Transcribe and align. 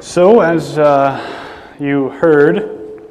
So, 0.00 0.40
as 0.40 0.78
uh, 0.78 1.20
you 1.78 2.08
heard, 2.08 3.02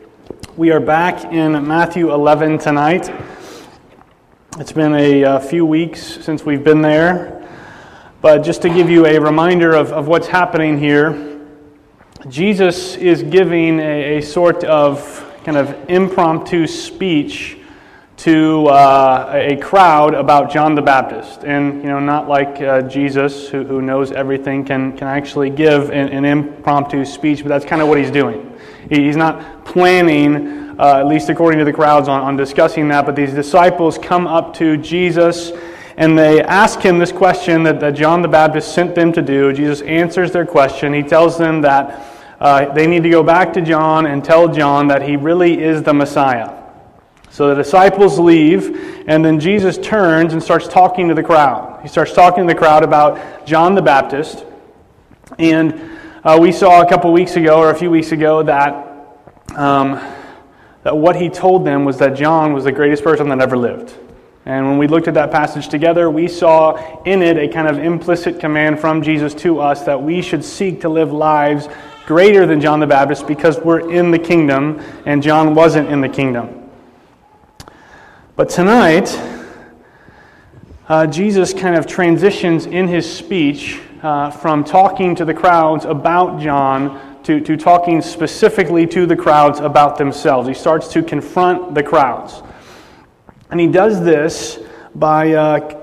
we 0.58 0.72
are 0.72 0.80
back 0.80 1.24
in 1.32 1.52
Matthew 1.68 2.12
11 2.12 2.58
tonight. 2.58 3.14
It's 4.58 4.72
been 4.72 4.96
a, 4.96 5.22
a, 5.22 5.40
few 5.40 5.68
weeks 5.68 6.02
since 6.02 6.44
we've 6.44 6.64
been 6.64 6.82
there, 6.82 7.48
but 8.22 8.40
just 8.40 8.64
to 8.64 8.70
give 8.70 8.90
you 8.90 9.06
a 9.06 9.20
reminder 9.20 9.76
of, 9.76 9.92
of 9.92 10.08
what's 10.08 10.26
happening 10.26 10.80
here, 10.80 11.40
Jesus 12.28 12.96
is 12.96 13.22
giving 13.22 13.80
a, 13.80 14.18
a 14.18 14.22
sort 14.22 14.64
of 14.64 15.24
kind 15.44 15.58
of 15.58 15.92
impromptu 15.92 16.66
speech 16.66 17.59
to 18.20 18.68
uh, 18.68 19.32
a 19.34 19.56
crowd 19.56 20.14
about 20.14 20.52
John 20.52 20.76
the 20.76 20.82
Baptist. 20.82 21.46
And, 21.46 21.82
you 21.82 21.88
know, 21.88 22.02
not 22.02 22.28
like 22.28 22.62
uh, 22.62 22.82
Jesus, 22.82 23.48
who, 23.48 23.64
who 23.64 23.82
knows 23.82 24.12
everything, 24.12 24.66
can, 24.66 24.98
can 24.98 25.08
actually 25.08 25.50
give 25.50 25.90
an, 25.90 26.10
an 26.10 26.26
impromptu 26.26 27.06
speech, 27.06 27.44
but 27.44 27.48
that's 27.48 27.64
kind 27.64 27.82
of 27.82 27.88
what 27.88 27.98
he's 27.98 28.12
doing. 28.12 28.54
He, 28.90 29.06
he's 29.06 29.16
not 29.16 29.64
planning, 29.64 30.78
uh, 30.78 30.98
at 30.98 31.08
least 31.08 31.30
according 31.30 31.60
to 31.60 31.66
the 31.66 31.72
crowds, 31.72 32.10
on, 32.10 32.20
on 32.20 32.36
discussing 32.36 32.90
that, 32.90 33.06
but 33.06 33.16
these 33.16 33.32
disciples 33.34 33.98
come 33.98 34.28
up 34.28 34.54
to 34.56 34.76
Jesus 34.76 35.54
and 35.96 36.18
they 36.18 36.42
ask 36.42 36.82
him 36.82 36.98
this 36.98 37.14
question 37.14 37.64
that, 37.64 37.80
that 37.80 37.92
John 37.92 38.22
the 38.22 38.28
Baptist 38.28 38.74
sent 38.74 38.96
them 38.96 39.14
to 39.14 39.22
do. 39.22 39.54
Jesus 39.54 39.82
answers 39.84 40.34
their 40.34 40.46
question. 40.46 40.94
He 40.94 41.04
tells 41.04 41.38
them 41.38 41.62
that 41.62 42.06
uh, 42.42 42.74
they 42.74 42.86
need 42.86 43.04
to 43.04 43.10
go 43.10 43.24
back 43.24 43.54
to 43.54 43.62
John 43.62 44.08
and 44.08 44.24
tell 44.24 44.50
John 44.50 44.88
that 44.88 45.02
he 45.02 45.16
really 45.16 45.62
is 45.62 45.84
the 45.84 45.94
Messiah. 45.94 46.59
So 47.32 47.50
the 47.50 47.56
disciples 47.56 48.18
leave, 48.18 49.06
and 49.08 49.24
then 49.24 49.40
Jesus 49.40 49.78
turns 49.78 50.34
and 50.34 50.42
starts 50.42 50.68
talking 50.68 51.08
to 51.10 51.14
the 51.14 51.24
crowd. 51.24 51.82
He 51.82 51.88
starts 51.88 52.14
talking 52.14 52.48
to 52.48 52.54
the 52.54 52.58
crowd 52.60 52.84
about 52.84 53.46
John 53.46 53.76
the 53.76 53.82
Baptist. 53.82 54.46
And 55.38 55.92
uh, 56.24 56.38
we 56.42 56.52
saw 56.52 56.82
a 56.82 56.90
couple 56.90 57.14
weeks 57.14 57.36
ago, 57.36 57.60
or 57.60 57.70
a 57.70 57.76
few 57.76 57.92
weeks 57.92 58.12
ago, 58.12 58.44
that, 58.44 59.18
um, 59.56 60.02
that 60.84 60.98
what 60.98 61.16
he 61.16 61.30
told 61.30 61.66
them 61.66 61.86
was 61.86 61.98
that 62.00 62.16
John 62.16 62.54
was 62.54 62.64
the 62.64 62.72
greatest 62.72 63.04
person 63.04 63.30
that 63.30 63.40
ever 63.40 63.56
lived. 63.56 63.94
And 64.46 64.68
when 64.68 64.78
we 64.80 64.88
looked 64.88 65.08
at 65.08 65.14
that 65.14 65.32
passage 65.32 65.70
together, 65.70 66.10
we 66.10 66.28
saw 66.28 67.04
in 67.04 67.22
it 67.22 67.38
a 67.38 67.48
kind 67.48 67.68
of 67.68 67.78
implicit 67.78 68.40
command 68.40 68.80
from 68.80 69.04
Jesus 69.04 69.36
to 69.36 69.60
us 69.60 69.84
that 69.84 70.02
we 70.02 70.22
should 70.24 70.44
seek 70.44 70.82
to 70.82 70.90
live 70.90 71.12
lives 71.12 71.70
greater 72.08 72.48
than 72.48 72.60
John 72.60 72.80
the 72.80 72.88
Baptist 72.88 73.28
because 73.28 73.60
we're 73.60 73.92
in 73.92 74.10
the 74.10 74.18
kingdom, 74.18 74.82
and 75.06 75.22
John 75.22 75.54
wasn't 75.54 75.90
in 75.90 76.02
the 76.02 76.10
kingdom. 76.10 76.59
But 78.40 78.48
tonight, 78.48 79.20
uh, 80.88 81.06
Jesus 81.08 81.52
kind 81.52 81.76
of 81.76 81.86
transitions 81.86 82.68
in 82.68 82.88
his 82.88 83.06
speech 83.06 83.82
uh, 84.02 84.32
from 84.32 84.64
talking 84.64 85.14
to 85.16 85.26
the 85.26 85.34
crowds 85.34 85.84
about 85.84 86.40
John 86.40 87.22
to, 87.24 87.42
to 87.42 87.58
talking 87.58 88.02
specifically 88.02 88.88
to 88.88 89.06
the 89.06 89.16
crowds 89.18 89.60
about 89.60 89.98
themselves. 89.98 90.48
He 90.48 90.54
starts 90.54 90.88
to 90.94 91.04
confront 91.04 91.76
the 91.76 91.84
crowds. 91.84 92.42
And 93.52 93.60
he 93.60 93.68
does 93.68 94.02
this 94.06 94.60
by 94.96 95.34
uh, 95.34 95.78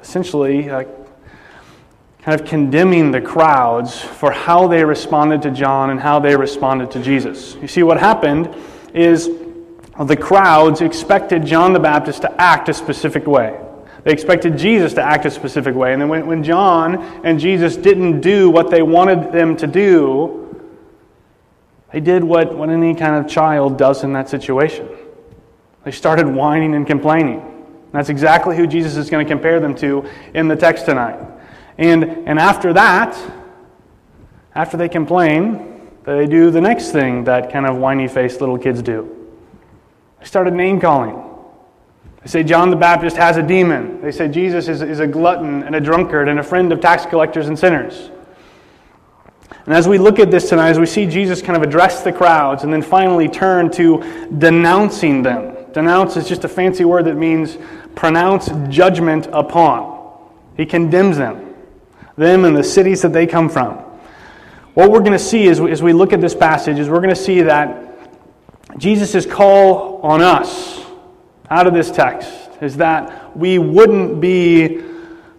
essentially 0.00 0.68
uh, 0.68 0.82
kind 2.22 2.40
of 2.40 2.44
condemning 2.44 3.12
the 3.12 3.20
crowds 3.20 4.00
for 4.00 4.32
how 4.32 4.66
they 4.66 4.84
responded 4.84 5.42
to 5.42 5.52
John 5.52 5.90
and 5.90 6.00
how 6.00 6.18
they 6.18 6.34
responded 6.34 6.90
to 6.90 7.00
Jesus. 7.00 7.54
You 7.62 7.68
see, 7.68 7.84
what 7.84 8.00
happened 8.00 8.52
is 8.92 9.30
the 10.02 10.16
crowds 10.16 10.80
expected 10.80 11.46
John 11.46 11.72
the 11.72 11.80
Baptist 11.80 12.22
to 12.22 12.40
act 12.40 12.68
a 12.68 12.74
specific 12.74 13.26
way. 13.26 13.60
They 14.02 14.12
expected 14.12 14.58
Jesus 14.58 14.92
to 14.94 15.02
act 15.02 15.24
a 15.24 15.30
specific 15.30 15.74
way. 15.74 15.92
And 15.92 16.02
then 16.02 16.08
when, 16.08 16.26
when 16.26 16.42
John 16.42 16.96
and 17.24 17.40
Jesus 17.40 17.76
didn't 17.76 18.20
do 18.20 18.50
what 18.50 18.70
they 18.70 18.82
wanted 18.82 19.32
them 19.32 19.56
to 19.56 19.66
do, 19.66 20.40
they 21.92 22.00
did 22.00 22.22
what, 22.22 22.54
what 22.54 22.70
any 22.70 22.94
kind 22.94 23.14
of 23.14 23.30
child 23.30 23.78
does 23.78 24.04
in 24.04 24.12
that 24.12 24.28
situation. 24.28 24.88
They 25.84 25.90
started 25.90 26.26
whining 26.26 26.74
and 26.74 26.86
complaining. 26.86 27.40
And 27.40 27.92
that's 27.92 28.08
exactly 28.08 28.56
who 28.56 28.66
Jesus 28.66 28.96
is 28.96 29.08
going 29.08 29.24
to 29.24 29.32
compare 29.32 29.60
them 29.60 29.74
to 29.76 30.08
in 30.34 30.48
the 30.48 30.56
text 30.56 30.86
tonight. 30.86 31.18
And, 31.78 32.04
and 32.04 32.38
after 32.38 32.72
that, 32.72 33.16
after 34.54 34.76
they 34.76 34.88
complain, 34.88 35.88
they 36.04 36.26
do 36.26 36.50
the 36.50 36.60
next 36.60 36.90
thing 36.90 37.24
that 37.24 37.50
kind 37.52 37.64
of 37.64 37.76
whiny 37.76 38.08
faced 38.08 38.40
little 38.40 38.58
kids 38.58 38.82
do. 38.82 39.23
They 40.24 40.28
started 40.28 40.54
name 40.54 40.80
calling. 40.80 41.22
They 42.22 42.28
say 42.28 42.44
John 42.44 42.70
the 42.70 42.76
Baptist 42.76 43.14
has 43.18 43.36
a 43.36 43.42
demon. 43.42 44.00
They 44.00 44.10
say 44.10 44.26
Jesus 44.26 44.68
is, 44.68 44.80
is 44.80 44.98
a 44.98 45.06
glutton 45.06 45.62
and 45.64 45.74
a 45.74 45.80
drunkard 45.82 46.30
and 46.30 46.40
a 46.40 46.42
friend 46.42 46.72
of 46.72 46.80
tax 46.80 47.04
collectors 47.04 47.48
and 47.48 47.58
sinners. 47.58 48.10
And 49.66 49.74
as 49.74 49.86
we 49.86 49.98
look 49.98 50.18
at 50.18 50.30
this 50.30 50.48
tonight, 50.48 50.70
as 50.70 50.78
we 50.78 50.86
see 50.86 51.04
Jesus 51.04 51.42
kind 51.42 51.58
of 51.58 51.62
address 51.62 52.00
the 52.00 52.10
crowds 52.10 52.64
and 52.64 52.72
then 52.72 52.80
finally 52.80 53.28
turn 53.28 53.70
to 53.72 53.98
denouncing 54.38 55.22
them. 55.22 55.58
Denounce 55.74 56.16
is 56.16 56.26
just 56.26 56.44
a 56.44 56.48
fancy 56.48 56.86
word 56.86 57.04
that 57.04 57.16
means 57.16 57.58
pronounce 57.94 58.48
judgment 58.74 59.28
upon. 59.30 60.30
He 60.56 60.64
condemns 60.64 61.18
them, 61.18 61.54
them 62.16 62.46
and 62.46 62.56
the 62.56 62.64
cities 62.64 63.02
that 63.02 63.12
they 63.12 63.26
come 63.26 63.50
from. 63.50 63.74
What 64.72 64.90
we're 64.90 65.00
going 65.00 65.12
to 65.12 65.18
see 65.18 65.48
as 65.48 65.60
we, 65.60 65.70
as 65.70 65.82
we 65.82 65.92
look 65.92 66.14
at 66.14 66.22
this 66.22 66.34
passage 66.34 66.78
is 66.78 66.88
we're 66.88 67.02
going 67.02 67.10
to 67.10 67.14
see 67.14 67.42
that 67.42 67.93
Jesus' 68.78 69.24
call 69.26 70.00
on 70.02 70.20
us 70.20 70.84
out 71.50 71.66
of 71.66 71.74
this 71.74 71.90
text 71.90 72.30
is 72.60 72.76
that 72.78 73.36
we 73.36 73.58
wouldn't 73.58 74.20
be 74.20 74.82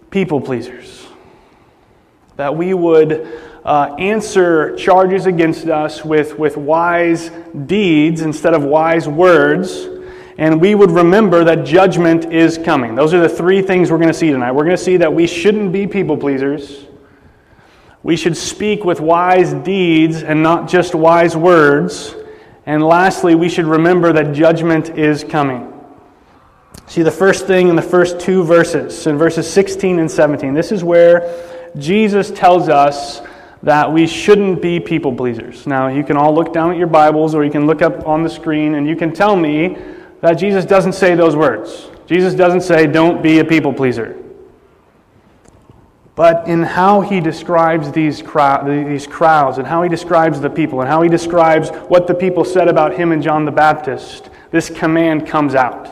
people 0.10 0.40
pleasers, 0.40 1.06
that 2.38 2.56
we 2.56 2.74
would 2.74 3.42
uh, 3.66 3.96
answer 3.98 4.76
charges 4.76 5.26
against 5.26 5.68
us 5.68 6.06
with, 6.06 6.38
with 6.38 6.56
wise 6.56 7.32
deeds 7.66 8.22
instead 8.22 8.54
of 8.54 8.64
wise 8.64 9.08
words. 9.08 9.90
And 10.38 10.62
we 10.62 10.76
would 10.76 10.92
remember 10.92 11.44
that 11.46 11.66
judgment 11.66 12.32
is 12.32 12.58
coming. 12.58 12.94
Those 12.96 13.14
are 13.14 13.22
the 13.22 13.30
three 13.30 13.62
things 13.62 13.90
we're 13.90 13.98
going 13.98 14.10
to 14.10 14.14
see 14.14 14.30
tonight. 14.30 14.52
We're 14.52 14.66
going 14.66 14.78
to 14.78 14.84
see 14.84 14.98
that 14.98 15.14
we 15.14 15.28
shouldn't 15.28 15.72
be 15.72 15.88
people 15.88 16.18
pleasers. 16.18 16.86
We 18.04 18.16
should 18.16 18.38
speak 18.38 18.84
with 18.84 19.00
wise 19.00 19.54
deeds 19.54 20.24
and 20.24 20.44
not 20.44 20.70
just 20.70 20.94
wise 20.94 21.36
words. 21.36 22.16
And 22.66 22.84
lastly, 22.84 23.36
we 23.36 23.50
should 23.50 23.66
remember 23.66 24.12
that 24.14 24.34
judgment 24.34 24.98
is 24.98 25.24
coming. 25.24 25.72
See, 26.88 27.04
the 27.04 27.12
first 27.12 27.48
thing 27.48 27.68
in 27.68 27.76
the 27.76 27.82
first 27.82 28.20
two 28.20 28.44
verses, 28.44 29.08
in 29.08 29.18
verses 29.18 29.52
16 29.52 30.00
and 30.00 30.10
17, 30.10 30.54
this 30.54 30.72
is 30.72 30.84
where 30.84 31.72
Jesus 31.78 32.32
tells 32.32 32.70
us 32.70 33.22
that 33.64 33.92
we 33.92 34.08
shouldn't 34.08 34.62
be 34.62 34.80
people 34.80 35.14
pleasers. 35.14 35.66
Now, 35.66 35.88
you 35.88 36.04
can 36.04 36.18
all 36.18 36.34
look 36.34 36.54
down 36.54 36.72
at 36.72 36.78
your 36.78 36.88
Bibles 36.88 37.34
or 37.36 37.44
you 37.44 37.52
can 37.52 37.66
look 37.66 37.82
up 37.82 38.08
on 38.08 38.24
the 38.24 38.30
screen 38.30 38.76
and 38.76 38.88
you 38.88 38.96
can 38.96 39.14
tell 39.14 39.36
me 39.36 39.78
that 40.22 40.34
Jesus 40.34 40.66
doesn't 40.66 40.94
say 40.94 41.16
those 41.16 41.36
words. 41.36 41.90
Jesus 42.08 42.34
doesn't 42.34 42.62
say, 42.62 42.88
don't 42.88 43.22
be 43.22 43.40
a 43.40 43.46
people 43.46 43.74
pleaser 43.74 44.25
but 46.16 46.48
in 46.48 46.64
how 46.64 47.02
he 47.02 47.20
describes 47.20 47.92
these, 47.92 48.22
crowd, 48.22 48.66
these 48.66 49.06
crowds 49.06 49.58
and 49.58 49.68
how 49.68 49.84
he 49.84 49.90
describes 49.90 50.40
the 50.40 50.50
people 50.50 50.80
and 50.80 50.90
how 50.90 51.02
he 51.02 51.10
describes 51.10 51.70
what 51.90 52.08
the 52.08 52.14
people 52.14 52.46
said 52.46 52.70
about 52.70 52.96
him 52.96 53.12
and 53.12 53.22
John 53.22 53.44
the 53.44 53.52
Baptist, 53.52 54.30
this 54.52 54.70
command 54.70 55.28
comes 55.28 55.56
out. 55.56 55.88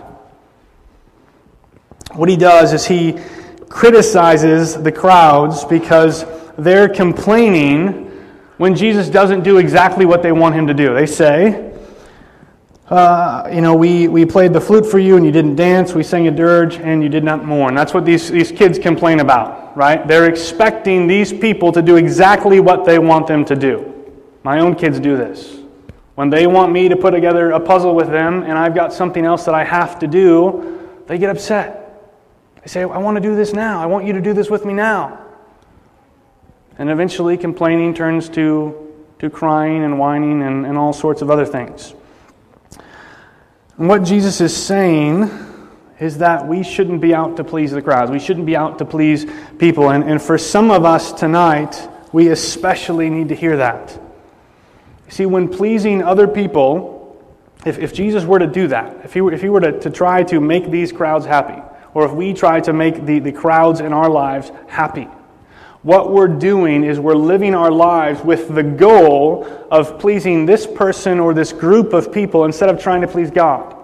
What 2.14 2.30
he 2.30 2.38
does 2.38 2.72
is 2.72 2.86
he 2.86 3.20
criticizes 3.68 4.82
the 4.82 4.92
crowds 4.92 5.66
because 5.66 6.26
they're 6.58 6.88
complaining 6.88 8.12
when 8.58 8.76
Jesus 8.76 9.10
doesn't 9.10 9.44
do 9.44 9.58
exactly 9.58 10.06
what 10.06 10.24
they 10.24 10.32
want 10.32 10.56
him 10.56 10.68
to 10.68 10.74
do. 10.74 10.94
They 10.94 11.08
say, 11.08 11.73
uh, 12.94 13.50
you 13.52 13.62
know, 13.62 13.74
we, 13.74 14.08
we 14.08 14.24
played 14.24 14.54
the 14.54 14.62
flute 14.62 14.86
for 14.86 15.00
you 15.00 15.18
and 15.18 15.26
you 15.26 15.31
didn't 15.31 15.56
dance. 15.56 15.96
We 15.96 16.04
sang 16.04 16.28
a 16.28 16.31
dirge 16.31 16.76
and 16.76 17.02
you 17.02 17.09
did 17.09 17.24
not 17.24 17.44
mourn. 17.44 17.74
That's 17.74 17.92
what 17.92 18.06
these, 18.06 18.30
these 18.30 18.51
kids 18.51 18.78
complain 18.78 19.19
about, 19.19 19.75
right? 19.75 20.07
They're 20.07 20.30
expecting 20.30 21.07
these 21.07 21.34
people 21.34 21.72
to 21.72 21.81
do 21.81 21.95
exactly 21.95 22.60
what 22.60 22.86
they 22.86 23.00
want 23.00 23.25
them 23.25 23.45
to 23.45 23.56
do. 23.56 24.12
My 24.44 24.60
own 24.60 24.75
kids 24.75 25.00
do 25.00 25.18
this. 25.18 25.57
When 26.13 26.30
they 26.30 26.45
want 26.45 26.72
me 26.72 26.88
to 26.88 26.95
put 26.95 27.12
together 27.12 27.51
a 27.51 27.60
puzzle 27.60 27.95
with 27.95 28.10
them 28.10 28.44
and 28.44 28.60
I've 28.60 28.75
got 28.75 28.94
something 28.94 29.25
else 29.25 29.44
that 29.45 29.56
I 29.56 29.63
have 29.63 29.98
to 29.98 30.07
do, 30.07 30.88
they 31.07 31.18
get 31.18 31.31
upset. 31.31 31.84
They 32.62 32.68
say, 32.68 32.81
I 32.81 32.98
want 33.00 33.16
to 33.16 33.22
do 33.22 33.36
this 33.36 33.54
now. 33.54 33.81
I 33.81 33.88
want 33.88 34.06
you 34.06 34.13
to 34.13 34.22
do 34.22 34.34
this 34.34 34.51
with 34.51 34.66
me 34.66 34.74
now. 34.74 35.19
And 36.78 36.92
eventually, 36.92 37.38
complaining 37.38 37.95
turns 37.95 38.30
to, 38.30 38.94
to 39.18 39.31
crying 39.31 39.84
and 39.84 39.98
whining 39.98 40.44
and, 40.44 40.66
and 40.68 40.78
all 40.78 40.94
sorts 40.94 41.24
of 41.24 41.31
other 41.31 41.45
things. 41.45 41.95
And 43.78 43.88
what 43.88 44.04
Jesus 44.04 44.40
is 44.40 44.56
saying 44.56 45.30
is 46.00 46.20
that 46.20 46.48
we 46.48 46.64
shouldn't 46.64 47.02
be 47.02 47.14
out 47.14 47.38
to 47.38 47.44
please 47.44 47.72
the 47.72 47.81
crowds. 47.81 48.12
We 48.12 48.20
shouldn't 48.20 48.46
be 48.46 48.56
out 48.56 48.78
to 48.80 48.86
please 48.86 49.25
people. 49.58 49.90
And, 49.90 50.04
and 50.04 50.22
for 50.22 50.38
some 50.38 50.70
of 50.70 50.86
us 50.86 51.12
tonight, 51.12 51.90
we 52.12 52.30
especially 52.30 53.10
need 53.10 53.30
to 53.30 53.36
hear 53.36 53.58
that. 53.58 54.00
See, 55.10 55.25
when 55.25 55.48
pleasing 55.48 56.04
other 56.04 56.28
people, 56.28 57.24
if, 57.66 57.80
if 57.80 57.94
Jesus 57.94 58.25
were 58.25 58.40
to 58.40 58.48
do 58.48 58.68
that, 58.68 59.06
if 59.06 59.14
he 59.14 59.22
were, 59.22 59.31
if 59.31 59.42
he 59.42 59.50
were 59.50 59.62
to, 59.62 59.80
to 59.80 59.90
try 59.90 60.24
to 60.24 60.40
make 60.40 60.69
these 60.69 60.92
crowds 60.92 61.26
happy, 61.26 61.62
or 61.94 62.06
if 62.06 62.12
we 62.12 62.34
try 62.34 62.60
to 62.62 62.74
make 62.74 63.06
the, 63.06 63.19
the 63.19 63.31
crowds 63.31 63.80
in 63.80 63.94
our 63.94 64.10
lives 64.10 64.52
happy, 64.68 65.08
what 65.83 66.12
we're 66.12 66.30
doing 66.30 66.83
is 66.83 67.00
we're 67.00 67.13
living 67.13 67.53
our 67.53 67.71
lives 67.71 68.24
with 68.24 68.53
the 68.56 68.63
goal 68.63 69.45
of 69.69 70.00
pleasing 70.00 70.45
this 70.45 70.65
person 70.65 71.19
or 71.19 71.33
this 71.33 71.51
group 71.51 71.91
of 71.94 72.12
people 72.12 72.45
instead 72.45 72.69
of 72.69 72.81
trying 72.81 73.01
to 73.01 73.07
please 73.07 73.30
God. 73.30 73.75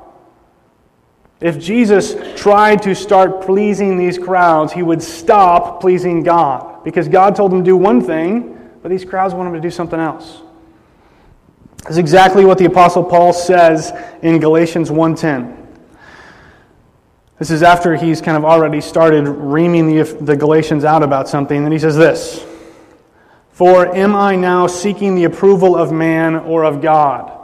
If 1.42 1.60
Jesus 1.60 2.16
tried 2.40 2.82
to 2.84 2.96
start 2.96 3.42
pleasing 3.42 3.98
these 3.98 4.18
crowds, 4.18 4.74
he 4.74 4.82
would 4.82 5.02
stop 5.02 5.82
pleasing 5.82 6.24
God 6.24 6.84
because 6.84 7.08
God 7.08 7.36
told 7.36 7.54
him 7.54 7.60
to 7.60 7.66
do 7.66 7.78
one 7.78 8.02
thing, 8.02 8.58
but 8.82 8.90
these 8.90 9.06
crowds 9.06 9.34
want 9.34 9.48
him 9.48 9.54
to 9.54 9.62
do 9.62 9.72
something 9.72 10.00
else. 10.00 10.42
Is 11.90 11.98
exactly 11.98 12.44
what 12.44 12.58
the 12.58 12.66
apostle 12.66 13.04
Paul 13.04 13.32
says 13.32 13.94
in 14.22 14.40
Galatians 14.40 14.92
1:10. 14.92 15.59
This 17.40 17.52
is 17.52 17.64
after 17.64 17.96
he's 17.96 18.20
kind 18.22 18.36
of 18.36 18.44
already 18.44 18.82
started 18.82 19.26
reaming 19.26 19.88
the, 19.88 20.04
the 20.04 20.36
Galatians 20.36 20.84
out 20.84 21.04
about 21.04 21.30
something. 21.30 21.64
And 21.64 21.72
he 21.72 21.80
says 21.80 21.96
this 21.96 22.46
For 23.50 23.96
am 23.96 24.14
I 24.14 24.36
now 24.36 24.68
seeking 24.68 25.16
the 25.16 25.24
approval 25.24 25.74
of 25.74 25.94
man 25.94 26.36
or 26.36 26.66
of 26.66 26.82
God? 26.82 27.38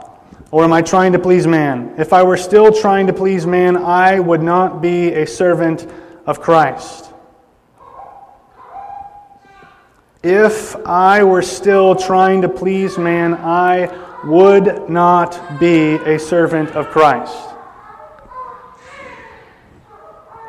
Or 0.50 0.64
am 0.64 0.72
I 0.74 0.82
trying 0.82 1.12
to 1.12 1.18
please 1.18 1.46
man? 1.46 1.94
If 1.96 2.12
I 2.12 2.22
were 2.22 2.36
still 2.36 2.72
trying 2.72 3.06
to 3.06 3.14
please 3.14 3.46
man, 3.46 3.78
I 3.78 4.20
would 4.20 4.42
not 4.42 4.82
be 4.82 5.14
a 5.14 5.26
servant 5.26 5.90
of 6.26 6.42
Christ. 6.42 7.10
If 10.22 10.76
I 10.86 11.24
were 11.24 11.42
still 11.42 11.94
trying 11.94 12.42
to 12.42 12.50
please 12.50 12.98
man, 12.98 13.32
I 13.32 13.88
would 14.24 14.90
not 14.90 15.58
be 15.58 15.94
a 15.94 16.18
servant 16.18 16.70
of 16.70 16.88
Christ. 16.88 17.55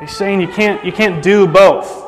He's 0.00 0.16
saying 0.16 0.40
you 0.40 0.48
can't, 0.48 0.84
you 0.84 0.92
can't 0.92 1.22
do 1.22 1.46
both. 1.46 2.06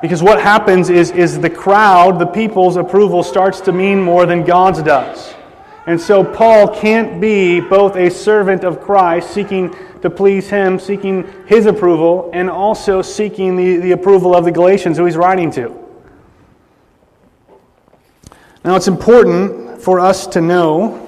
Because 0.00 0.22
what 0.22 0.40
happens 0.40 0.88
is, 0.88 1.10
is 1.10 1.40
the 1.40 1.50
crowd, 1.50 2.18
the 2.18 2.26
people's 2.26 2.76
approval 2.76 3.22
starts 3.22 3.60
to 3.62 3.72
mean 3.72 4.00
more 4.00 4.24
than 4.26 4.44
God's 4.44 4.82
does. 4.82 5.34
And 5.86 6.00
so 6.00 6.24
Paul 6.24 6.68
can't 6.74 7.20
be 7.20 7.60
both 7.60 7.96
a 7.96 8.10
servant 8.10 8.64
of 8.64 8.80
Christ, 8.80 9.32
seeking 9.32 9.74
to 10.02 10.08
please 10.08 10.48
him, 10.48 10.78
seeking 10.78 11.26
his 11.46 11.66
approval, 11.66 12.30
and 12.32 12.48
also 12.48 13.02
seeking 13.02 13.56
the, 13.56 13.76
the 13.76 13.92
approval 13.92 14.34
of 14.34 14.44
the 14.44 14.52
Galatians 14.52 14.96
who 14.96 15.04
he's 15.04 15.16
writing 15.16 15.50
to. 15.52 15.76
Now 18.64 18.76
it's 18.76 18.88
important 18.88 19.82
for 19.82 20.00
us 20.00 20.26
to 20.28 20.40
know, 20.40 21.06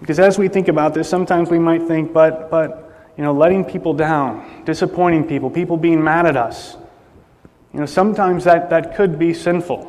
because 0.00 0.18
as 0.18 0.38
we 0.38 0.48
think 0.48 0.68
about 0.68 0.94
this, 0.94 1.08
sometimes 1.08 1.50
we 1.50 1.58
might 1.58 1.82
think, 1.82 2.12
but, 2.12 2.50
but 2.50 2.81
you 3.16 3.24
know, 3.24 3.32
letting 3.32 3.64
people 3.64 3.92
down, 3.94 4.64
disappointing 4.64 5.26
people, 5.26 5.50
people 5.50 5.76
being 5.76 6.02
mad 6.02 6.26
at 6.26 6.36
us. 6.36 6.76
You 7.72 7.80
know, 7.80 7.86
sometimes 7.86 8.44
that, 8.44 8.70
that 8.70 8.96
could 8.96 9.18
be 9.18 9.34
sinful. 9.34 9.88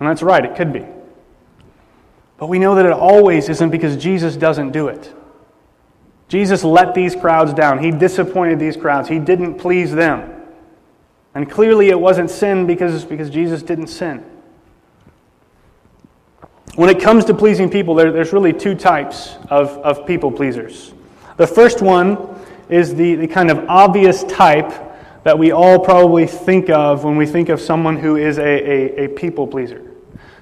And 0.00 0.08
that's 0.08 0.22
right, 0.22 0.44
it 0.44 0.56
could 0.56 0.72
be. 0.72 0.84
But 2.38 2.48
we 2.48 2.58
know 2.58 2.74
that 2.76 2.86
it 2.86 2.92
always 2.92 3.48
isn't 3.48 3.70
because 3.70 3.96
Jesus 3.96 4.36
doesn't 4.36 4.70
do 4.70 4.88
it. 4.88 5.12
Jesus 6.28 6.62
let 6.62 6.94
these 6.94 7.16
crowds 7.16 7.52
down. 7.54 7.82
He 7.82 7.90
disappointed 7.90 8.58
these 8.58 8.76
crowds. 8.76 9.08
He 9.08 9.18
didn't 9.18 9.56
please 9.56 9.92
them. 9.92 10.34
And 11.34 11.50
clearly 11.50 11.88
it 11.88 11.98
wasn't 11.98 12.30
sin 12.30 12.66
because, 12.66 13.04
because 13.04 13.30
Jesus 13.30 13.62
didn't 13.62 13.88
sin. 13.88 14.24
When 16.76 16.90
it 16.90 17.00
comes 17.00 17.24
to 17.24 17.34
pleasing 17.34 17.70
people, 17.70 17.94
there, 17.94 18.12
there's 18.12 18.32
really 18.32 18.52
two 18.52 18.74
types 18.74 19.36
of, 19.50 19.70
of 19.78 20.06
people 20.06 20.30
pleasers. 20.30 20.92
The 21.38 21.46
first 21.46 21.80
one 21.80 22.18
is 22.68 22.96
the, 22.96 23.14
the 23.14 23.28
kind 23.28 23.50
of 23.52 23.64
obvious 23.68 24.24
type 24.24 24.72
that 25.22 25.38
we 25.38 25.52
all 25.52 25.78
probably 25.78 26.26
think 26.26 26.68
of 26.68 27.04
when 27.04 27.16
we 27.16 27.26
think 27.26 27.48
of 27.48 27.60
someone 27.60 27.96
who 27.96 28.16
is 28.16 28.38
a, 28.38 28.42
a, 28.42 29.04
a 29.04 29.08
people 29.08 29.46
pleaser. 29.46 29.88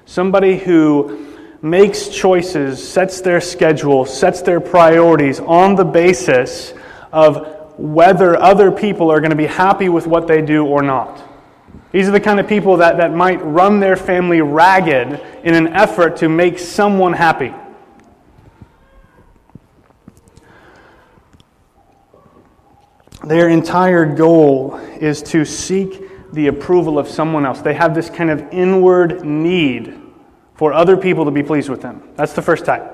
Somebody 0.05 0.57
who 0.57 1.35
makes 1.61 2.07
choices, 2.07 2.85
sets 2.85 3.21
their 3.21 3.39
schedule, 3.41 4.05
sets 4.05 4.41
their 4.41 4.59
priorities 4.59 5.39
on 5.39 5.75
the 5.75 5.85
basis 5.85 6.73
of 7.11 7.77
whether 7.77 8.35
other 8.35 8.71
people 8.71 9.11
are 9.11 9.19
going 9.19 9.29
to 9.29 9.37
be 9.37 9.45
happy 9.45 9.89
with 9.89 10.07
what 10.07 10.27
they 10.27 10.41
do 10.41 10.65
or 10.65 10.81
not. 10.81 11.23
These 11.91 12.07
are 12.07 12.11
the 12.11 12.19
kind 12.19 12.39
of 12.39 12.47
people 12.47 12.77
that, 12.77 12.97
that 12.97 13.13
might 13.13 13.43
run 13.45 13.79
their 13.79 13.97
family 13.97 14.41
ragged 14.41 15.21
in 15.43 15.53
an 15.53 15.67
effort 15.67 16.17
to 16.17 16.29
make 16.29 16.57
someone 16.57 17.13
happy. 17.13 17.53
Their 23.27 23.49
entire 23.49 24.05
goal 24.05 24.77
is 24.77 25.21
to 25.23 25.43
seek 25.43 26.31
the 26.31 26.47
approval 26.47 26.97
of 26.97 27.09
someone 27.09 27.45
else. 27.45 27.61
They 27.61 27.73
have 27.73 27.93
this 27.93 28.09
kind 28.09 28.29
of 28.29 28.41
inward 28.53 29.25
need 29.25 29.93
for 30.55 30.71
other 30.71 30.95
people 30.95 31.25
to 31.25 31.31
be 31.31 31.43
pleased 31.43 31.69
with 31.69 31.81
them. 31.81 32.09
That's 32.15 32.33
the 32.33 32.41
first 32.41 32.63
type. 32.63 32.93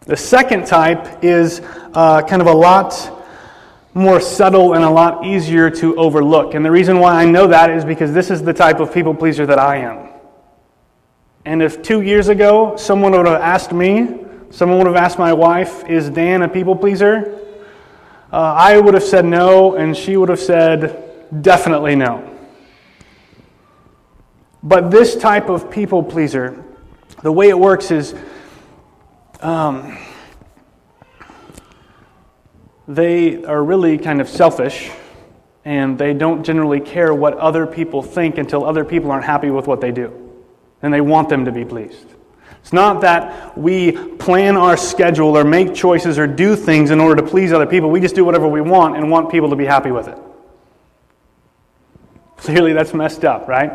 The 0.00 0.16
second 0.16 0.66
type 0.66 1.22
is 1.24 1.60
uh, 1.94 2.22
kind 2.22 2.42
of 2.42 2.48
a 2.48 2.52
lot 2.52 3.12
more 3.94 4.20
subtle 4.20 4.74
and 4.74 4.84
a 4.84 4.90
lot 4.90 5.24
easier 5.24 5.70
to 5.70 5.96
overlook. 5.96 6.54
And 6.54 6.64
the 6.64 6.70
reason 6.70 6.98
why 6.98 7.14
I 7.14 7.24
know 7.24 7.46
that 7.46 7.70
is 7.70 7.84
because 7.84 8.12
this 8.12 8.30
is 8.30 8.42
the 8.42 8.52
type 8.52 8.80
of 8.80 8.92
people 8.92 9.14
pleaser 9.14 9.46
that 9.46 9.60
I 9.60 9.76
am. 9.76 10.08
And 11.44 11.62
if 11.62 11.82
two 11.82 12.00
years 12.02 12.28
ago 12.28 12.76
someone 12.76 13.12
would 13.12 13.26
have 13.26 13.40
asked 13.40 13.72
me, 13.72 14.24
someone 14.50 14.78
would 14.78 14.88
have 14.88 14.96
asked 14.96 15.20
my 15.20 15.32
wife, 15.32 15.88
is 15.88 16.10
Dan 16.10 16.42
a 16.42 16.48
people 16.48 16.74
pleaser? 16.74 17.45
Uh, 18.36 18.52
I 18.54 18.78
would 18.78 18.92
have 18.92 19.02
said 19.02 19.24
no, 19.24 19.76
and 19.76 19.96
she 19.96 20.18
would 20.18 20.28
have 20.28 20.38
said 20.38 21.40
definitely 21.40 21.96
no. 21.96 22.36
But 24.62 24.90
this 24.90 25.16
type 25.16 25.48
of 25.48 25.70
people 25.70 26.02
pleaser, 26.02 26.62
the 27.22 27.32
way 27.32 27.48
it 27.48 27.58
works 27.58 27.90
is 27.90 28.14
um, 29.40 29.96
they 32.86 33.42
are 33.46 33.64
really 33.64 33.96
kind 33.96 34.20
of 34.20 34.28
selfish 34.28 34.90
and 35.64 35.96
they 35.96 36.12
don't 36.12 36.44
generally 36.44 36.80
care 36.80 37.14
what 37.14 37.38
other 37.38 37.66
people 37.66 38.02
think 38.02 38.36
until 38.36 38.66
other 38.66 38.84
people 38.84 39.10
aren't 39.10 39.24
happy 39.24 39.48
with 39.48 39.66
what 39.66 39.80
they 39.80 39.92
do. 39.92 40.12
And 40.82 40.92
they 40.92 41.00
want 41.00 41.30
them 41.30 41.46
to 41.46 41.52
be 41.52 41.64
pleased. 41.64 42.15
It's 42.66 42.72
not 42.72 43.02
that 43.02 43.56
we 43.56 43.92
plan 43.92 44.56
our 44.56 44.76
schedule 44.76 45.36
or 45.36 45.44
make 45.44 45.72
choices 45.72 46.18
or 46.18 46.26
do 46.26 46.56
things 46.56 46.90
in 46.90 46.98
order 46.98 47.22
to 47.22 47.28
please 47.28 47.52
other 47.52 47.64
people. 47.64 47.90
We 47.90 48.00
just 48.00 48.16
do 48.16 48.24
whatever 48.24 48.48
we 48.48 48.60
want 48.60 48.96
and 48.96 49.08
want 49.08 49.30
people 49.30 49.50
to 49.50 49.54
be 49.54 49.64
happy 49.64 49.92
with 49.92 50.08
it. 50.08 50.18
Clearly, 52.38 52.72
that's 52.72 52.92
messed 52.92 53.24
up, 53.24 53.46
right? 53.46 53.70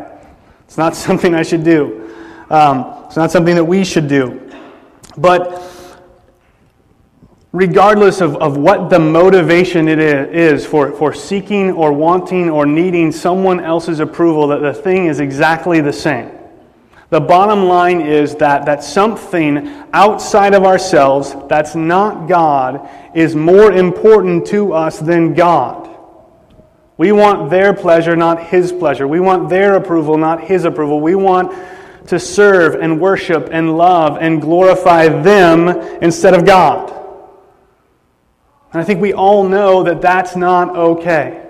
It's 0.66 0.76
not 0.76 0.94
something 1.08 1.34
I 1.34 1.42
should 1.42 1.64
do. 1.64 2.14
Um, 2.50 3.04
it's 3.06 3.16
not 3.16 3.30
something 3.30 3.54
that 3.54 3.64
we 3.64 3.82
should 3.82 4.08
do. 4.08 4.52
But 5.16 5.98
regardless 7.52 8.20
of, 8.20 8.36
of 8.36 8.58
what 8.58 8.90
the 8.90 8.98
motivation 8.98 9.88
it 9.88 10.00
is 10.00 10.66
for, 10.66 10.92
for 10.92 11.14
seeking 11.14 11.70
or 11.70 11.94
wanting 11.94 12.50
or 12.50 12.66
needing 12.66 13.10
someone 13.10 13.58
else's 13.58 14.00
approval, 14.00 14.48
that 14.48 14.60
the 14.60 14.74
thing 14.74 15.06
is 15.06 15.18
exactly 15.18 15.80
the 15.80 15.94
same. 15.94 16.30
The 17.12 17.20
bottom 17.20 17.64
line 17.64 18.00
is 18.00 18.36
that, 18.36 18.64
that 18.64 18.82
something 18.82 19.84
outside 19.92 20.54
of 20.54 20.64
ourselves 20.64 21.36
that's 21.46 21.74
not 21.74 22.26
God 22.26 22.88
is 23.14 23.36
more 23.36 23.70
important 23.70 24.46
to 24.46 24.72
us 24.72 24.98
than 24.98 25.34
God. 25.34 25.94
We 26.96 27.12
want 27.12 27.50
their 27.50 27.74
pleasure, 27.74 28.16
not 28.16 28.46
His 28.46 28.72
pleasure. 28.72 29.06
We 29.06 29.20
want 29.20 29.50
their 29.50 29.74
approval, 29.76 30.16
not 30.16 30.44
His 30.44 30.64
approval. 30.64 31.02
We 31.02 31.14
want 31.14 31.52
to 32.06 32.18
serve 32.18 32.76
and 32.76 32.98
worship 32.98 33.50
and 33.52 33.76
love 33.76 34.16
and 34.18 34.40
glorify 34.40 35.08
them 35.08 35.68
instead 36.00 36.32
of 36.32 36.46
God. 36.46 36.88
And 38.72 38.80
I 38.80 38.84
think 38.84 39.02
we 39.02 39.12
all 39.12 39.46
know 39.46 39.82
that 39.82 40.00
that's 40.00 40.34
not 40.34 40.74
okay. 40.74 41.41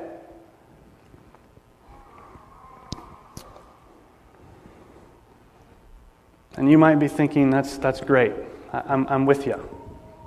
And 6.57 6.71
you 6.71 6.79
might 6.79 6.97
be 6.97 7.09
thinking, 7.09 7.51
that's, 7.51 7.79
that's 7.79 8.01
great. 8.01 8.33
I'm, 8.73 9.07
I'm 9.09 9.27
with 9.27 9.47
you. 9.47 9.69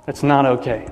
It's 0.06 0.22
not 0.22 0.46
okay. 0.46 0.88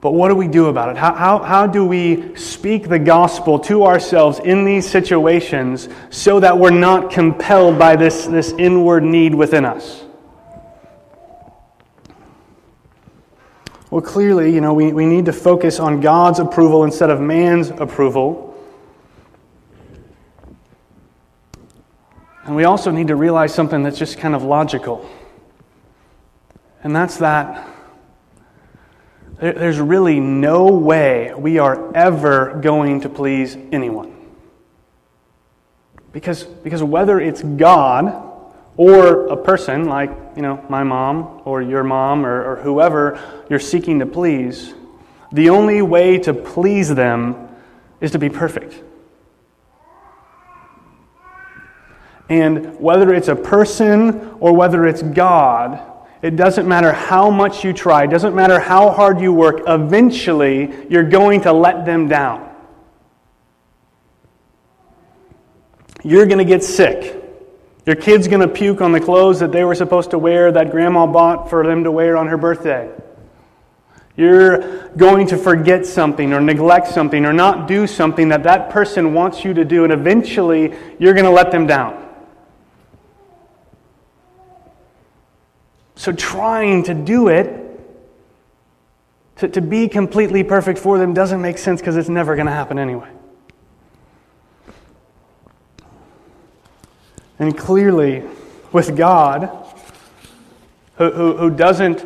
But 0.00 0.12
what 0.12 0.28
do 0.28 0.34
we 0.34 0.46
do 0.46 0.66
about 0.66 0.90
it? 0.90 0.96
How, 0.96 1.14
how, 1.14 1.38
how 1.38 1.66
do 1.66 1.84
we 1.84 2.36
speak 2.36 2.88
the 2.88 2.98
gospel 2.98 3.58
to 3.60 3.84
ourselves 3.84 4.38
in 4.38 4.64
these 4.64 4.88
situations 4.88 5.88
so 6.10 6.38
that 6.40 6.58
we're 6.58 6.70
not 6.70 7.10
compelled 7.10 7.78
by 7.78 7.96
this, 7.96 8.26
this 8.26 8.52
inward 8.52 9.02
need 9.02 9.34
within 9.34 9.64
us? 9.64 10.04
Well, 13.90 14.02
clearly, 14.02 14.54
you 14.54 14.60
know, 14.60 14.74
we, 14.74 14.92
we 14.92 15.06
need 15.06 15.24
to 15.24 15.32
focus 15.32 15.80
on 15.80 16.00
God's 16.00 16.38
approval 16.38 16.84
instead 16.84 17.08
of 17.08 17.20
man's 17.20 17.70
approval. 17.70 18.45
And 22.46 22.54
we 22.54 22.64
also 22.64 22.92
need 22.92 23.08
to 23.08 23.16
realize 23.16 23.52
something 23.52 23.82
that's 23.82 23.98
just 23.98 24.18
kind 24.18 24.34
of 24.34 24.44
logical. 24.44 25.08
And 26.84 26.94
that's 26.94 27.16
that 27.16 27.68
there's 29.40 29.80
really 29.80 30.20
no 30.20 30.68
way 30.68 31.34
we 31.34 31.58
are 31.58 31.94
ever 31.94 32.58
going 32.62 33.00
to 33.00 33.08
please 33.08 33.56
anyone. 33.72 34.14
Because, 36.12 36.44
because 36.44 36.82
whether 36.82 37.20
it's 37.20 37.42
God 37.42 38.22
or 38.76 39.26
a 39.26 39.36
person 39.36 39.86
like, 39.86 40.10
you 40.36 40.42
know, 40.42 40.64
my 40.70 40.84
mom 40.84 41.42
or 41.44 41.60
your 41.60 41.82
mom 41.82 42.24
or, 42.24 42.52
or 42.52 42.56
whoever 42.56 43.20
you're 43.50 43.58
seeking 43.58 43.98
to 43.98 44.06
please, 44.06 44.72
the 45.32 45.50
only 45.50 45.82
way 45.82 46.18
to 46.20 46.32
please 46.32 46.94
them 46.94 47.48
is 48.00 48.12
to 48.12 48.18
be 48.18 48.30
perfect. 48.30 48.82
And 52.28 52.78
whether 52.80 53.14
it's 53.14 53.28
a 53.28 53.36
person 53.36 54.36
or 54.40 54.52
whether 54.52 54.86
it's 54.86 55.02
God, 55.02 55.80
it 56.22 56.34
doesn't 56.34 56.66
matter 56.66 56.92
how 56.92 57.30
much 57.30 57.64
you 57.64 57.72
try, 57.72 58.04
it 58.04 58.10
doesn't 58.10 58.34
matter 58.34 58.58
how 58.58 58.90
hard 58.90 59.20
you 59.20 59.32
work, 59.32 59.62
eventually 59.66 60.86
you're 60.88 61.08
going 61.08 61.42
to 61.42 61.52
let 61.52 61.84
them 61.84 62.08
down. 62.08 62.52
You're 66.02 66.26
going 66.26 66.38
to 66.38 66.44
get 66.44 66.64
sick. 66.64 67.22
Your 67.84 67.96
kid's 67.96 68.26
going 68.26 68.40
to 68.40 68.48
puke 68.48 68.80
on 68.80 68.90
the 68.90 69.00
clothes 69.00 69.40
that 69.40 69.52
they 69.52 69.62
were 69.62 69.74
supposed 69.74 70.10
to 70.10 70.18
wear 70.18 70.50
that 70.50 70.70
grandma 70.72 71.06
bought 71.06 71.48
for 71.48 71.64
them 71.64 71.84
to 71.84 71.92
wear 71.92 72.16
on 72.16 72.26
her 72.26 72.36
birthday. 72.36 72.90
You're 74.16 74.88
going 74.96 75.26
to 75.28 75.36
forget 75.36 75.84
something 75.84 76.32
or 76.32 76.40
neglect 76.40 76.88
something 76.88 77.24
or 77.26 77.32
not 77.32 77.68
do 77.68 77.86
something 77.86 78.30
that 78.30 78.44
that 78.44 78.70
person 78.70 79.14
wants 79.14 79.44
you 79.44 79.52
to 79.54 79.64
do, 79.64 79.84
and 79.84 79.92
eventually 79.92 80.74
you're 80.98 81.12
going 81.12 81.26
to 81.26 81.30
let 81.30 81.52
them 81.52 81.66
down. 81.66 82.05
So, 85.96 86.12
trying 86.12 86.84
to 86.84 86.94
do 86.94 87.28
it, 87.28 87.62
to, 89.36 89.48
to 89.48 89.60
be 89.60 89.88
completely 89.88 90.44
perfect 90.44 90.78
for 90.78 90.98
them, 90.98 91.14
doesn't 91.14 91.42
make 91.42 91.58
sense 91.58 91.80
because 91.80 91.96
it's 91.96 92.08
never 92.08 92.36
going 92.36 92.46
to 92.46 92.52
happen 92.52 92.78
anyway. 92.78 93.08
And 97.38 97.56
clearly, 97.56 98.22
with 98.72 98.96
God, 98.96 99.50
who, 100.96 101.10
who, 101.10 101.36
who 101.36 101.50
doesn't 101.50 102.04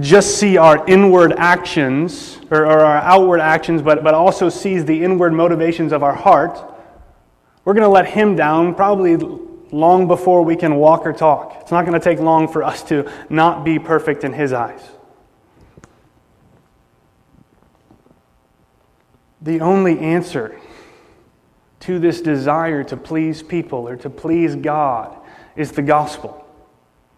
just 0.00 0.38
see 0.38 0.56
our 0.56 0.86
inward 0.88 1.32
actions 1.36 2.38
or, 2.50 2.64
or, 2.64 2.80
our 2.80 2.98
outward 2.98 3.40
actions, 3.40 3.82
but, 3.82 4.02
but 4.02 4.14
also 4.14 4.48
sees 4.48 4.84
the 4.84 5.04
inward 5.04 5.32
motivations 5.32 5.92
of 5.92 6.02
our 6.02 6.14
heart, 6.14 6.58
we're 7.64 7.74
going 7.74 7.82
to 7.82 7.88
let 7.88 8.06
him 8.06 8.34
down 8.34 8.74
probably 8.74 9.16
long 9.72 10.06
before 10.06 10.42
we 10.42 10.54
can 10.54 10.76
walk 10.76 11.06
or 11.06 11.12
talk. 11.12 11.56
It's 11.62 11.72
not 11.72 11.84
going 11.86 11.98
to 11.98 12.04
take 12.04 12.20
long 12.20 12.46
for 12.46 12.62
us 12.62 12.82
to 12.84 13.10
not 13.28 13.64
be 13.64 13.78
perfect 13.78 14.22
in 14.22 14.32
his 14.32 14.52
eyes. 14.52 14.82
The 19.40 19.60
only 19.60 19.98
answer 19.98 20.60
to 21.80 21.98
this 21.98 22.20
desire 22.20 22.84
to 22.84 22.96
please 22.96 23.42
people 23.42 23.88
or 23.88 23.96
to 23.96 24.10
please 24.10 24.54
God 24.54 25.16
is 25.56 25.72
the 25.72 25.82
gospel. 25.82 26.46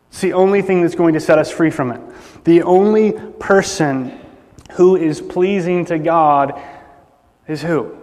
It's 0.09 0.21
the 0.21 0.33
only 0.33 0.63
thing 0.63 0.81
that's 0.81 0.95
going 0.95 1.15
to 1.15 1.21
set 1.21 1.39
us 1.39 1.51
free 1.51 1.71
from 1.71 1.91
it. 1.91 2.01
The 2.45 2.63
only 2.63 3.13
person 3.13 4.19
who 4.73 4.97
is 4.97 5.21
pleasing 5.21 5.85
to 5.87 5.99
God 5.99 6.59
is 7.47 7.61
who? 7.61 7.95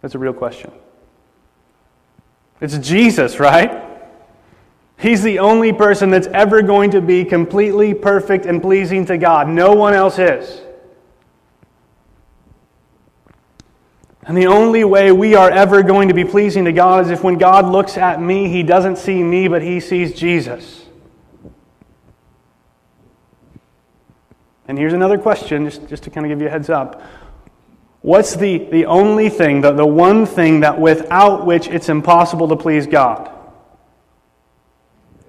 That's 0.00 0.16
a 0.16 0.18
real 0.18 0.32
question. 0.32 0.72
It's 2.62 2.78
Jesus, 2.78 3.40
right? 3.40 3.82
He's 4.96 5.20
the 5.20 5.40
only 5.40 5.72
person 5.72 6.10
that's 6.10 6.28
ever 6.28 6.62
going 6.62 6.92
to 6.92 7.00
be 7.00 7.24
completely 7.24 7.92
perfect 7.92 8.46
and 8.46 8.62
pleasing 8.62 9.04
to 9.06 9.18
God. 9.18 9.48
No 9.48 9.74
one 9.74 9.94
else 9.94 10.16
is. 10.20 10.62
And 14.22 14.38
the 14.38 14.46
only 14.46 14.84
way 14.84 15.10
we 15.10 15.34
are 15.34 15.50
ever 15.50 15.82
going 15.82 16.06
to 16.06 16.14
be 16.14 16.24
pleasing 16.24 16.64
to 16.66 16.72
God 16.72 17.04
is 17.04 17.10
if 17.10 17.24
when 17.24 17.36
God 17.36 17.66
looks 17.66 17.98
at 17.98 18.22
me, 18.22 18.48
he 18.48 18.62
doesn't 18.62 18.96
see 18.96 19.24
me, 19.24 19.48
but 19.48 19.60
he 19.60 19.80
sees 19.80 20.14
Jesus. 20.14 20.86
And 24.68 24.78
here's 24.78 24.92
another 24.92 25.18
question, 25.18 25.64
just, 25.68 25.88
just 25.88 26.04
to 26.04 26.10
kind 26.10 26.24
of 26.24 26.30
give 26.30 26.40
you 26.40 26.46
a 26.46 26.50
heads 26.50 26.70
up. 26.70 27.02
What's 28.02 28.34
the, 28.34 28.58
the 28.58 28.86
only 28.86 29.28
thing, 29.28 29.60
the, 29.60 29.72
the 29.72 29.86
one 29.86 30.26
thing 30.26 30.60
that 30.60 30.80
without 30.80 31.46
which 31.46 31.68
it's 31.68 31.88
impossible 31.88 32.48
to 32.48 32.56
please 32.56 32.86
God? 32.88 33.30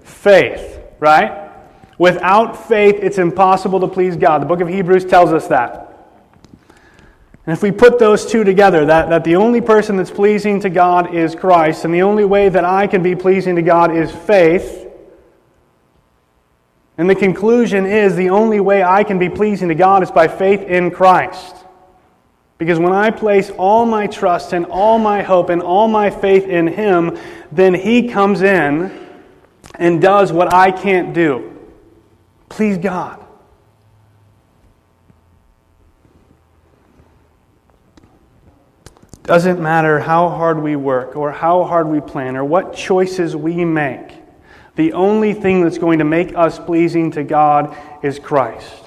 Faith, 0.01 0.80
right? 1.00 1.51
Without 2.00 2.68
faith, 2.68 2.96
it's 2.96 3.20
impossible 3.20 3.80
to 3.82 3.88
please 3.88 4.18
God. 4.18 4.42
The 4.42 4.48
book 4.48 4.60
of 4.60 4.68
Hebrews 4.68 5.06
tells 5.06 5.32
us 5.32 5.48
that. 5.50 5.84
And 7.46 7.56
if 7.56 7.62
we 7.62 7.72
put 7.72 8.00
those 8.00 8.25
two 8.25 8.44
together, 8.44 8.86
that, 8.86 9.10
that 9.10 9.24
the 9.24 9.36
only 9.36 9.62
person 9.62 9.98
that's 9.98 10.10
pleasing 10.10 10.60
to 10.62 10.70
God 10.70 11.13
is 11.13 11.36
Christ, 11.36 11.86
and 11.86 11.94
the 11.94 12.01
only 12.01 12.25
way 12.25 12.50
that 12.50 12.65
I 12.65 12.88
can 12.88 13.03
be 13.03 13.15
pleasing 13.15 13.56
to 13.58 13.62
God 13.62 13.96
is 13.96 14.12
faith, 14.12 14.88
and 16.98 17.10
the 17.10 17.15
conclusion 17.15 17.86
is 17.86 18.15
the 18.15 18.30
only 18.30 18.60
way 18.60 18.82
I 18.82 19.03
can 19.03 19.20
be 19.20 19.30
pleasing 19.30 19.68
to 19.68 19.75
God 19.75 20.03
is 20.03 20.12
by 20.12 20.27
faith 20.27 20.62
in 20.62 20.89
Christ. 20.89 21.62
Because 22.63 22.79
when 22.79 22.93
I 22.93 23.10
place 23.10 23.50
all 23.50 23.86
my 23.86 24.08
trust 24.08 24.53
and 24.53 24.65
all 24.67 24.98
my 24.98 25.22
hope 25.22 25.50
and 25.50 25.62
all 25.62 25.89
my 25.89 26.10
faith 26.10 26.48
in 26.48 26.65
Him, 26.65 27.20
then 27.51 27.74
He 27.74 28.08
comes 28.08 28.41
in 28.41 29.05
and 29.75 30.01
does 30.01 30.32
what 30.32 30.53
I 30.53 30.72
can't 30.72 31.13
do. 31.13 31.60
Please 32.48 32.77
God. 32.77 33.22
Doesn't 39.24 39.62
matter 39.62 40.00
how 40.00 40.29
hard 40.29 40.63
we 40.63 40.77
work 40.77 41.17
or 41.17 41.34
how 41.34 41.65
hard 41.65 41.89
we 41.89 42.00
plan 42.00 42.38
or 42.38 42.46
what 42.46 42.74
choices 42.74 43.36
we 43.36 43.65
make. 43.65 44.13
The 44.77 44.93
only 44.93 45.34
thing 45.34 45.63
that's 45.63 45.77
going 45.77 46.00
to 46.00 46.05
make 46.05 46.34
us 46.34 46.60
pleasing 46.60 47.12
to 47.12 47.25
God 47.25 47.75
is 48.01 48.20
Christ. 48.20 48.82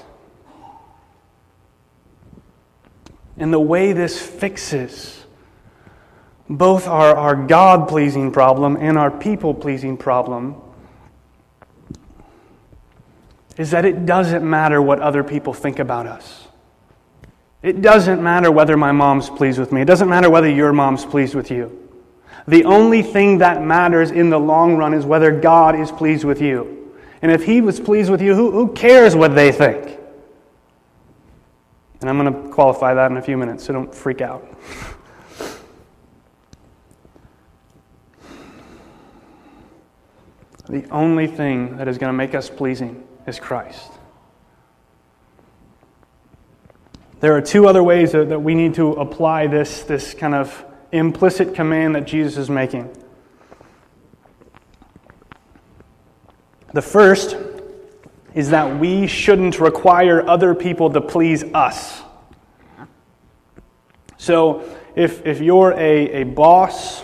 And 3.37 3.53
the 3.53 3.59
way 3.59 3.93
this 3.93 4.19
fixes 4.19 5.25
both 6.49 6.87
our, 6.87 7.15
our 7.15 7.35
God 7.35 7.87
pleasing 7.87 8.31
problem 8.31 8.77
and 8.77 8.97
our 8.97 9.11
people 9.11 9.53
pleasing 9.53 9.97
problem 9.97 10.55
is 13.57 13.71
that 13.71 13.85
it 13.85 14.05
doesn't 14.05 14.47
matter 14.47 14.81
what 14.81 14.99
other 14.99 15.23
people 15.23 15.53
think 15.53 15.79
about 15.79 16.07
us. 16.07 16.47
It 17.63 17.81
doesn't 17.81 18.21
matter 18.21 18.51
whether 18.51 18.77
my 18.77 18.91
mom's 18.91 19.29
pleased 19.29 19.59
with 19.59 19.71
me. 19.71 19.81
It 19.81 19.85
doesn't 19.85 20.07
matter 20.07 20.29
whether 20.29 20.49
your 20.49 20.71
mom's 20.71 21.05
pleased 21.05 21.35
with 21.35 21.49
you. 21.51 21.89
The 22.47 22.63
only 22.63 23.01
thing 23.01 23.39
that 23.39 23.63
matters 23.63 24.11
in 24.11 24.29
the 24.29 24.39
long 24.39 24.77
run 24.77 24.93
is 24.93 25.05
whether 25.05 25.31
God 25.31 25.77
is 25.77 25.91
pleased 25.91 26.23
with 26.23 26.41
you. 26.41 26.93
And 27.21 27.31
if 27.31 27.43
He 27.43 27.61
was 27.61 27.79
pleased 27.79 28.09
with 28.09 28.21
you, 28.21 28.35
who, 28.35 28.51
who 28.51 28.73
cares 28.73 29.15
what 29.15 29.35
they 29.35 29.51
think? 29.51 29.99
And 32.01 32.09
I'm 32.09 32.17
going 32.17 32.31
to 32.31 32.49
qualify 32.49 32.93
that 32.93 33.11
in 33.11 33.17
a 33.17 33.21
few 33.21 33.37
minutes, 33.37 33.65
so 33.65 33.73
don't 33.73 33.93
freak 33.93 34.21
out. 34.21 34.47
the 40.69 40.85
only 40.89 41.27
thing 41.27 41.77
that 41.77 41.87
is 41.87 41.97
going 41.97 42.09
to 42.09 42.17
make 42.17 42.35
us 42.35 42.49
pleasing 42.49 43.07
is 43.25 43.39
Christ. 43.39 43.91
There 47.19 47.35
are 47.35 47.41
two 47.41 47.67
other 47.67 47.81
ways 47.81 48.11
that, 48.11 48.41
we 48.41 48.53
need 48.53 48.75
to 48.75 48.91
apply 48.93 49.47
this, 49.47 49.83
this 49.83 50.13
kind 50.13 50.35
of 50.35 50.63
implicit 50.91 51.55
command 51.55 51.95
that 51.95 52.05
Jesus 52.05 52.37
is 52.37 52.49
making. 52.49 52.95
The 56.73 56.81
first 56.81 57.35
is 58.37 58.51
that 58.51 58.79
we 58.79 59.07
shouldn't 59.07 59.59
require 59.59 60.21
other 60.29 60.53
people 60.53 60.91
to 60.91 61.01
please 61.01 61.43
us. 61.55 62.03
So, 64.17 64.63
if, 64.95 65.25
if 65.25 65.41
you're 65.41 65.71
a, 65.71 66.21
a 66.21 66.23
boss, 66.23 67.03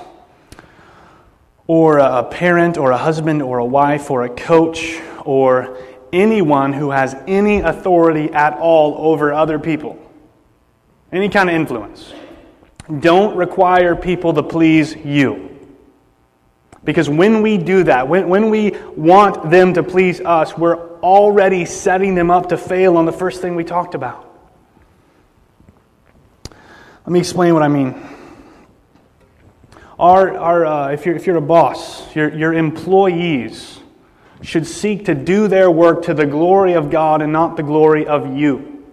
or 1.65 1.97
a 1.97 2.23
parent, 2.23 2.77
or 2.77 2.91
a 2.91 2.97
husband, 2.97 3.41
or 3.41 3.57
a 3.57 3.65
wife, 3.65 4.11
or 4.11 4.21
a 4.21 4.29
coach, 4.29 5.01
or 5.25 5.75
anyone 6.11 6.71
who 6.71 6.91
has 6.91 7.15
any 7.25 7.61
authority 7.61 8.31
at 8.31 8.53
all 8.59 9.11
over 9.11 9.33
other 9.33 9.57
people, 9.57 9.97
any 11.11 11.29
kind 11.29 11.49
of 11.49 11.55
influence. 11.55 12.13
Don't 12.99 13.35
require 13.35 13.95
people 13.95 14.35
to 14.35 14.43
please 14.43 14.95
you. 14.97 15.49
Because 16.83 17.09
when 17.09 17.41
we 17.41 17.57
do 17.57 17.85
that, 17.85 18.07
when, 18.07 18.29
when 18.29 18.51
we 18.51 18.77
want 18.95 19.49
them 19.49 19.73
to 19.73 19.81
please 19.81 20.21
us, 20.21 20.55
we're 20.55 20.92
already 21.03 21.65
setting 21.65 22.15
them 22.15 22.31
up 22.31 22.49
to 22.49 22.57
fail 22.57 22.97
on 22.97 23.05
the 23.05 23.11
first 23.11 23.41
thing 23.41 23.55
we 23.55 23.63
talked 23.63 23.93
about. 23.93 24.29
Let 27.05 27.11
me 27.11 27.19
explain 27.19 27.53
what 27.53 27.61
I 27.61 27.67
mean. 27.67 28.01
Our, 29.99 30.37
our, 30.37 30.65
uh, 30.65 30.91
if, 30.91 31.05
you're, 31.05 31.15
if 31.15 31.27
you're 31.27 31.37
a 31.37 31.41
boss, 31.41 32.15
your, 32.15 32.33
your 32.33 32.53
employees 32.53 33.79
should 34.41 34.65
seek 34.65 35.05
to 35.05 35.15
do 35.15 35.47
their 35.47 35.69
work 35.69 36.03
to 36.03 36.13
the 36.13 36.25
glory 36.25 36.73
of 36.73 36.89
God 36.89 37.21
and 37.21 37.31
not 37.31 37.57
the 37.57 37.63
glory 37.63 38.07
of 38.07 38.35
you. 38.35 38.83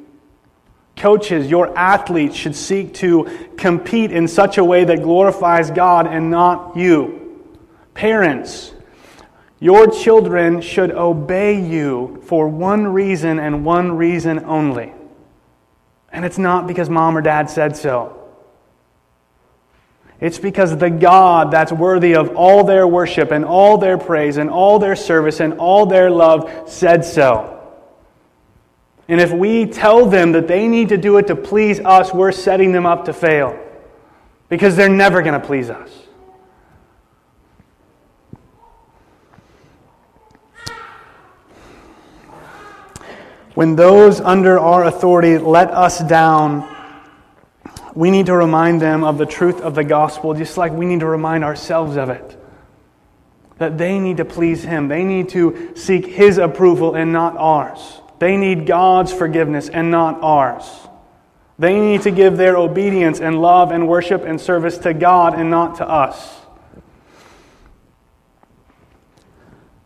Coaches, 0.97 1.49
your 1.49 1.77
athletes 1.79 2.37
should 2.37 2.55
seek 2.55 2.95
to 2.95 3.25
compete 3.57 4.13
in 4.13 4.29
such 4.29 4.59
a 4.59 4.65
way 4.65 4.85
that 4.85 5.03
glorifies 5.03 5.71
God 5.71 6.07
and 6.07 6.31
not 6.31 6.77
you. 6.77 7.49
Parents, 7.95 8.73
your 9.61 9.87
children 9.87 10.63
should 10.63 10.91
obey 10.91 11.61
you 11.61 12.23
for 12.27 12.49
one 12.49 12.87
reason 12.87 13.39
and 13.39 13.65
one 13.65 13.93
reason 13.93 14.45
only. 14.47 14.93
And 16.11 16.25
it's 16.25 16.39
not 16.39 16.67
because 16.67 16.89
mom 16.89 17.17
or 17.17 17.21
dad 17.21 17.51
said 17.51 17.77
so. 17.77 18.17
It's 20.19 20.39
because 20.39 20.77
the 20.77 20.91
God 20.91 21.51
that's 21.51 21.73
worthy 21.73 22.15
of 22.15 22.37
all 22.37 22.65
their 22.65 22.87
worship 22.87 23.31
and 23.31 23.45
all 23.45 23.79
their 23.79 23.97
praise 23.97 24.39
and 24.39 24.51
all 24.51 24.79
their 24.79 24.97
service 24.97 25.41
and 25.41 25.55
all 25.55 25.87
their 25.87 26.11
love 26.11 26.69
said 26.69 27.05
so. 27.05 27.57
And 29.09 29.21
if 29.21 29.33
we 29.33 29.67
tell 29.67 30.07
them 30.07 30.33
that 30.33 30.47
they 30.47 30.69
need 30.69 30.91
to 30.91 30.97
do 30.97 31.17
it 31.19 31.27
to 31.29 31.37
please 31.37 31.81
us, 31.81 32.15
we're 32.15 32.33
setting 32.33 32.73
them 32.73 32.87
up 32.87 33.07
to 33.07 33.13
fail 33.13 33.59
because 34.49 34.77
they're 34.77 34.89
never 34.89 35.23
going 35.23 35.41
to 35.41 35.47
please 35.47 35.69
us. 35.69 35.91
When 43.55 43.75
those 43.77 44.21
under 44.21 44.59
our 44.59 44.85
authority 44.85 45.39
let 45.39 45.71
us 45.71 45.99
down, 45.99 46.77
we 47.95 48.11
need 48.11 48.27
to 48.27 48.37
remind 48.37 48.81
them 48.81 49.03
of 49.03 49.19
the 49.19 49.27
truth 49.27 49.61
of 49.61 49.75
the 49.75 49.83
gospel, 49.85 50.35
just 50.35 50.57
like 50.57 50.73
we 50.73 50.87
need 50.87 51.01
to 51.01 51.07
remind 51.07 51.43
ourselves 51.43 51.97
of 51.97 52.11
it. 52.11 52.37
That 53.59 53.77
they 53.77 53.99
need 53.99 54.19
to 54.19 54.25
please 54.25 54.63
Him. 54.63 54.89
They 54.89 55.03
need 55.03 55.31
to 55.31 55.73
seek 55.75 56.07
His 56.07 56.39
approval 56.39 56.95
and 56.95 57.13
not 57.13 57.37
ours. 57.37 58.01
They 58.21 58.37
need 58.37 58.67
God's 58.67 59.13
forgiveness 59.13 59.69
and 59.69 59.91
not 59.91 60.23
ours. 60.23 60.65
They 61.59 61.79
need 61.79 62.03
to 62.03 62.11
give 62.11 62.37
their 62.37 62.57
obedience 62.57 63.21
and 63.21 63.43
love 63.43 63.71
and 63.73 63.89
worship 63.89 64.25
and 64.25 64.41
service 64.41 64.79
to 64.79 64.95
God 64.95 65.35
and 65.35 65.51
not 65.51 65.77
to 65.77 65.89
us. 65.89 66.39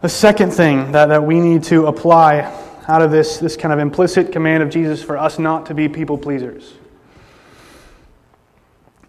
The 0.02 0.08
second 0.08 0.50
thing 0.52 0.92
that, 0.92 1.06
that 1.06 1.24
we 1.24 1.40
need 1.40 1.64
to 1.64 1.86
apply 1.86 2.42
out 2.86 3.02
of 3.02 3.10
this, 3.10 3.38
this 3.38 3.56
kind 3.56 3.72
of 3.72 3.78
implicit 3.78 4.32
command 4.32 4.62
of 4.62 4.70
Jesus 4.70 5.02
for 5.02 5.16
us 5.16 5.38
not 5.38 5.66
to 5.66 5.74
be 5.74 5.88
people 5.88 6.18
pleasers 6.18 6.74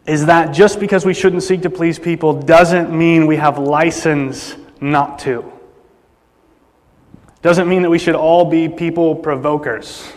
is 0.05 0.27
that 0.27 0.53
just 0.53 0.79
because 0.79 1.05
we 1.05 1.13
shouldn't 1.13 1.43
seek 1.43 1.63
to 1.63 1.69
please 1.69 1.97
people 1.97 2.33
doesn't 2.33 2.95
mean 2.95 3.25
we 3.25 3.37
have 3.37 3.57
license 3.57 4.55
not 4.79 5.19
to. 5.19 5.51
Doesn't 7.41 7.67
mean 7.67 7.81
that 7.81 7.89
we 7.89 7.99
should 7.99 8.15
all 8.15 8.45
be 8.45 8.69
people 8.69 9.15
provokers. 9.15 10.07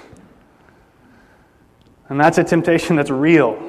And 2.09 2.21
that's 2.21 2.39
a 2.39 2.45
temptation 2.45 2.97
that's 2.97 3.11
real. 3.11 3.63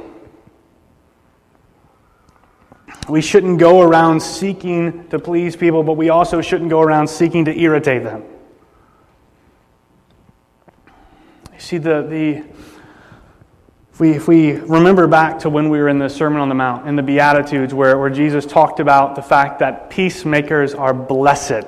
We 3.08 3.22
shouldn't 3.22 3.58
go 3.58 3.82
around 3.82 4.22
seeking 4.22 5.08
to 5.10 5.20
please 5.20 5.56
people, 5.56 5.84
but 5.84 5.94
we 5.94 6.10
also 6.10 6.42
shouldn't 6.42 6.70
go 6.70 6.82
around 6.82 7.08
seeking 7.08 7.46
to 7.46 7.58
irritate 7.58 8.04
them. 8.04 8.24
You 11.49 11.49
see, 11.60 11.78
the, 11.78 12.02
the, 12.04 12.44
if 13.92 14.00
we, 14.00 14.12
if 14.12 14.28
we 14.28 14.54
remember 14.54 15.08
back 15.08 15.40
to 15.40 15.50
when 15.50 15.70
we 15.70 15.80
were 15.80 15.90
in 15.90 16.00
the 16.00 16.10
Sermon 16.10 16.40
on 16.40 16.50
the 16.50 16.56
Mount, 16.56 16.88
in 16.88 16.96
the 16.96 17.04
Beatitudes, 17.04 17.74
where, 17.74 17.98
where 17.98 18.10
Jesus 18.10 18.46
talked 18.46 18.80
about 18.80 19.16
the 19.16 19.22
fact 19.22 19.60
that 19.60 19.90
peacemakers 19.90 20.74
are 20.74 20.94
blessed, 20.94 21.66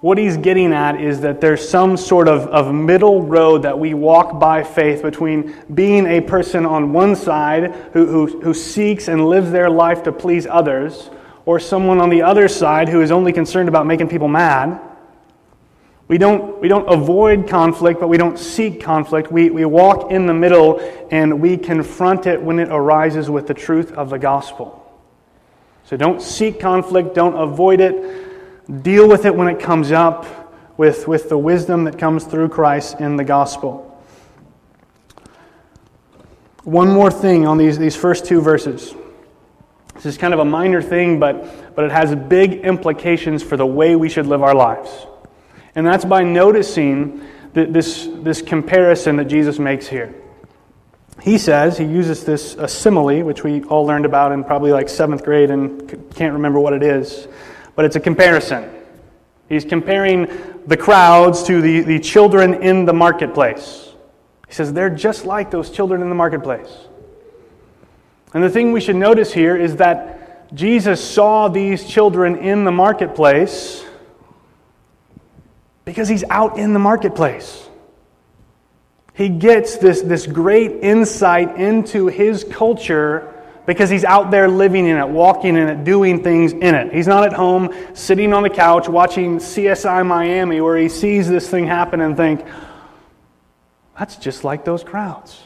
what 0.00 0.16
he's 0.16 0.38
getting 0.38 0.72
at 0.72 0.98
is 0.98 1.20
that 1.20 1.42
there's 1.42 1.66
some 1.68 1.96
sort 1.96 2.26
of, 2.26 2.46
of 2.48 2.74
middle 2.74 3.22
road 3.22 3.62
that 3.62 3.78
we 3.78 3.92
walk 3.92 4.40
by 4.40 4.64
faith 4.64 5.02
between 5.02 5.54
being 5.74 6.06
a 6.06 6.22
person 6.22 6.64
on 6.64 6.94
one 6.94 7.14
side 7.14 7.74
who, 7.92 8.06
who, 8.06 8.40
who 8.40 8.54
seeks 8.54 9.08
and 9.08 9.26
lives 9.26 9.50
their 9.50 9.68
life 9.68 10.02
to 10.04 10.12
please 10.12 10.46
others, 10.46 11.10
or 11.44 11.60
someone 11.60 12.00
on 12.00 12.08
the 12.08 12.22
other 12.22 12.48
side 12.48 12.88
who 12.88 13.02
is 13.02 13.10
only 13.10 13.32
concerned 13.32 13.68
about 13.68 13.86
making 13.86 14.08
people 14.08 14.28
mad. 14.28 14.80
We 16.10 16.18
don't, 16.18 16.60
we 16.60 16.66
don't 16.66 16.92
avoid 16.92 17.46
conflict, 17.46 18.00
but 18.00 18.08
we 18.08 18.16
don't 18.16 18.36
seek 18.36 18.82
conflict. 18.82 19.30
We, 19.30 19.48
we 19.48 19.64
walk 19.64 20.10
in 20.10 20.26
the 20.26 20.34
middle 20.34 20.80
and 21.12 21.40
we 21.40 21.56
confront 21.56 22.26
it 22.26 22.42
when 22.42 22.58
it 22.58 22.68
arises 22.68 23.30
with 23.30 23.46
the 23.46 23.54
truth 23.54 23.92
of 23.92 24.10
the 24.10 24.18
gospel. 24.18 24.76
So 25.84 25.96
don't 25.96 26.20
seek 26.20 26.58
conflict, 26.58 27.14
don't 27.14 27.36
avoid 27.36 27.78
it. 27.80 28.82
Deal 28.82 29.08
with 29.08 29.24
it 29.24 29.32
when 29.32 29.46
it 29.46 29.60
comes 29.60 29.92
up 29.92 30.26
with, 30.76 31.06
with 31.06 31.28
the 31.28 31.38
wisdom 31.38 31.84
that 31.84 31.96
comes 31.96 32.24
through 32.24 32.48
Christ 32.48 32.98
in 32.98 33.14
the 33.14 33.24
gospel. 33.24 33.86
One 36.64 36.88
more 36.88 37.12
thing 37.12 37.46
on 37.46 37.56
these, 37.56 37.78
these 37.78 37.94
first 37.94 38.24
two 38.24 38.40
verses. 38.40 38.92
This 39.94 40.06
is 40.06 40.18
kind 40.18 40.34
of 40.34 40.40
a 40.40 40.44
minor 40.44 40.82
thing, 40.82 41.20
but, 41.20 41.76
but 41.76 41.84
it 41.84 41.92
has 41.92 42.16
big 42.16 42.64
implications 42.64 43.44
for 43.44 43.56
the 43.56 43.64
way 43.64 43.94
we 43.94 44.08
should 44.08 44.26
live 44.26 44.42
our 44.42 44.56
lives. 44.56 45.06
And 45.74 45.86
that's 45.86 46.04
by 46.04 46.22
noticing 46.22 47.26
this, 47.52 48.08
this 48.10 48.42
comparison 48.42 49.16
that 49.16 49.26
Jesus 49.26 49.58
makes 49.58 49.86
here. 49.86 50.14
He 51.22 51.36
says, 51.36 51.76
he 51.76 51.84
uses 51.84 52.24
this 52.24 52.54
a 52.54 52.66
simile, 52.66 53.22
which 53.22 53.44
we 53.44 53.62
all 53.64 53.84
learned 53.84 54.06
about 54.06 54.32
in 54.32 54.42
probably 54.42 54.72
like 54.72 54.88
seventh 54.88 55.22
grade 55.24 55.50
and 55.50 56.14
can't 56.14 56.32
remember 56.32 56.58
what 56.60 56.72
it 56.72 56.82
is, 56.82 57.28
but 57.76 57.84
it's 57.84 57.96
a 57.96 58.00
comparison. 58.00 58.70
He's 59.48 59.64
comparing 59.64 60.28
the 60.66 60.76
crowds 60.76 61.42
to 61.44 61.60
the, 61.60 61.80
the 61.80 61.98
children 61.98 62.62
in 62.62 62.84
the 62.84 62.92
marketplace. 62.92 63.92
He 64.48 64.54
says, 64.54 64.72
they're 64.72 64.90
just 64.90 65.26
like 65.26 65.50
those 65.50 65.70
children 65.70 66.02
in 66.02 66.08
the 66.08 66.14
marketplace. 66.14 66.72
And 68.32 68.42
the 68.42 68.50
thing 68.50 68.72
we 68.72 68.80
should 68.80 68.96
notice 68.96 69.32
here 69.32 69.56
is 69.56 69.76
that 69.76 70.54
Jesus 70.54 71.02
saw 71.02 71.48
these 71.48 71.86
children 71.86 72.36
in 72.36 72.64
the 72.64 72.72
marketplace 72.72 73.84
because 75.90 76.08
he's 76.08 76.22
out 76.30 76.56
in 76.56 76.72
the 76.72 76.78
marketplace. 76.78 77.68
He 79.12 79.28
gets 79.28 79.78
this, 79.78 80.02
this 80.02 80.24
great 80.24 80.70
insight 80.84 81.56
into 81.56 82.06
his 82.06 82.44
culture 82.44 83.34
because 83.66 83.90
he's 83.90 84.04
out 84.04 84.30
there 84.30 84.46
living 84.46 84.86
in 84.86 84.96
it, 84.96 85.08
walking 85.08 85.56
in 85.56 85.68
it, 85.68 85.82
doing 85.82 86.22
things 86.22 86.52
in 86.52 86.76
it. 86.76 86.92
He's 86.92 87.08
not 87.08 87.24
at 87.24 87.32
home 87.32 87.74
sitting 87.92 88.32
on 88.32 88.44
the 88.44 88.50
couch 88.50 88.88
watching 88.88 89.38
CSI 89.38 90.06
Miami 90.06 90.60
where 90.60 90.76
he 90.76 90.88
sees 90.88 91.28
this 91.28 91.50
thing 91.50 91.66
happen 91.66 92.00
and 92.00 92.16
think, 92.16 92.46
that's 93.98 94.14
just 94.14 94.44
like 94.44 94.64
those 94.64 94.84
crowds. 94.84 95.42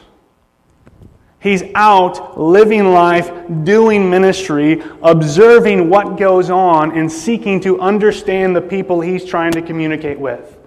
He's 1.45 1.61
out 1.75 2.39
living 2.41 2.91
life, 2.91 3.31
doing 3.63 4.09
ministry, 4.09 4.81
observing 5.03 5.91
what 5.91 6.17
goes 6.17 6.49
on, 6.49 6.97
and 6.97 7.11
seeking 7.11 7.59
to 7.59 7.79
understand 7.79 8.55
the 8.55 8.61
people 8.63 8.99
he's 8.99 9.23
trying 9.23 9.51
to 9.51 9.61
communicate 9.61 10.19
with. 10.19 10.57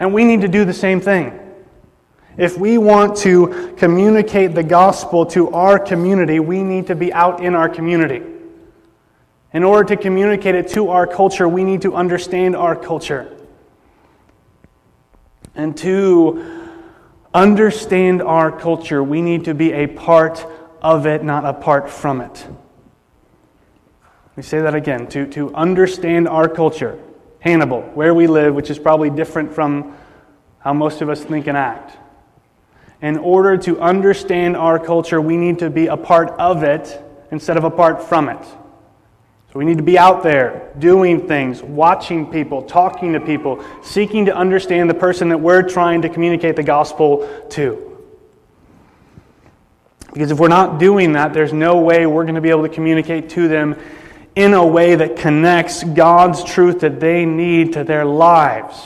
And 0.00 0.12
we 0.12 0.24
need 0.24 0.40
to 0.40 0.48
do 0.48 0.64
the 0.64 0.74
same 0.74 1.00
thing. 1.00 1.38
If 2.36 2.58
we 2.58 2.78
want 2.78 3.16
to 3.18 3.76
communicate 3.76 4.56
the 4.56 4.64
gospel 4.64 5.24
to 5.26 5.50
our 5.50 5.78
community, 5.78 6.40
we 6.40 6.64
need 6.64 6.88
to 6.88 6.96
be 6.96 7.12
out 7.12 7.40
in 7.40 7.54
our 7.54 7.68
community. 7.68 8.22
In 9.52 9.62
order 9.62 9.94
to 9.94 10.02
communicate 10.02 10.56
it 10.56 10.66
to 10.70 10.88
our 10.88 11.06
culture, 11.06 11.46
we 11.48 11.62
need 11.62 11.82
to 11.82 11.94
understand 11.94 12.56
our 12.56 12.74
culture. 12.74 13.38
And 15.54 15.76
to 15.76 16.65
understand 17.36 18.22
our 18.22 18.50
culture, 18.50 19.04
we 19.04 19.20
need 19.20 19.44
to 19.44 19.54
be 19.54 19.72
a 19.72 19.86
part 19.86 20.46
of 20.80 21.06
it, 21.06 21.22
not 21.22 21.44
apart 21.44 21.90
from 21.90 22.22
it. 22.22 22.46
Let 24.30 24.36
me 24.36 24.42
say 24.42 24.60
that 24.60 24.74
again. 24.74 25.06
To, 25.08 25.26
to 25.32 25.54
understand 25.54 26.28
our 26.28 26.48
culture, 26.48 26.98
Hannibal, 27.40 27.82
where 27.94 28.14
we 28.14 28.26
live, 28.26 28.54
which 28.54 28.70
is 28.70 28.78
probably 28.78 29.10
different 29.10 29.52
from 29.52 29.94
how 30.58 30.72
most 30.72 31.02
of 31.02 31.10
us 31.10 31.22
think 31.22 31.46
and 31.46 31.58
act. 31.58 31.98
In 33.02 33.18
order 33.18 33.58
to 33.58 33.80
understand 33.80 34.56
our 34.56 34.78
culture, 34.78 35.20
we 35.20 35.36
need 35.36 35.58
to 35.58 35.68
be 35.68 35.88
a 35.88 35.96
part 35.96 36.30
of 36.38 36.62
it 36.62 37.02
instead 37.30 37.58
of 37.58 37.64
apart 37.64 38.02
from 38.02 38.30
it. 38.30 38.46
We 39.56 39.64
need 39.64 39.78
to 39.78 39.82
be 39.82 39.98
out 39.98 40.22
there 40.22 40.70
doing 40.78 41.26
things, 41.26 41.62
watching 41.62 42.30
people, 42.30 42.62
talking 42.62 43.14
to 43.14 43.20
people, 43.20 43.64
seeking 43.82 44.26
to 44.26 44.36
understand 44.36 44.90
the 44.90 44.94
person 44.94 45.30
that 45.30 45.38
we're 45.38 45.62
trying 45.62 46.02
to 46.02 46.08
communicate 46.08 46.56
the 46.56 46.62
gospel 46.62 47.46
to. 47.50 47.86
Because 50.12 50.30
if 50.30 50.38
we're 50.38 50.48
not 50.48 50.78
doing 50.78 51.12
that, 51.12 51.32
there's 51.32 51.52
no 51.52 51.78
way 51.78 52.06
we're 52.06 52.24
going 52.24 52.36
to 52.36 52.40
be 52.40 52.50
able 52.50 52.62
to 52.62 52.68
communicate 52.68 53.30
to 53.30 53.48
them 53.48 53.78
in 54.34 54.52
a 54.52 54.66
way 54.66 54.94
that 54.94 55.16
connects 55.16 55.82
God's 55.84 56.44
truth 56.44 56.80
that 56.80 57.00
they 57.00 57.24
need 57.24 57.72
to 57.74 57.84
their 57.84 58.04
lives. 58.04 58.76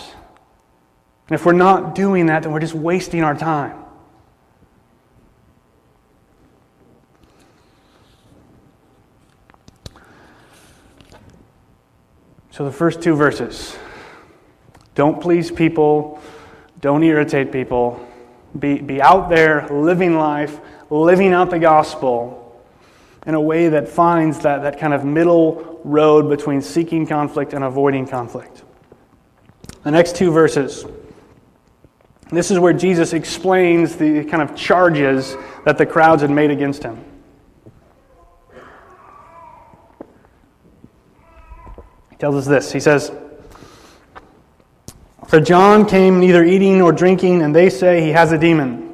And 1.28 1.34
if 1.34 1.44
we're 1.44 1.52
not 1.52 1.94
doing 1.94 2.26
that, 2.26 2.44
then 2.44 2.52
we're 2.52 2.60
just 2.60 2.74
wasting 2.74 3.22
our 3.22 3.36
time. 3.36 3.79
So, 12.60 12.66
the 12.66 12.72
first 12.72 13.00
two 13.00 13.16
verses 13.16 13.74
don't 14.94 15.18
please 15.18 15.50
people, 15.50 16.20
don't 16.82 17.02
irritate 17.02 17.52
people, 17.52 18.06
be, 18.58 18.80
be 18.80 19.00
out 19.00 19.30
there 19.30 19.66
living 19.68 20.18
life, 20.18 20.60
living 20.90 21.32
out 21.32 21.48
the 21.48 21.58
gospel 21.58 22.62
in 23.24 23.34
a 23.34 23.40
way 23.40 23.70
that 23.70 23.88
finds 23.88 24.40
that, 24.40 24.60
that 24.60 24.78
kind 24.78 24.92
of 24.92 25.06
middle 25.06 25.80
road 25.84 26.28
between 26.28 26.60
seeking 26.60 27.06
conflict 27.06 27.54
and 27.54 27.64
avoiding 27.64 28.06
conflict. 28.06 28.62
The 29.82 29.90
next 29.90 30.16
two 30.16 30.30
verses. 30.30 30.84
This 32.30 32.50
is 32.50 32.58
where 32.58 32.74
Jesus 32.74 33.14
explains 33.14 33.96
the 33.96 34.22
kind 34.24 34.42
of 34.42 34.54
charges 34.54 35.34
that 35.64 35.78
the 35.78 35.86
crowds 35.86 36.20
had 36.20 36.30
made 36.30 36.50
against 36.50 36.82
him. 36.82 37.02
Tells 42.20 42.36
us 42.36 42.46
this. 42.46 42.70
He 42.70 42.80
says, 42.80 43.10
For 45.26 45.40
John 45.40 45.86
came 45.86 46.20
neither 46.20 46.44
eating 46.44 46.78
nor 46.78 46.92
drinking, 46.92 47.40
and 47.40 47.56
they 47.56 47.70
say 47.70 48.02
he 48.02 48.10
has 48.10 48.30
a 48.30 48.38
demon. 48.38 48.88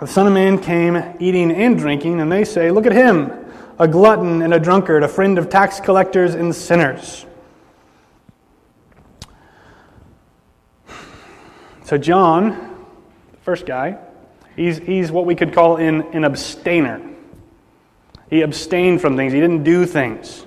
The 0.00 0.06
Son 0.06 0.28
of 0.28 0.32
Man 0.32 0.58
came 0.58 0.96
eating 1.18 1.50
and 1.50 1.76
drinking, 1.76 2.20
and 2.20 2.30
they 2.30 2.44
say, 2.44 2.70
Look 2.70 2.86
at 2.86 2.92
him 2.92 3.44
a 3.76 3.88
glutton 3.88 4.40
and 4.40 4.54
a 4.54 4.60
drunkard, 4.60 5.02
a 5.02 5.08
friend 5.08 5.36
of 5.36 5.50
tax 5.50 5.80
collectors 5.80 6.36
and 6.36 6.54
sinners. 6.54 7.26
So, 11.84 11.98
John, 11.98 12.50
the 13.32 13.38
first 13.38 13.66
guy, 13.66 13.98
he's, 14.54 14.78
he's 14.78 15.10
what 15.10 15.26
we 15.26 15.34
could 15.34 15.52
call 15.52 15.76
an, 15.78 16.02
an 16.12 16.24
abstainer. 16.24 17.02
He 18.30 18.42
abstained 18.42 19.00
from 19.00 19.16
things, 19.16 19.32
he 19.32 19.40
didn't 19.40 19.64
do 19.64 19.86
things. 19.86 20.46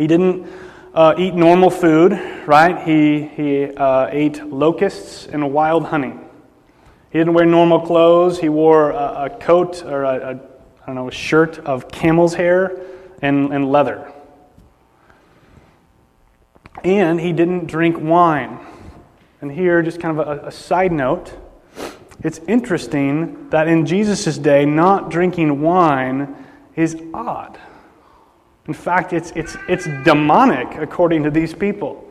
He 0.00 0.06
didn't 0.06 0.50
uh, 0.94 1.12
eat 1.18 1.34
normal 1.34 1.68
food, 1.68 2.12
right? 2.46 2.82
He, 2.88 3.26
he 3.26 3.66
uh, 3.66 4.08
ate 4.10 4.42
locusts 4.42 5.26
and 5.26 5.52
wild 5.52 5.84
honey. 5.84 6.14
He 7.10 7.18
didn't 7.18 7.34
wear 7.34 7.44
normal 7.44 7.80
clothes. 7.80 8.38
He 8.38 8.48
wore 8.48 8.92
a, 8.92 9.26
a 9.26 9.30
coat 9.38 9.84
or 9.84 10.04
a, 10.04 10.14
a 10.16 10.30
I 10.30 10.86
don't 10.86 10.94
know, 10.94 11.08
a 11.08 11.12
shirt 11.12 11.58
of 11.58 11.90
camel's 11.90 12.32
hair 12.32 12.80
and, 13.20 13.52
and 13.52 13.70
leather. 13.70 14.10
And 16.82 17.20
he 17.20 17.34
didn't 17.34 17.66
drink 17.66 17.98
wine. 18.00 18.58
And 19.42 19.52
here, 19.52 19.82
just 19.82 20.00
kind 20.00 20.18
of 20.18 20.26
a, 20.26 20.46
a 20.46 20.50
side 20.50 20.92
note 20.92 21.36
it's 22.22 22.38
interesting 22.48 23.50
that 23.50 23.68
in 23.68 23.84
Jesus' 23.84 24.38
day, 24.38 24.64
not 24.64 25.10
drinking 25.10 25.60
wine 25.60 26.46
is 26.74 26.96
odd. 27.12 27.58
In 28.70 28.74
fact, 28.74 29.12
it's, 29.12 29.32
it's, 29.32 29.56
it's 29.68 29.86
demonic 30.04 30.76
according 30.76 31.24
to 31.24 31.30
these 31.32 31.52
people. 31.52 32.08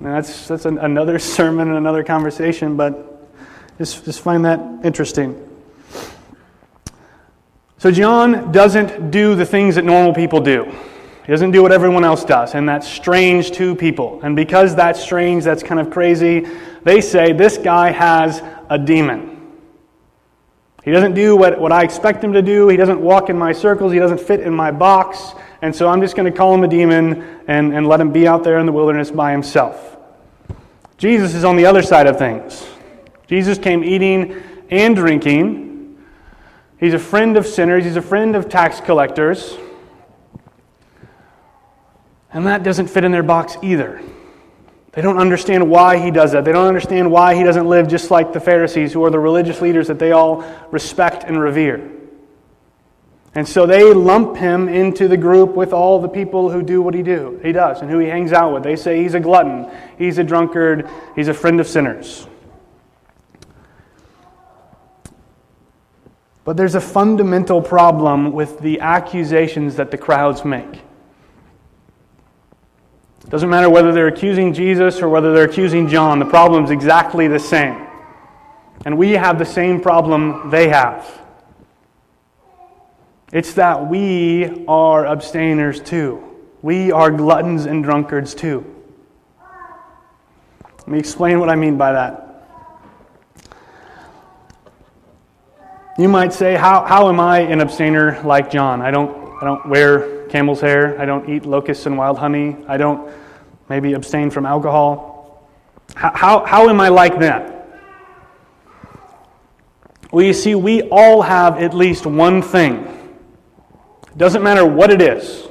That's, 0.00 0.48
that's 0.48 0.64
an, 0.64 0.76
another 0.78 1.18
sermon 1.20 1.68
and 1.68 1.76
another 1.76 2.02
conversation, 2.02 2.76
but 2.76 3.30
just, 3.78 4.04
just 4.04 4.22
find 4.22 4.44
that 4.44 4.58
interesting. 4.84 5.48
So 7.78 7.92
John 7.92 8.50
doesn't 8.50 9.12
do 9.12 9.36
the 9.36 9.46
things 9.46 9.76
that 9.76 9.84
normal 9.84 10.12
people 10.12 10.40
do. 10.40 10.64
He 11.24 11.30
doesn't 11.30 11.52
do 11.52 11.62
what 11.62 11.70
everyone 11.70 12.02
else 12.02 12.24
does, 12.24 12.56
and 12.56 12.68
that's 12.68 12.88
strange 12.88 13.52
to 13.52 13.76
people. 13.76 14.20
And 14.24 14.34
because 14.34 14.74
that's 14.74 15.00
strange, 15.00 15.44
that's 15.44 15.62
kind 15.62 15.78
of 15.78 15.90
crazy, 15.90 16.44
they 16.82 17.00
say 17.00 17.32
this 17.32 17.56
guy 17.56 17.92
has 17.92 18.42
a 18.68 18.78
demon. 18.78 19.32
He 20.82 20.90
doesn't 20.90 21.14
do 21.14 21.36
what, 21.36 21.60
what 21.60 21.70
I 21.70 21.84
expect 21.84 22.24
him 22.24 22.32
to 22.32 22.42
do. 22.42 22.68
He 22.68 22.76
doesn't 22.76 23.00
walk 23.00 23.30
in 23.30 23.38
my 23.38 23.52
circles. 23.52 23.92
He 23.92 24.00
doesn't 24.00 24.20
fit 24.20 24.40
in 24.40 24.52
my 24.52 24.72
box. 24.72 25.32
And 25.62 25.74
so 25.74 25.88
I'm 25.88 26.00
just 26.00 26.16
going 26.16 26.30
to 26.30 26.36
call 26.36 26.54
him 26.54 26.64
a 26.64 26.68
demon 26.68 27.40
and, 27.46 27.72
and 27.72 27.86
let 27.86 28.00
him 28.00 28.12
be 28.12 28.26
out 28.26 28.44
there 28.44 28.58
in 28.58 28.66
the 28.66 28.72
wilderness 28.72 29.10
by 29.10 29.32
himself. 29.32 29.96
Jesus 30.98 31.34
is 31.34 31.44
on 31.44 31.56
the 31.56 31.64
other 31.64 31.82
side 31.82 32.06
of 32.06 32.18
things. 32.18 32.66
Jesus 33.26 33.58
came 33.58 33.82
eating 33.82 34.42
and 34.70 34.94
drinking 34.94 35.72
He's 36.82 36.94
a 36.94 36.98
friend 36.98 37.36
of 37.36 37.46
sinners, 37.46 37.84
he's 37.84 37.94
a 37.94 38.02
friend 38.02 38.34
of 38.34 38.48
tax 38.48 38.80
collectors. 38.80 39.56
And 42.32 42.44
that 42.48 42.64
doesn't 42.64 42.88
fit 42.88 43.04
in 43.04 43.12
their 43.12 43.22
box 43.22 43.56
either. 43.62 44.02
They 44.90 45.00
don't 45.00 45.18
understand 45.18 45.70
why 45.70 45.98
he 45.98 46.10
does 46.10 46.32
that. 46.32 46.44
They 46.44 46.50
don't 46.50 46.66
understand 46.66 47.08
why 47.08 47.36
he 47.36 47.44
doesn't 47.44 47.68
live 47.68 47.86
just 47.86 48.10
like 48.10 48.32
the 48.32 48.40
Pharisees, 48.40 48.92
who 48.92 49.04
are 49.04 49.10
the 49.10 49.20
religious 49.20 49.60
leaders 49.60 49.86
that 49.86 50.00
they 50.00 50.10
all 50.10 50.44
respect 50.72 51.22
and 51.22 51.40
revere. 51.40 51.88
And 53.34 53.48
so 53.48 53.66
they 53.66 53.94
lump 53.94 54.36
him 54.36 54.68
into 54.68 55.08
the 55.08 55.16
group 55.16 55.54
with 55.54 55.72
all 55.72 56.00
the 56.00 56.08
people 56.08 56.50
who 56.50 56.62
do 56.62 56.82
what 56.82 56.92
he 56.92 57.02
do. 57.02 57.40
He 57.42 57.52
does 57.52 57.80
and 57.80 57.90
who 57.90 57.98
he 57.98 58.08
hangs 58.08 58.32
out 58.32 58.52
with. 58.52 58.62
They 58.62 58.76
say 58.76 59.02
he's 59.02 59.14
a 59.14 59.20
glutton, 59.20 59.70
he's 59.96 60.18
a 60.18 60.24
drunkard, 60.24 60.88
he's 61.16 61.28
a 61.28 61.34
friend 61.34 61.58
of 61.58 61.66
sinners. 61.66 62.26
But 66.44 66.56
there's 66.56 66.74
a 66.74 66.80
fundamental 66.80 67.62
problem 67.62 68.32
with 68.32 68.58
the 68.58 68.80
accusations 68.80 69.76
that 69.76 69.90
the 69.90 69.98
crowds 69.98 70.44
make. 70.44 70.82
It 73.24 73.30
doesn't 73.30 73.48
matter 73.48 73.70
whether 73.70 73.92
they're 73.92 74.08
accusing 74.08 74.52
Jesus 74.52 75.00
or 75.00 75.08
whether 75.08 75.32
they're 75.32 75.44
accusing 75.44 75.88
John, 75.88 76.18
the 76.18 76.26
problem's 76.26 76.70
exactly 76.70 77.28
the 77.28 77.38
same. 77.38 77.86
And 78.84 78.98
we 78.98 79.12
have 79.12 79.38
the 79.38 79.46
same 79.46 79.80
problem 79.80 80.50
they 80.50 80.68
have. 80.68 81.21
It's 83.32 83.54
that 83.54 83.88
we 83.88 84.66
are 84.68 85.06
abstainers 85.06 85.80
too. 85.80 86.22
We 86.60 86.92
are 86.92 87.10
gluttons 87.10 87.64
and 87.64 87.82
drunkards 87.82 88.34
too. 88.34 88.64
Let 90.80 90.88
me 90.88 90.98
explain 90.98 91.40
what 91.40 91.48
I 91.48 91.56
mean 91.56 91.78
by 91.78 91.92
that. 91.92 92.28
You 95.98 96.08
might 96.08 96.34
say, 96.34 96.56
how, 96.56 96.84
how 96.84 97.08
am 97.08 97.20
I 97.20 97.40
an 97.40 97.60
abstainer 97.62 98.20
like 98.22 98.50
John? 98.50 98.82
I 98.82 98.90
don't, 98.90 99.42
I 99.42 99.44
don't 99.44 99.66
wear 99.66 100.26
camel's 100.28 100.60
hair. 100.60 101.00
I 101.00 101.06
don't 101.06 101.28
eat 101.28 101.46
locusts 101.46 101.86
and 101.86 101.96
wild 101.96 102.18
honey. 102.18 102.56
I 102.68 102.76
don't 102.76 103.10
maybe 103.70 103.94
abstain 103.94 104.30
from 104.30 104.44
alcohol. 104.44 105.48
How, 105.94 106.12
how, 106.14 106.44
how 106.44 106.68
am 106.68 106.80
I 106.80 106.88
like 106.88 107.18
that? 107.20 107.80
Well, 110.10 110.24
you 110.24 110.34
see, 110.34 110.54
we 110.54 110.82
all 110.90 111.22
have 111.22 111.58
at 111.58 111.72
least 111.72 112.04
one 112.04 112.42
thing. 112.42 113.01
It 114.12 114.18
doesn't 114.18 114.42
matter 114.42 114.64
what 114.66 114.90
it 114.90 115.00
is. 115.00 115.48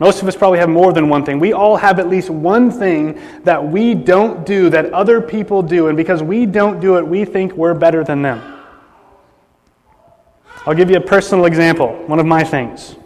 Most 0.00 0.22
of 0.22 0.26
us 0.26 0.34
probably 0.34 0.58
have 0.58 0.68
more 0.68 0.92
than 0.92 1.08
one 1.08 1.24
thing. 1.24 1.38
We 1.38 1.52
all 1.52 1.76
have 1.76 2.00
at 2.00 2.08
least 2.08 2.28
one 2.28 2.70
thing 2.70 3.20
that 3.44 3.64
we 3.64 3.94
don't 3.94 4.44
do 4.44 4.68
that 4.70 4.92
other 4.92 5.20
people 5.20 5.62
do, 5.62 5.86
and 5.86 5.96
because 5.96 6.22
we 6.22 6.46
don't 6.46 6.80
do 6.80 6.96
it, 6.96 7.06
we 7.06 7.24
think 7.24 7.52
we're 7.52 7.74
better 7.74 8.02
than 8.02 8.22
them. 8.22 8.40
I'll 10.66 10.74
give 10.74 10.90
you 10.90 10.96
a 10.96 11.00
personal 11.00 11.44
example, 11.44 11.94
one 12.06 12.18
of 12.18 12.26
my 12.26 12.42
things. 12.42 12.96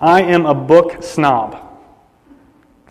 I 0.00 0.22
am 0.22 0.44
a 0.44 0.54
book 0.54 1.02
snob. 1.02 1.56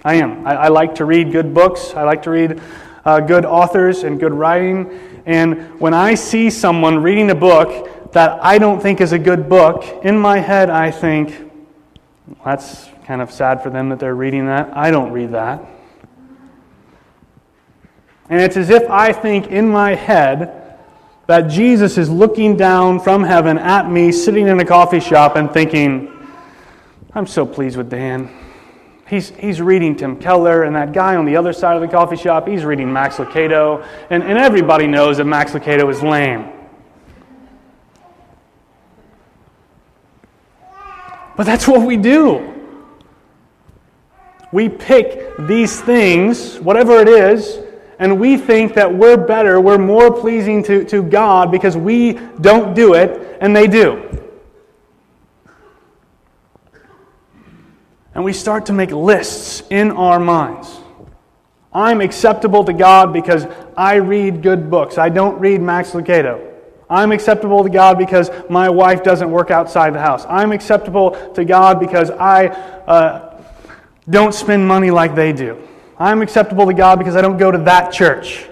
I 0.03 0.15
am. 0.15 0.47
I, 0.47 0.55
I 0.55 0.67
like 0.69 0.95
to 0.95 1.05
read 1.05 1.32
good 1.32 1.53
books, 1.53 1.93
I 1.93 2.03
like 2.03 2.23
to 2.23 2.32
read 2.32 2.62
uh, 3.05 3.19
good 3.19 3.45
authors 3.45 4.03
and 4.03 4.19
good 4.19 4.34
writing. 4.34 5.21
And 5.25 5.79
when 5.79 5.93
I 5.93 6.15
see 6.15 6.49
someone 6.49 7.03
reading 7.03 7.29
a 7.29 7.36
book 7.36 7.98
that 8.11 8.43
I 8.43 8.57
don't 8.57 8.81
think 8.81 9.01
is 9.01 9.11
a 9.11 9.19
good 9.19 9.49
book, 9.49 9.83
in 10.03 10.17
my 10.17 10.39
head 10.39 10.69
I 10.69 10.91
think, 10.91 11.51
that's 12.43 12.89
kind 13.05 13.21
of 13.21 13.31
sad 13.31 13.63
for 13.63 13.69
them 13.69 13.89
that 13.89 13.99
they're 13.99 14.15
reading 14.15 14.45
that. 14.47 14.75
I 14.75 14.91
don't 14.91 15.11
read 15.11 15.31
that. 15.31 15.63
And 18.29 18.39
it's 18.39 18.57
as 18.57 18.69
if 18.69 18.89
I 18.89 19.11
think 19.11 19.47
in 19.47 19.67
my 19.67 19.95
head 19.95 20.77
that 21.25 21.47
Jesus 21.47 21.97
is 21.97 22.09
looking 22.09 22.57
down 22.57 22.99
from 22.99 23.23
heaven 23.23 23.57
at 23.57 23.89
me, 23.89 24.11
sitting 24.11 24.47
in 24.47 24.59
a 24.59 24.65
coffee 24.65 24.99
shop, 24.99 25.35
and 25.35 25.51
thinking, 25.51 26.11
I'm 27.13 27.27
so 27.27 27.45
pleased 27.45 27.77
with 27.77 27.89
Dan. 27.89 28.29
He's, 29.07 29.29
he's 29.29 29.59
reading 29.59 29.95
Tim 29.95 30.17
Keller, 30.17 30.63
and 30.63 30.75
that 30.75 30.93
guy 30.93 31.15
on 31.15 31.25
the 31.25 31.35
other 31.35 31.53
side 31.53 31.75
of 31.75 31.81
the 31.81 31.87
coffee 31.87 32.15
shop, 32.15 32.47
he's 32.47 32.63
reading 32.63 32.93
Max 32.93 33.15
Lucado, 33.15 33.83
and, 34.11 34.21
and 34.21 34.37
everybody 34.37 34.85
knows 34.85 35.17
that 35.17 35.25
Max 35.25 35.51
Lucado 35.53 35.89
is 35.89 36.03
lame. 36.03 36.51
But 41.39 41.45
that's 41.45 41.69
what 41.69 41.88
we 41.88 41.95
do. 41.95 42.54
We 44.52 44.67
pick 44.67 45.38
these 45.47 45.80
things, 45.80 46.60
whatever 46.60 46.99
it 46.99 47.08
is, 47.08 47.60
and 47.97 48.19
we 48.19 48.36
think 48.36 48.73
that 48.73 48.93
we're 48.93 49.15
better, 49.15 49.62
we're 49.62 49.78
more 49.78 50.12
pleasing 50.12 50.62
to, 50.63 50.84
to 50.84 51.02
God 51.02 51.49
because 51.49 51.78
we 51.78 52.19
don't 52.41 52.73
do 52.73 52.93
it, 52.93 53.38
and 53.39 53.56
they 53.56 53.67
do. 53.67 54.21
And 58.13 58.25
we 58.25 58.34
start 58.34 58.65
to 58.65 58.73
make 58.73 58.91
lists 58.91 59.63
in 59.69 59.91
our 59.91 60.19
minds. 60.19 60.82
I'm 61.71 62.02
acceptable 62.02 62.65
to 62.65 62.73
God 62.73 63.13
because 63.13 63.47
I 63.78 63.95
read 63.95 64.41
good 64.43 64.69
books. 64.69 64.97
I 64.97 65.08
don't 65.08 65.39
read 65.39 65.62
Max 65.62 65.91
Lucado. 65.91 66.48
I'm 66.89 67.12
acceptable 67.12 67.63
to 67.63 67.69
God 67.69 67.97
because 67.97 68.32
my 68.49 68.69
wife 68.69 69.04
doesn't 69.04 69.30
work 69.30 69.52
outside 69.52 69.93
the 69.93 69.99
house. 69.99 70.25
I'm 70.28 70.52
acceptable 70.52 71.12
to 71.34 71.45
God 71.45 71.80
because 71.80 72.10
I 72.10 72.47
uh, 72.47 73.43
don't 74.10 74.34
spend 74.34 74.67
money 74.67 74.89
like 74.89 75.13
they 75.13 75.32
do. 75.32 75.62
I'm 75.99 76.21
acceptable 76.21 76.65
to 76.65 76.73
God 76.73 76.97
because 76.97 77.15
I 77.15 77.21
don't 77.21 77.38
go 77.38 77.52
to 77.52 77.60
that 77.60 77.91
church. 77.91 78.47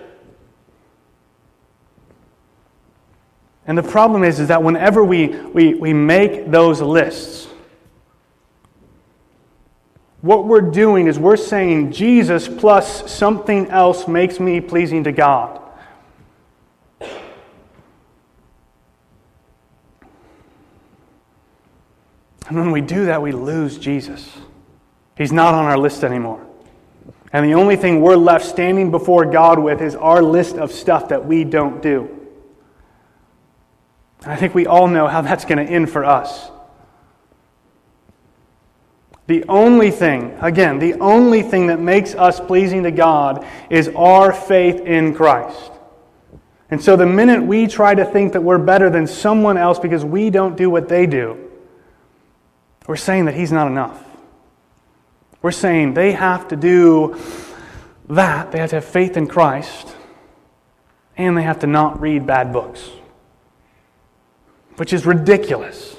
And 3.65 3.77
the 3.77 3.83
problem 3.83 4.23
is, 4.23 4.39
is 4.39 4.49
that 4.49 4.61
whenever 4.61 5.03
we, 5.03 5.27
we, 5.27 5.73
we 5.73 5.93
make 5.93 6.51
those 6.51 6.79
lists, 6.79 7.47
what 10.21 10.45
we're 10.45 10.61
doing 10.61 11.07
is 11.07 11.19
we're 11.19 11.37
saying 11.37 11.91
Jesus 11.91 12.47
plus 12.47 13.11
something 13.11 13.67
else 13.67 14.07
makes 14.07 14.39
me 14.39 14.61
pleasing 14.61 15.03
to 15.03 15.11
God. 15.11 15.61
And 22.47 22.57
when 22.57 22.71
we 22.71 22.81
do 22.81 23.05
that, 23.05 23.21
we 23.21 23.31
lose 23.31 23.77
Jesus. 23.77 24.37
He's 25.17 25.31
not 25.31 25.53
on 25.53 25.65
our 25.65 25.77
list 25.77 26.03
anymore. 26.03 26.45
And 27.33 27.45
the 27.45 27.55
only 27.55 27.75
thing 27.75 28.01
we're 28.01 28.15
left 28.15 28.45
standing 28.45 28.89
before 28.89 29.25
God 29.25 29.59
with 29.59 29.81
is 29.81 29.95
our 29.95 30.21
list 30.21 30.55
of 30.55 30.71
stuff 30.71 31.09
that 31.09 31.25
we 31.25 31.43
don't 31.43 31.81
do. 31.81 32.09
And 34.23 34.31
I 34.31 34.35
think 34.37 34.55
we 34.55 34.65
all 34.65 34.87
know 34.87 35.07
how 35.07 35.21
that's 35.21 35.45
going 35.45 35.65
to 35.65 35.71
end 35.71 35.89
for 35.89 36.05
us. 36.05 36.49
The 39.27 39.43
only 39.49 39.91
thing, 39.91 40.37
again, 40.39 40.79
the 40.79 40.93
only 40.95 41.41
thing 41.41 41.67
that 41.67 41.81
makes 41.81 42.15
us 42.15 42.39
pleasing 42.39 42.83
to 42.83 42.91
God 42.91 43.45
is 43.69 43.89
our 43.89 44.31
faith 44.31 44.79
in 44.79 45.13
Christ. 45.13 45.71
And 46.71 46.81
so 46.81 46.95
the 46.95 47.05
minute 47.05 47.43
we 47.43 47.67
try 47.67 47.93
to 47.93 48.05
think 48.05 48.33
that 48.33 48.41
we're 48.41 48.57
better 48.57 48.89
than 48.89 49.05
someone 49.05 49.57
else 49.57 49.79
because 49.79 50.05
we 50.05 50.29
don't 50.29 50.55
do 50.55 50.69
what 50.69 50.87
they 50.87 51.05
do, 51.05 51.46
we're 52.87 52.95
saying 52.95 53.25
that 53.25 53.35
He's 53.35 53.51
not 53.51 53.67
enough. 53.67 54.03
We're 55.41 55.51
saying 55.51 55.93
they 55.93 56.13
have 56.13 56.47
to 56.47 56.55
do 56.55 57.19
that. 58.09 58.51
They 58.51 58.59
have 58.59 58.71
to 58.71 58.77
have 58.77 58.85
faith 58.85 59.17
in 59.17 59.27
Christ, 59.27 59.95
and 61.15 61.37
they 61.37 61.43
have 61.43 61.59
to 61.59 61.67
not 61.67 62.01
read 62.01 62.25
bad 62.25 62.51
books, 62.51 62.89
which 64.77 64.93
is 64.93 65.05
ridiculous. 65.05 65.97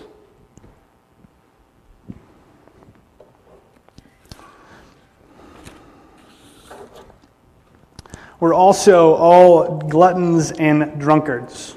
We're 8.41 8.55
also 8.55 9.15
all 9.15 9.79
gluttons 9.79 10.53
and 10.53 11.01
drunkards. 11.01 11.75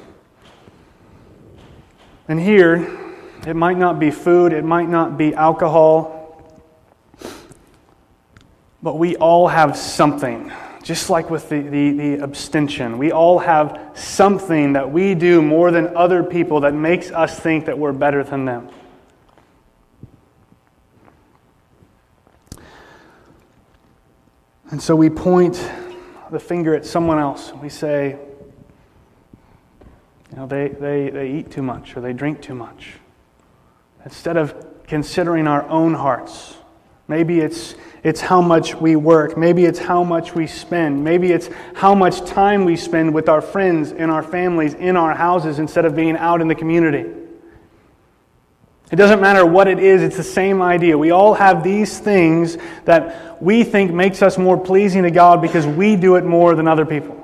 And 2.27 2.39
here, 2.39 3.10
it 3.45 3.55
might 3.55 3.77
not 3.77 3.99
be 3.99 4.11
food, 4.11 4.53
it 4.53 4.63
might 4.63 4.89
not 4.89 5.17
be 5.17 5.33
alcohol, 5.33 6.21
but 8.83 8.97
we 8.97 9.15
all 9.15 9.47
have 9.47 9.75
something. 9.75 10.51
Just 10.83 11.09
like 11.09 11.29
with 11.29 11.49
the, 11.49 11.61
the, 11.61 11.91
the, 11.91 12.23
abstention, 12.23 12.97
we 12.97 13.11
all 13.11 13.37
have 13.39 13.91
something 13.93 14.73
that 14.73 14.91
we 14.91 15.13
do 15.13 15.41
more 15.41 15.69
than 15.69 15.95
other 15.95 16.23
people 16.23 16.61
that 16.61 16.73
makes 16.73 17.11
us 17.11 17.39
think 17.39 17.65
that 17.65 17.77
we're 17.77 17.91
better 17.91 18.23
than 18.23 18.45
them. 18.45 18.69
And 24.71 24.81
so 24.81 24.95
we 24.95 25.09
point 25.09 25.69
the 26.31 26.39
finger 26.39 26.73
at 26.73 26.85
someone 26.85 27.19
else. 27.19 27.53
We 27.53 27.69
say, 27.69 28.17
you 30.31 30.37
know, 30.37 30.47
they, 30.47 30.69
they, 30.69 31.09
they 31.09 31.31
eat 31.31 31.51
too 31.51 31.61
much 31.61 31.95
or 31.95 32.01
they 32.01 32.13
drink 32.13 32.41
too 32.41 32.55
much. 32.55 32.93
Instead 34.05 34.37
of 34.37 34.55
considering 34.87 35.47
our 35.47 35.67
own 35.69 35.93
hearts, 35.93 36.57
maybe 37.07 37.39
it's, 37.39 37.75
it's 38.03 38.21
how 38.21 38.41
much 38.41 38.75
we 38.75 38.95
work, 38.95 39.37
maybe 39.37 39.65
it's 39.65 39.79
how 39.79 40.03
much 40.03 40.33
we 40.33 40.47
spend, 40.47 41.03
maybe 41.03 41.31
it's 41.31 41.49
how 41.75 41.93
much 41.93 42.25
time 42.25 42.65
we 42.65 42.75
spend 42.75 43.13
with 43.13 43.29
our 43.29 43.41
friends, 43.41 43.91
in 43.91 44.09
our 44.09 44.23
families, 44.23 44.73
in 44.73 44.97
our 44.97 45.13
houses, 45.13 45.59
instead 45.59 45.85
of 45.85 45.95
being 45.95 46.17
out 46.17 46.41
in 46.41 46.47
the 46.47 46.55
community. 46.55 47.05
It 48.91 48.97
doesn't 48.97 49.21
matter 49.21 49.45
what 49.45 49.69
it 49.69 49.79
is, 49.79 50.01
it's 50.01 50.17
the 50.17 50.23
same 50.23 50.61
idea. 50.61 50.97
We 50.97 51.11
all 51.11 51.33
have 51.33 51.63
these 51.63 51.99
things 51.99 52.57
that 52.83 53.41
we 53.41 53.63
think 53.63 53.93
makes 53.93 54.21
us 54.21 54.37
more 54.37 54.57
pleasing 54.59 55.03
to 55.03 55.11
God 55.11 55.41
because 55.41 55.65
we 55.65 55.95
do 55.95 56.17
it 56.17 56.25
more 56.25 56.55
than 56.55 56.67
other 56.67 56.85
people. 56.85 57.17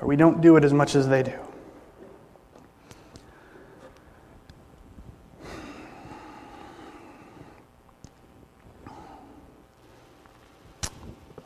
Or 0.00 0.06
we 0.06 0.14
don't 0.14 0.40
do 0.40 0.56
it 0.56 0.64
as 0.64 0.72
much 0.72 0.94
as 0.94 1.08
they 1.08 1.24
do. 1.24 1.38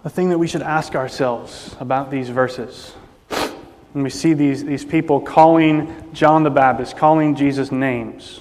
The 0.04 0.10
thing 0.10 0.28
that 0.28 0.38
we 0.38 0.46
should 0.46 0.60
ask 0.60 0.94
ourselves 0.94 1.74
about 1.80 2.10
these 2.10 2.28
verses 2.28 2.92
when 3.94 4.04
we 4.04 4.10
see 4.10 4.34
these, 4.34 4.62
these 4.62 4.84
people 4.84 5.18
calling 5.18 6.10
John 6.12 6.42
the 6.42 6.50
Baptist, 6.50 6.96
calling 6.98 7.34
Jesus 7.34 7.72
names, 7.72 8.40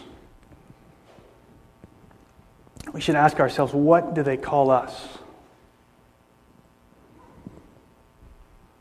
we 2.91 2.99
should 2.99 3.15
ask 3.15 3.39
ourselves, 3.39 3.73
what 3.73 4.13
do 4.13 4.23
they 4.23 4.36
call 4.36 4.71
us? 4.71 5.08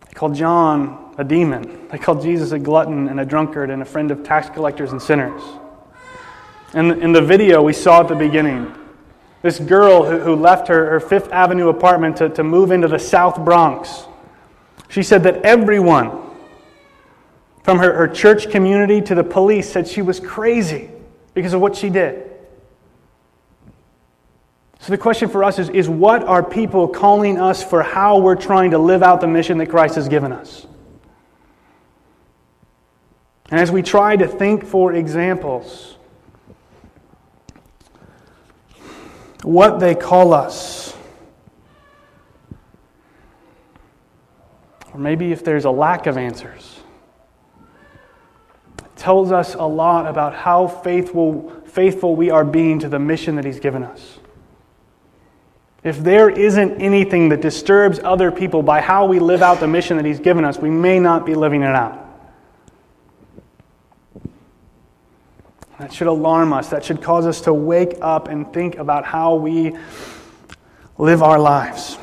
They 0.08 0.14
called 0.14 0.34
John 0.34 1.14
a 1.18 1.22
demon. 1.24 1.86
They 1.88 1.98
called 1.98 2.20
Jesus 2.20 2.50
a 2.50 2.58
glutton 2.58 3.08
and 3.08 3.20
a 3.20 3.24
drunkard 3.24 3.70
and 3.70 3.80
a 3.80 3.86
friend 3.86 4.10
of 4.10 4.24
tax 4.24 4.50
collectors 4.50 4.90
and 4.90 5.00
sinners. 5.00 5.40
And 6.74 7.00
in 7.00 7.12
the 7.12 7.22
video 7.22 7.62
we 7.62 7.74
saw 7.74 8.00
at 8.00 8.08
the 8.08 8.16
beginning, 8.16 8.74
this 9.42 9.58
girl 9.58 10.04
who, 10.04 10.18
who 10.20 10.36
left 10.36 10.68
her, 10.68 10.90
her 10.90 11.00
Fifth 11.00 11.30
Avenue 11.32 11.68
apartment 11.68 12.16
to, 12.18 12.28
to 12.30 12.44
move 12.44 12.70
into 12.70 12.88
the 12.88 12.98
South 12.98 13.44
Bronx, 13.44 14.06
she 14.88 15.02
said 15.02 15.24
that 15.24 15.42
everyone 15.42 16.22
from 17.62 17.78
her, 17.78 17.92
her 17.92 18.08
church 18.08 18.50
community 18.50 19.00
to 19.00 19.14
the 19.14 19.24
police 19.24 19.70
said 19.70 19.86
she 19.86 20.02
was 20.02 20.18
crazy 20.20 20.90
because 21.34 21.52
of 21.52 21.60
what 21.60 21.76
she 21.76 21.90
did. 21.90 22.28
So 24.80 24.90
the 24.90 24.98
question 24.98 25.28
for 25.28 25.44
us 25.44 25.60
is, 25.60 25.68
is 25.68 25.88
what 25.88 26.24
are 26.24 26.42
people 26.42 26.88
calling 26.88 27.40
us 27.40 27.62
for 27.62 27.84
how 27.84 28.18
we're 28.18 28.34
trying 28.34 28.72
to 28.72 28.78
live 28.78 29.02
out 29.02 29.20
the 29.20 29.28
mission 29.28 29.58
that 29.58 29.68
Christ 29.68 29.94
has 29.94 30.08
given 30.08 30.32
us? 30.32 30.66
And 33.48 33.60
as 33.60 33.70
we 33.70 33.82
try 33.82 34.16
to 34.16 34.26
think 34.26 34.64
for 34.64 34.92
examples, 34.92 35.96
what 39.42 39.80
they 39.80 39.94
call 39.94 40.32
us, 40.32 40.96
or 44.92 45.00
maybe 45.00 45.32
if 45.32 45.44
there's 45.44 45.64
a 45.64 45.70
lack 45.70 46.06
of 46.06 46.16
answers, 46.16 46.80
tells 48.96 49.32
us 49.32 49.54
a 49.54 49.62
lot 49.62 50.06
about 50.06 50.34
how 50.34 50.68
faithful, 50.68 51.52
faithful 51.66 52.14
we 52.14 52.30
are 52.30 52.44
being 52.44 52.78
to 52.78 52.88
the 52.88 52.98
mission 52.98 53.36
that 53.36 53.44
He's 53.44 53.58
given 53.58 53.82
us. 53.82 54.18
If 55.82 55.98
there 55.98 56.30
isn't 56.30 56.80
anything 56.80 57.30
that 57.30 57.40
disturbs 57.40 57.98
other 58.04 58.30
people 58.30 58.62
by 58.62 58.80
how 58.80 59.06
we 59.06 59.18
live 59.18 59.42
out 59.42 59.58
the 59.58 59.66
mission 59.66 59.96
that 59.96 60.06
He's 60.06 60.20
given 60.20 60.44
us, 60.44 60.58
we 60.58 60.70
may 60.70 61.00
not 61.00 61.26
be 61.26 61.34
living 61.34 61.62
it 61.62 61.74
out. 61.74 62.01
That 65.82 65.92
should 65.92 66.06
alarm 66.06 66.52
us. 66.52 66.68
That 66.68 66.84
should 66.84 67.02
cause 67.02 67.26
us 67.26 67.40
to 67.40 67.52
wake 67.52 67.94
up 68.00 68.28
and 68.28 68.50
think 68.52 68.76
about 68.76 69.04
how 69.04 69.34
we 69.34 69.76
live 70.96 71.24
our 71.24 71.40
lives. 71.40 71.98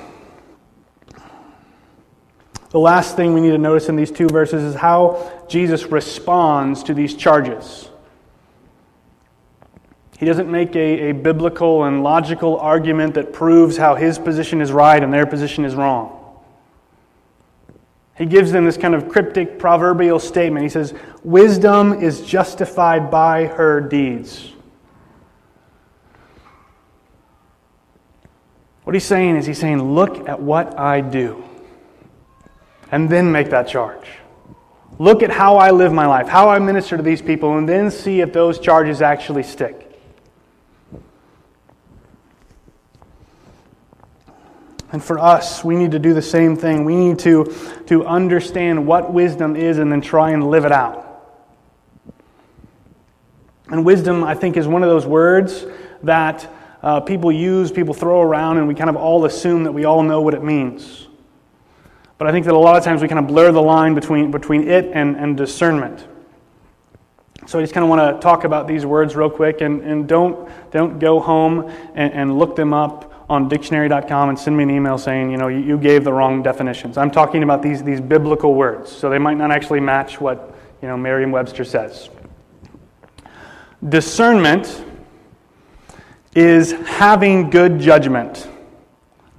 The 2.72 2.80
last 2.80 3.16
thing 3.16 3.34
we 3.34 3.40
need 3.40 3.52
to 3.52 3.58
notice 3.58 3.88
in 3.88 3.96
these 3.96 4.12
two 4.12 4.28
verses 4.28 4.64
is 4.64 4.76
how 4.76 5.46
Jesus 5.48 5.86
responds 5.86 6.84
to 6.84 6.94
these 6.94 7.16
charges. 7.16 7.88
He 10.18 10.26
doesn't 10.26 10.52
make 10.52 10.76
a, 10.76 11.12
a 11.12 11.14
biblical 11.14 11.86
and 11.86 12.04
logical 12.04 12.58
argument 12.58 13.14
that 13.14 13.32
proves 13.32 13.78
how 13.78 13.96
his 13.96 14.20
position 14.20 14.60
is 14.60 14.74
right 14.74 15.02
and 15.02 15.14
their 15.14 15.26
position 15.26 15.64
is 15.64 15.74
wrong. 15.74 16.19
He 18.20 18.26
gives 18.26 18.52
them 18.52 18.66
this 18.66 18.78
kind 18.78 18.94
of 18.94 19.10
cryptic 19.10 19.58
proverbial 19.58 20.20
statement. 20.20 20.64
He 20.64 20.70
says, 20.70 20.94
Wisdom 21.24 21.94
is 21.94 22.22
justified 22.22 23.10
by 23.10 23.46
her 23.46 23.82
deeds. 23.82 24.52
What 28.84 28.94
he's 28.94 29.06
saying 29.06 29.38
is, 29.38 29.46
he's 29.46 29.58
saying, 29.58 29.82
Look 29.82 30.28
at 30.28 30.40
what 30.40 30.78
I 30.78 31.02
do 31.02 31.44
and 32.92 33.10
then 33.10 33.32
make 33.32 33.50
that 33.52 33.68
charge. 33.68 34.08
Look 34.98 35.24
at 35.24 35.32
how 35.32 35.58
I 35.58 35.72
live 35.72 35.94
my 35.94 36.06
life, 36.06 36.28
how 36.28 36.50
I 36.50 36.60
minister 36.60 36.98
to 36.98 37.04
these 37.04 37.22
people, 37.22 37.58
and 37.58 37.70
then 37.70 37.90
see 37.90 38.20
if 38.20 38.34
those 38.34 38.60
charges 38.60 39.02
actually 39.02 39.44
stick. 39.44 39.89
And 44.92 45.04
for 45.04 45.20
us, 45.20 45.64
we 45.64 45.76
need 45.76 45.92
to 45.92 46.00
do 46.00 46.14
the 46.14 46.22
same 46.22 46.56
thing. 46.56 46.84
We 46.84 46.96
need 46.96 47.20
to, 47.20 47.54
to 47.88 48.06
understand 48.06 48.88
what 48.88 49.14
wisdom 49.14 49.56
is 49.56 49.78
and 49.78 49.92
then 49.92 50.02
try 50.02 50.32
and 50.32 50.50
live 50.50 50.66
it 50.66 50.72
out. 50.72 51.06
And 53.68 53.86
wisdom, 53.86 54.24
I 54.24 54.34
think, 54.34 54.58
is 54.58 54.68
one 54.68 54.82
of 54.82 54.90
those 54.90 55.06
words 55.06 55.66
that 56.02 56.50
uh, 56.82 57.02
people 57.02 57.32
use, 57.32 57.72
people 57.72 57.94
throw 57.94 58.22
around, 58.22 58.58
and 58.58 58.68
we 58.68 58.74
kind 58.74 58.90
of 58.90 58.96
all 58.96 59.26
assume 59.26 59.64
that 59.66 59.72
we 59.72 59.86
all 59.86 60.02
know 60.02 60.22
what 60.22 60.34
it 60.34 60.44
means. 60.44 61.08
But 62.18 62.28
I 62.28 62.32
think 62.32 62.46
that 62.46 62.56
a 62.56 62.58
lot 62.58 62.76
of 62.76 62.84
times 62.84 63.02
we 63.02 63.08
kind 63.08 63.20
of 63.20 63.28
blur 63.28 63.52
the 63.52 63.62
line 63.62 63.94
between, 63.94 64.32
between 64.32 64.68
it 64.68 64.90
and, 64.94 65.16
and 65.16 65.38
discernment. 65.38 66.06
So 67.46 67.60
I 67.60 67.62
just 67.62 67.74
kind 67.74 67.84
of 67.84 67.90
want 67.90 68.16
to 68.16 68.22
talk 68.22 68.44
about 68.44 68.68
these 68.68 68.86
words 68.86 69.16
real 69.16 69.30
quick 69.30 69.62
and, 69.62 69.82
and 69.82 70.08
don't, 70.08 70.50
don't 70.72 71.00
go 71.00 71.20
home 71.20 71.72
and, 71.94 72.14
and 72.14 72.38
look 72.38 72.56
them 72.56 72.74
up 72.74 73.09
on 73.30 73.48
dictionary.com 73.48 74.30
and 74.30 74.40
send 74.40 74.58
me 74.58 74.64
an 74.64 74.72
email 74.72 74.98
saying, 74.98 75.30
you 75.30 75.38
know, 75.38 75.48
you, 75.48 75.60
you 75.60 75.78
gave 75.78 76.04
the 76.04 76.12
wrong 76.12 76.42
definitions. 76.42 76.98
I'm 76.98 77.12
talking 77.12 77.44
about 77.44 77.62
these, 77.62 77.84
these 77.84 78.02
biblical 78.02 78.56
words, 78.56 78.92
so 78.92 79.10
they 79.10 79.20
might 79.20 79.38
not 79.38 79.52
actually 79.52 79.80
match 79.80 80.20
what, 80.20 80.56
you 80.82 80.88
know, 80.88 80.98
Merriam-Webster 80.98 81.64
says. 81.64 82.10
Discernment 83.88 84.84
is 86.36 86.72
having 86.72 87.50
good 87.50 87.80
judgment, 87.80 88.48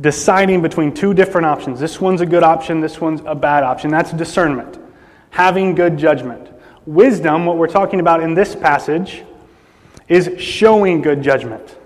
deciding 0.00 0.62
between 0.62 0.94
two 0.94 1.12
different 1.12 1.46
options. 1.46 1.81
This 1.81 2.00
one's 2.00 2.20
a 2.20 2.26
good 2.26 2.44
option, 2.44 2.81
this 2.81 3.00
one's 3.00 3.22
a 3.26 3.35
bad 3.35 3.64
option. 3.64 3.90
That's 3.90 4.12
discernment, 4.12 4.79
having 5.31 5.74
good 5.74 5.96
judgment. 5.96 6.48
Wisdom, 6.87 7.44
what 7.44 7.59
we're 7.59 7.66
talking 7.66 8.00
about 8.00 8.22
in 8.22 8.35
this 8.35 8.55
passage, 8.55 9.24
is 10.09 10.31
showing 10.40 11.03
good 11.03 11.22
judgment. 11.22 11.76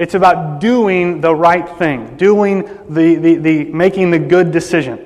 It's 0.00 0.14
about 0.14 0.62
doing 0.62 1.20
the 1.20 1.34
right 1.34 1.68
thing, 1.76 2.16
doing 2.16 2.62
the, 2.88 3.16
the, 3.16 3.34
the 3.34 3.64
making 3.64 4.10
the 4.10 4.18
good 4.18 4.50
decision. 4.50 4.98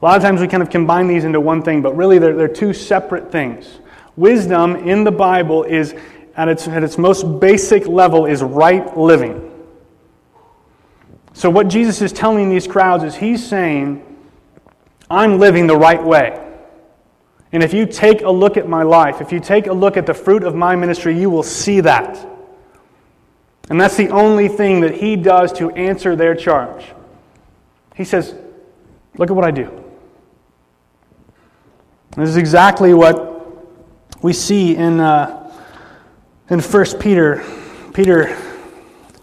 A 0.00 0.04
lot 0.04 0.16
of 0.16 0.22
times 0.24 0.40
we 0.40 0.48
kind 0.48 0.60
of 0.60 0.70
combine 0.70 1.06
these 1.06 1.22
into 1.22 1.38
one 1.38 1.62
thing, 1.62 1.82
but 1.82 1.96
really 1.96 2.18
they're, 2.18 2.34
they're 2.34 2.48
two 2.48 2.74
separate 2.74 3.30
things. 3.30 3.78
Wisdom 4.16 4.74
in 4.74 5.04
the 5.04 5.12
Bible 5.12 5.62
is, 5.62 5.94
at 6.34 6.48
its, 6.48 6.66
at 6.66 6.82
its 6.82 6.98
most 6.98 7.38
basic 7.38 7.86
level, 7.86 8.26
is 8.26 8.42
right 8.42 8.98
living. 8.98 9.48
So, 11.32 11.48
what 11.48 11.68
Jesus 11.68 12.02
is 12.02 12.12
telling 12.12 12.50
these 12.50 12.66
crowds 12.66 13.04
is 13.04 13.14
he's 13.14 13.46
saying, 13.46 14.04
I'm 15.08 15.38
living 15.38 15.68
the 15.68 15.76
right 15.76 16.02
way. 16.02 16.44
And 17.52 17.62
if 17.62 17.72
you 17.72 17.86
take 17.86 18.22
a 18.22 18.30
look 18.30 18.56
at 18.56 18.68
my 18.68 18.82
life, 18.82 19.20
if 19.20 19.30
you 19.30 19.38
take 19.38 19.68
a 19.68 19.72
look 19.72 19.96
at 19.96 20.06
the 20.06 20.14
fruit 20.14 20.42
of 20.42 20.56
my 20.56 20.74
ministry, 20.74 21.16
you 21.16 21.30
will 21.30 21.44
see 21.44 21.82
that. 21.82 22.31
And 23.70 23.80
that's 23.80 23.96
the 23.96 24.08
only 24.08 24.48
thing 24.48 24.80
that 24.80 24.94
he 24.96 25.16
does 25.16 25.52
to 25.54 25.70
answer 25.70 26.16
their 26.16 26.34
charge. 26.34 26.84
He 27.94 28.04
says, 28.04 28.34
Look 29.18 29.30
at 29.30 29.36
what 29.36 29.44
I 29.44 29.50
do. 29.50 29.82
This 32.16 32.30
is 32.30 32.36
exactly 32.36 32.94
what 32.94 33.30
we 34.22 34.32
see 34.32 34.74
in, 34.76 35.00
uh, 35.00 35.50
in 36.48 36.60
1 36.60 36.84
Peter. 36.98 37.44
Peter, 37.92 38.34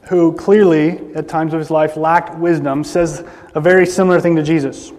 who 0.04 0.34
clearly, 0.34 1.13
at 1.15 1.28
times 1.28 1.54
of 1.54 1.60
his 1.60 1.71
life, 1.71 1.97
lacked 1.97 2.38
wisdom, 2.38 2.84
says 2.84 3.23
a 3.56 3.62
very 3.62 3.86
similar 3.86 4.19
thing 4.19 4.36
to 4.36 4.43
Jesus. 4.43 4.91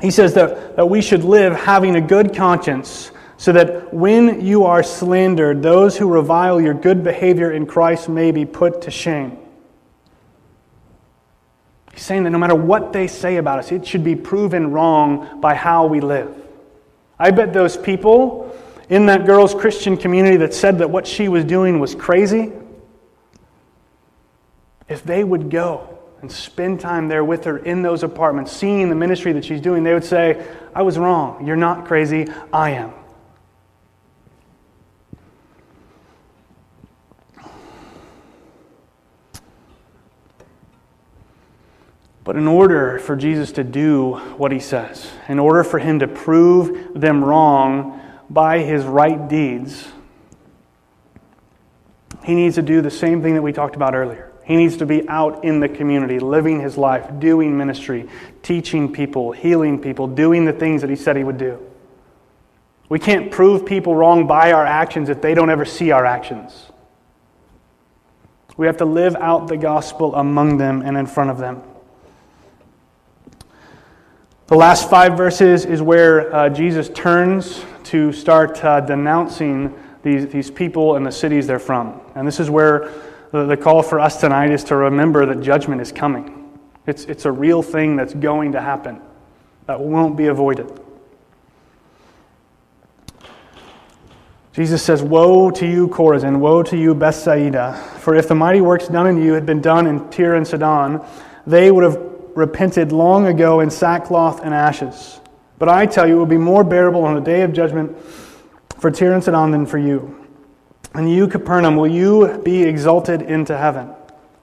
He 0.00 0.10
says 0.10 0.34
that, 0.34 0.76
that 0.76 0.86
we 0.86 1.00
should 1.00 1.24
live 1.24 1.54
having 1.54 1.96
a 1.96 2.00
good 2.00 2.34
conscience, 2.34 3.10
so 3.36 3.52
that 3.52 3.92
when 3.92 4.44
you 4.44 4.64
are 4.64 4.82
slandered, 4.82 5.62
those 5.62 5.96
who 5.96 6.08
revile 6.08 6.60
your 6.60 6.74
good 6.74 7.02
behavior 7.02 7.52
in 7.52 7.66
Christ 7.66 8.08
may 8.08 8.30
be 8.30 8.44
put 8.44 8.82
to 8.82 8.90
shame. 8.90 9.38
He's 11.92 12.02
saying 12.02 12.24
that 12.24 12.30
no 12.30 12.38
matter 12.38 12.54
what 12.54 12.92
they 12.92 13.06
say 13.06 13.36
about 13.36 13.58
us, 13.58 13.70
it 13.70 13.86
should 13.86 14.04
be 14.04 14.16
proven 14.16 14.72
wrong 14.72 15.40
by 15.40 15.54
how 15.54 15.86
we 15.86 16.00
live. 16.00 16.34
I 17.18 17.30
bet 17.30 17.52
those 17.52 17.76
people 17.76 18.56
in 18.88 19.06
that 19.06 19.26
girl's 19.26 19.54
Christian 19.54 19.96
community 19.96 20.36
that 20.38 20.52
said 20.52 20.78
that 20.78 20.90
what 20.90 21.06
she 21.06 21.28
was 21.28 21.44
doing 21.44 21.78
was 21.78 21.94
crazy, 21.94 22.52
if 24.88 25.04
they 25.04 25.24
would 25.24 25.50
go 25.50 25.98
and 26.20 26.30
spend 26.30 26.80
time 26.80 27.08
there 27.08 27.24
with 27.24 27.44
her 27.44 27.58
in 27.58 27.82
those 27.82 28.02
apartments, 28.02 28.52
seeing 28.52 28.88
the 28.88 28.94
ministry 28.94 29.32
that 29.32 29.44
she's 29.44 29.60
doing, 29.60 29.84
they 29.84 29.94
would 29.94 30.04
say, 30.04 30.44
I 30.74 30.82
was 30.82 30.98
wrong. 30.98 31.46
You're 31.46 31.56
not 31.56 31.86
crazy. 31.86 32.26
I 32.52 32.70
am. 32.70 32.92
But 42.24 42.36
in 42.36 42.48
order 42.48 42.98
for 42.98 43.16
Jesus 43.16 43.52
to 43.52 43.64
do 43.64 44.14
what 44.38 44.50
he 44.50 44.58
says, 44.58 45.10
in 45.28 45.38
order 45.38 45.62
for 45.62 45.78
him 45.78 45.98
to 45.98 46.08
prove 46.08 46.98
them 46.98 47.22
wrong 47.22 48.00
by 48.30 48.60
his 48.60 48.84
right 48.84 49.28
deeds, 49.28 49.86
he 52.24 52.34
needs 52.34 52.54
to 52.54 52.62
do 52.62 52.80
the 52.80 52.90
same 52.90 53.22
thing 53.22 53.34
that 53.34 53.42
we 53.42 53.52
talked 53.52 53.76
about 53.76 53.94
earlier. 53.94 54.32
He 54.44 54.56
needs 54.56 54.78
to 54.78 54.86
be 54.86 55.06
out 55.08 55.44
in 55.44 55.60
the 55.60 55.68
community, 55.68 56.18
living 56.18 56.60
his 56.60 56.78
life, 56.78 57.18
doing 57.18 57.56
ministry, 57.56 58.08
teaching 58.42 58.92
people, 58.92 59.32
healing 59.32 59.78
people, 59.78 60.06
doing 60.06 60.46
the 60.46 60.52
things 60.52 60.80
that 60.80 60.88
he 60.88 60.96
said 60.96 61.16
he 61.16 61.24
would 61.24 61.38
do. 61.38 61.58
We 62.88 62.98
can't 62.98 63.30
prove 63.30 63.66
people 63.66 63.94
wrong 63.94 64.26
by 64.26 64.52
our 64.52 64.64
actions 64.64 65.10
if 65.10 65.20
they 65.20 65.34
don't 65.34 65.50
ever 65.50 65.64
see 65.64 65.90
our 65.90 66.06
actions. 66.06 66.66
We 68.56 68.66
have 68.66 68.76
to 68.78 68.84
live 68.84 69.16
out 69.16 69.48
the 69.48 69.56
gospel 69.56 70.14
among 70.14 70.58
them 70.58 70.80
and 70.82 70.96
in 70.96 71.06
front 71.06 71.30
of 71.30 71.38
them. 71.38 71.62
The 74.46 74.56
last 74.56 74.90
five 74.90 75.16
verses 75.16 75.64
is 75.64 75.80
where 75.80 76.34
uh, 76.34 76.50
Jesus 76.50 76.90
turns 76.90 77.64
to 77.84 78.12
start 78.12 78.62
uh, 78.62 78.82
denouncing 78.82 79.74
these, 80.02 80.26
these 80.26 80.50
people 80.50 80.96
and 80.96 81.06
the 81.06 81.10
cities 81.10 81.46
they're 81.46 81.58
from. 81.58 81.98
And 82.14 82.28
this 82.28 82.38
is 82.38 82.50
where 82.50 82.92
the, 83.32 83.46
the 83.46 83.56
call 83.56 83.82
for 83.82 83.98
us 83.98 84.20
tonight 84.20 84.50
is 84.50 84.62
to 84.64 84.76
remember 84.76 85.24
that 85.24 85.40
judgment 85.40 85.80
is 85.80 85.90
coming. 85.90 86.58
It's, 86.86 87.04
it's 87.04 87.24
a 87.24 87.32
real 87.32 87.62
thing 87.62 87.96
that's 87.96 88.12
going 88.12 88.52
to 88.52 88.60
happen, 88.60 89.00
that 89.64 89.80
won't 89.80 90.14
be 90.14 90.26
avoided. 90.26 90.78
Jesus 94.52 94.82
says, 94.82 95.02
Woe 95.02 95.50
to 95.52 95.66
you, 95.66 95.88
Chorazin, 95.88 96.38
woe 96.38 96.62
to 96.64 96.76
you, 96.76 96.94
Bethsaida, 96.94 97.76
for 97.98 98.14
if 98.14 98.28
the 98.28 98.34
mighty 98.34 98.60
works 98.60 98.88
done 98.88 99.06
in 99.06 99.22
you 99.22 99.32
had 99.32 99.46
been 99.46 99.62
done 99.62 99.86
in 99.86 100.10
Tyre 100.10 100.34
and 100.34 100.46
Sidon, 100.46 101.00
they 101.46 101.70
would 101.70 101.82
have 101.82 102.13
repented 102.36 102.92
long 102.92 103.26
ago 103.26 103.60
in 103.60 103.70
sackcloth 103.70 104.42
and 104.42 104.54
ashes. 104.54 105.20
But 105.58 105.68
I 105.68 105.86
tell 105.86 106.06
you, 106.06 106.16
it 106.16 106.18
will 106.18 106.26
be 106.26 106.38
more 106.38 106.64
bearable 106.64 107.04
on 107.04 107.14
the 107.14 107.20
day 107.20 107.42
of 107.42 107.52
judgment 107.52 107.96
for 108.78 108.90
Tyre 108.90 109.12
and 109.12 109.22
Sidon 109.22 109.50
than 109.50 109.66
for 109.66 109.78
you. 109.78 110.26
And 110.94 111.10
you, 111.10 111.26
Capernaum, 111.26 111.76
will 111.76 111.90
you 111.90 112.40
be 112.44 112.62
exalted 112.62 113.22
into 113.22 113.56
heaven? 113.56 113.90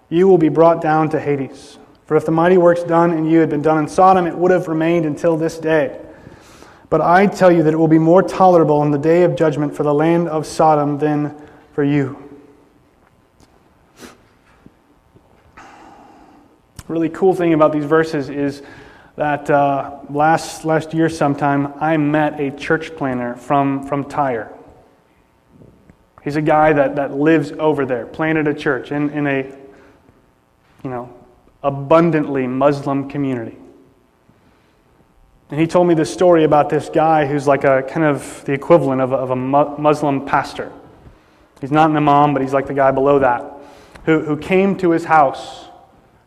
You 0.09 0.27
will 0.27 0.37
be 0.37 0.49
brought 0.49 0.81
down 0.81 1.09
to 1.09 1.19
Hades. 1.19 1.77
For 2.05 2.17
if 2.17 2.25
the 2.25 2.31
mighty 2.31 2.57
works 2.57 2.83
done 2.83 3.13
in 3.13 3.25
you 3.25 3.39
had 3.39 3.49
been 3.49 3.61
done 3.61 3.77
in 3.77 3.87
Sodom, 3.87 4.27
it 4.27 4.35
would 4.35 4.51
have 4.51 4.67
remained 4.67 5.05
until 5.05 5.37
this 5.37 5.57
day. 5.57 5.99
But 6.89 6.99
I 6.99 7.25
tell 7.27 7.51
you 7.51 7.63
that 7.63 7.73
it 7.73 7.77
will 7.77 7.87
be 7.87 7.99
more 7.99 8.21
tolerable 8.21 8.83
in 8.83 8.91
the 8.91 8.97
day 8.97 9.23
of 9.23 9.37
judgment 9.37 9.73
for 9.73 9.83
the 9.83 9.93
land 9.93 10.27
of 10.27 10.45
Sodom 10.45 10.97
than 10.97 11.33
for 11.73 11.85
you. 11.85 12.30
Really 16.91 17.07
cool 17.07 17.33
thing 17.33 17.53
about 17.53 17.71
these 17.71 17.85
verses 17.85 18.27
is 18.27 18.63
that 19.15 19.49
uh, 19.49 19.99
last, 20.09 20.65
last 20.65 20.93
year 20.93 21.07
sometime 21.07 21.73
I 21.79 21.95
met 21.95 22.37
a 22.37 22.51
church 22.51 22.97
planter 22.97 23.35
from, 23.35 23.87
from 23.87 24.03
Tyre. 24.03 24.53
He's 26.21 26.35
a 26.35 26.41
guy 26.41 26.73
that, 26.73 26.97
that 26.97 27.13
lives 27.13 27.53
over 27.53 27.85
there, 27.85 28.05
planted 28.05 28.45
a 28.49 28.53
church 28.53 28.91
in, 28.91 29.09
in 29.11 29.25
a, 29.25 29.43
you 30.83 30.89
know, 30.89 31.17
abundantly 31.63 32.45
Muslim 32.45 33.09
community. 33.09 33.57
And 35.49 35.61
he 35.61 35.67
told 35.67 35.87
me 35.87 35.93
this 35.93 36.11
story 36.11 36.43
about 36.43 36.69
this 36.69 36.89
guy 36.89 37.25
who's 37.25 37.47
like 37.47 37.63
a 37.63 37.83
kind 37.83 38.03
of 38.03 38.43
the 38.43 38.51
equivalent 38.51 38.99
of 38.99 39.13
a, 39.13 39.15
of 39.15 39.29
a 39.29 39.35
Muslim 39.37 40.25
pastor. 40.25 40.73
He's 41.61 41.71
not 41.71 41.89
an 41.89 41.95
imam, 41.95 42.33
but 42.33 42.41
he's 42.41 42.53
like 42.53 42.67
the 42.67 42.73
guy 42.73 42.91
below 42.91 43.19
that, 43.19 43.49
who, 44.03 44.19
who 44.19 44.35
came 44.35 44.77
to 44.79 44.91
his 44.91 45.05
house, 45.05 45.67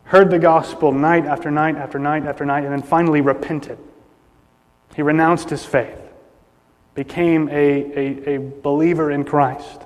heard 0.05 0.29
the 0.29 0.39
gospel 0.39 0.91
night 0.91 1.25
after 1.25 1.51
night 1.51 1.75
after 1.75 1.99
night 1.99 2.25
after 2.25 2.45
night, 2.45 2.63
and 2.63 2.71
then 2.71 2.81
finally 2.81 3.21
repented. 3.21 3.77
He 4.95 5.01
renounced 5.01 5.49
his 5.49 5.65
faith, 5.65 5.99
became 6.93 7.49
a, 7.49 7.53
a, 7.53 8.35
a 8.35 8.39
believer 8.39 9.11
in 9.11 9.25
Christ. 9.25 9.81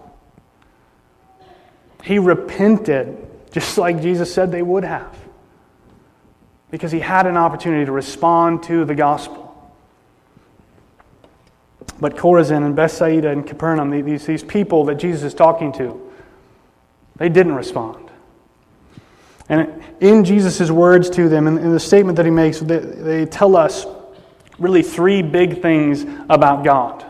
He 2.03 2.19
repented 2.19 3.27
just 3.51 3.77
like 3.77 4.01
Jesus 4.01 4.33
said 4.33 4.51
they 4.51 4.61
would 4.61 4.83
have 4.83 5.17
because 6.71 6.91
he 6.91 6.99
had 6.99 7.25
an 7.25 7.35
opportunity 7.35 7.85
to 7.85 7.91
respond 7.91 8.63
to 8.63 8.85
the 8.85 8.95
gospel. 8.95 9.45
But 11.99 12.15
Chorazin 12.15 12.65
and 12.65 12.75
Bethsaida 12.75 13.29
and 13.29 13.45
Capernaum, 13.45 13.89
these, 13.89 14.25
these 14.25 14.43
people 14.43 14.85
that 14.85 14.95
Jesus 14.95 15.23
is 15.23 15.33
talking 15.33 15.71
to, 15.73 15.99
they 17.17 17.27
didn't 17.27 17.55
respond. 17.55 18.08
And 19.49 19.83
in 19.99 20.23
Jesus' 20.23 20.69
words 20.69 21.09
to 21.11 21.27
them, 21.27 21.47
in, 21.47 21.57
in 21.57 21.71
the 21.73 21.79
statement 21.79 22.15
that 22.17 22.25
he 22.25 22.31
makes, 22.31 22.59
they, 22.59 22.77
they 22.77 23.25
tell 23.25 23.55
us 23.55 23.85
really 24.59 24.83
three 24.83 25.23
big 25.23 25.61
things 25.61 26.03
about 26.29 26.63
God. 26.63 27.03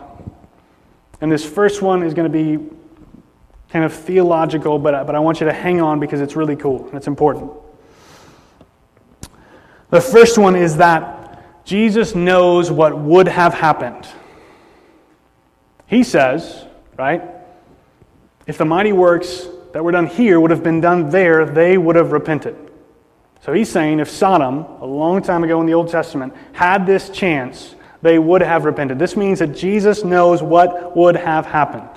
And 1.20 1.30
this 1.30 1.44
first 1.44 1.82
one 1.82 2.02
is 2.02 2.14
going 2.14 2.30
to 2.30 2.56
be 2.56 2.66
kind 3.68 3.84
of 3.84 3.92
theological, 3.92 4.78
but, 4.78 5.06
but 5.06 5.14
I 5.14 5.18
want 5.18 5.40
you 5.40 5.46
to 5.46 5.52
hang 5.52 5.80
on 5.80 6.00
because 6.00 6.20
it's 6.20 6.34
really 6.34 6.56
cool 6.56 6.86
and 6.86 6.94
it's 6.94 7.06
important. 7.06 7.52
The 9.90 10.00
first 10.00 10.38
one 10.38 10.56
is 10.56 10.78
that 10.78 11.64
Jesus 11.64 12.14
knows 12.14 12.70
what 12.70 12.96
would 12.98 13.28
have 13.28 13.52
happened. 13.52 14.08
He 15.86 16.04
says, 16.04 16.64
right, 16.96 17.22
if 18.46 18.56
the 18.56 18.64
mighty 18.64 18.92
works 18.92 19.46
that 19.72 19.84
were 19.84 19.92
done 19.92 20.06
here 20.06 20.40
would 20.40 20.50
have 20.50 20.62
been 20.62 20.80
done 20.80 21.10
there, 21.10 21.44
they 21.44 21.78
would 21.78 21.96
have 21.96 22.12
repented. 22.12 22.56
So 23.42 23.52
he's 23.52 23.70
saying 23.70 24.00
if 24.00 24.10
Sodom, 24.10 24.66
a 24.80 24.86
long 24.86 25.22
time 25.22 25.44
ago 25.44 25.60
in 25.60 25.66
the 25.66 25.74
Old 25.74 25.88
Testament, 25.88 26.34
had 26.52 26.86
this 26.86 27.08
chance, 27.10 27.74
they 28.02 28.18
would 28.18 28.42
have 28.42 28.64
repented. 28.64 28.98
This 28.98 29.16
means 29.16 29.38
that 29.38 29.54
Jesus 29.54 30.04
knows 30.04 30.42
what 30.42 30.96
would 30.96 31.16
have 31.16 31.46
happened. 31.46 31.88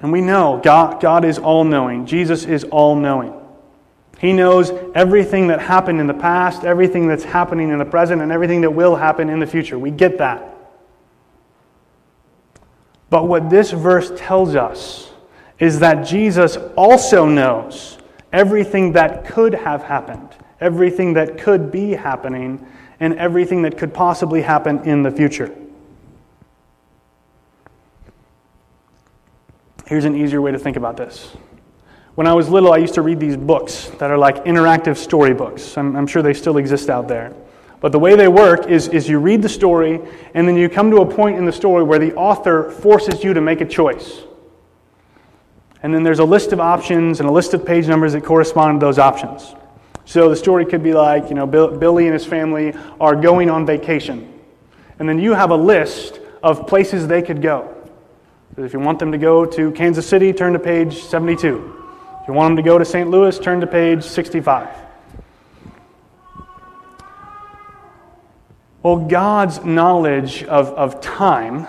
And 0.00 0.12
we 0.12 0.20
know 0.20 0.60
God, 0.62 1.00
God 1.00 1.24
is 1.24 1.38
all 1.38 1.64
knowing, 1.64 2.06
Jesus 2.06 2.44
is 2.44 2.64
all 2.64 2.96
knowing. 2.96 3.32
He 4.18 4.32
knows 4.32 4.70
everything 4.94 5.48
that 5.48 5.60
happened 5.60 6.00
in 6.00 6.06
the 6.06 6.14
past, 6.14 6.64
everything 6.64 7.06
that's 7.06 7.24
happening 7.24 7.68
in 7.68 7.78
the 7.78 7.84
present, 7.84 8.22
and 8.22 8.32
everything 8.32 8.62
that 8.62 8.70
will 8.70 8.96
happen 8.96 9.28
in 9.28 9.40
the 9.40 9.46
future. 9.46 9.78
We 9.78 9.90
get 9.90 10.18
that. 10.18 10.55
But 13.08 13.28
what 13.28 13.50
this 13.50 13.70
verse 13.70 14.12
tells 14.16 14.54
us 14.54 15.10
is 15.58 15.78
that 15.80 16.06
Jesus 16.06 16.56
also 16.76 17.26
knows 17.26 17.98
everything 18.32 18.92
that 18.92 19.24
could 19.24 19.54
have 19.54 19.82
happened, 19.82 20.28
everything 20.60 21.14
that 21.14 21.38
could 21.38 21.70
be 21.70 21.92
happening, 21.92 22.66
and 23.00 23.14
everything 23.14 23.62
that 23.62 23.78
could 23.78 23.94
possibly 23.94 24.42
happen 24.42 24.80
in 24.80 25.02
the 25.02 25.10
future. 25.10 25.54
Here's 29.86 30.04
an 30.04 30.16
easier 30.16 30.42
way 30.42 30.50
to 30.50 30.58
think 30.58 30.76
about 30.76 30.96
this. 30.96 31.36
When 32.16 32.26
I 32.26 32.32
was 32.32 32.48
little, 32.48 32.72
I 32.72 32.78
used 32.78 32.94
to 32.94 33.02
read 33.02 33.20
these 33.20 33.36
books 33.36 33.90
that 33.98 34.10
are 34.10 34.18
like 34.18 34.44
interactive 34.46 34.96
storybooks. 34.96 35.76
I'm, 35.78 35.94
I'm 35.94 36.06
sure 36.06 36.22
they 36.22 36.34
still 36.34 36.56
exist 36.56 36.90
out 36.90 37.06
there. 37.08 37.32
But 37.80 37.92
the 37.92 37.98
way 37.98 38.16
they 38.16 38.28
work 38.28 38.68
is, 38.68 38.88
is 38.88 39.08
you 39.08 39.18
read 39.18 39.42
the 39.42 39.48
story, 39.48 40.00
and 40.34 40.48
then 40.48 40.56
you 40.56 40.68
come 40.68 40.90
to 40.90 40.98
a 40.98 41.06
point 41.06 41.36
in 41.36 41.44
the 41.44 41.52
story 41.52 41.82
where 41.84 41.98
the 41.98 42.14
author 42.14 42.70
forces 42.70 43.22
you 43.22 43.34
to 43.34 43.40
make 43.40 43.60
a 43.60 43.66
choice. 43.66 44.22
And 45.82 45.94
then 45.94 46.02
there's 46.02 46.18
a 46.18 46.24
list 46.24 46.52
of 46.52 46.60
options 46.60 47.20
and 47.20 47.28
a 47.28 47.32
list 47.32 47.54
of 47.54 47.64
page 47.64 47.86
numbers 47.86 48.14
that 48.14 48.24
correspond 48.24 48.80
to 48.80 48.86
those 48.86 48.98
options. 48.98 49.54
So 50.04 50.28
the 50.28 50.36
story 50.36 50.64
could 50.64 50.82
be 50.82 50.94
like, 50.94 51.28
you 51.28 51.34
know, 51.34 51.46
Bill, 51.46 51.76
Billy 51.76 52.06
and 52.06 52.14
his 52.14 52.24
family 52.24 52.74
are 53.00 53.14
going 53.14 53.50
on 53.50 53.66
vacation. 53.66 54.32
And 54.98 55.08
then 55.08 55.18
you 55.18 55.34
have 55.34 55.50
a 55.50 55.56
list 55.56 56.20
of 56.42 56.66
places 56.66 57.06
they 57.06 57.22
could 57.22 57.42
go. 57.42 57.72
So 58.54 58.64
If 58.64 58.72
you 58.72 58.80
want 58.80 58.98
them 58.98 59.12
to 59.12 59.18
go 59.18 59.44
to 59.44 59.70
Kansas 59.72 60.08
City, 60.08 60.32
turn 60.32 60.54
to 60.54 60.58
page 60.58 61.02
72. 61.02 61.74
If 62.22 62.28
you 62.28 62.34
want 62.34 62.56
them 62.56 62.56
to 62.56 62.62
go 62.62 62.78
to 62.78 62.84
St. 62.84 63.10
Louis, 63.10 63.38
turn 63.38 63.60
to 63.60 63.66
page 63.66 64.02
65. 64.02 64.85
Well, 68.86 68.98
God's 68.98 69.64
knowledge 69.64 70.44
of, 70.44 70.68
of 70.68 71.00
time 71.00 71.66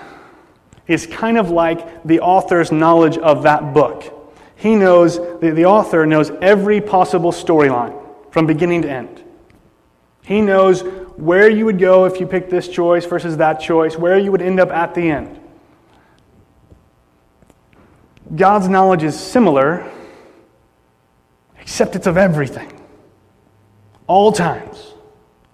is 0.85 1.07
kind 1.07 1.39
of 1.39 1.49
like 1.49 2.03
the 2.03 2.19
author's 2.19 2.71
knowledge 2.71 3.17
of 3.17 3.41
that 3.41 3.73
book. 3.73 4.13
He 4.55 4.75
knows, 4.75 5.17
the, 5.17 5.49
the 5.49 5.65
author 5.65 6.05
knows 6.05 6.29
every 6.43 6.79
possible 6.79 7.31
storyline 7.31 7.99
from 8.31 8.45
beginning 8.45 8.83
to 8.83 8.91
end. 8.91 9.23
He 10.25 10.41
knows 10.41 10.83
where 11.15 11.49
you 11.49 11.65
would 11.65 11.79
go 11.79 12.05
if 12.05 12.19
you 12.19 12.27
picked 12.27 12.51
this 12.51 12.67
choice 12.67 13.03
versus 13.03 13.37
that 13.37 13.55
choice, 13.55 13.97
where 13.97 14.19
you 14.19 14.31
would 14.31 14.43
end 14.43 14.59
up 14.59 14.69
at 14.69 14.93
the 14.93 15.09
end. 15.09 15.39
God's 18.35 18.69
knowledge 18.69 19.01
is 19.01 19.19
similar, 19.19 19.91
except 21.59 21.95
it's 21.95 22.05
of 22.05 22.15
everything. 22.15 22.79
All 24.05 24.31
times, 24.31 24.93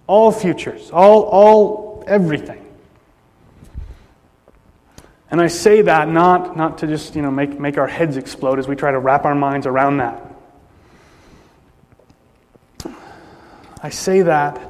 all 0.06 0.30
futures, 0.32 0.90
all, 0.90 1.22
all 1.22 2.04
everything. 2.06 2.60
And 5.30 5.40
I 5.40 5.48
say 5.48 5.82
that 5.82 6.08
not, 6.08 6.56
not 6.56 6.78
to 6.78 6.86
just 6.86 7.16
you 7.16 7.22
know, 7.22 7.30
make, 7.30 7.58
make 7.58 7.76
our 7.78 7.88
heads 7.88 8.16
explode 8.16 8.58
as 8.58 8.68
we 8.68 8.76
try 8.76 8.92
to 8.92 8.98
wrap 8.98 9.24
our 9.24 9.34
minds 9.34 9.66
around 9.66 9.96
that. 9.96 10.30
I 13.82 13.90
say 13.90 14.22
that 14.22 14.60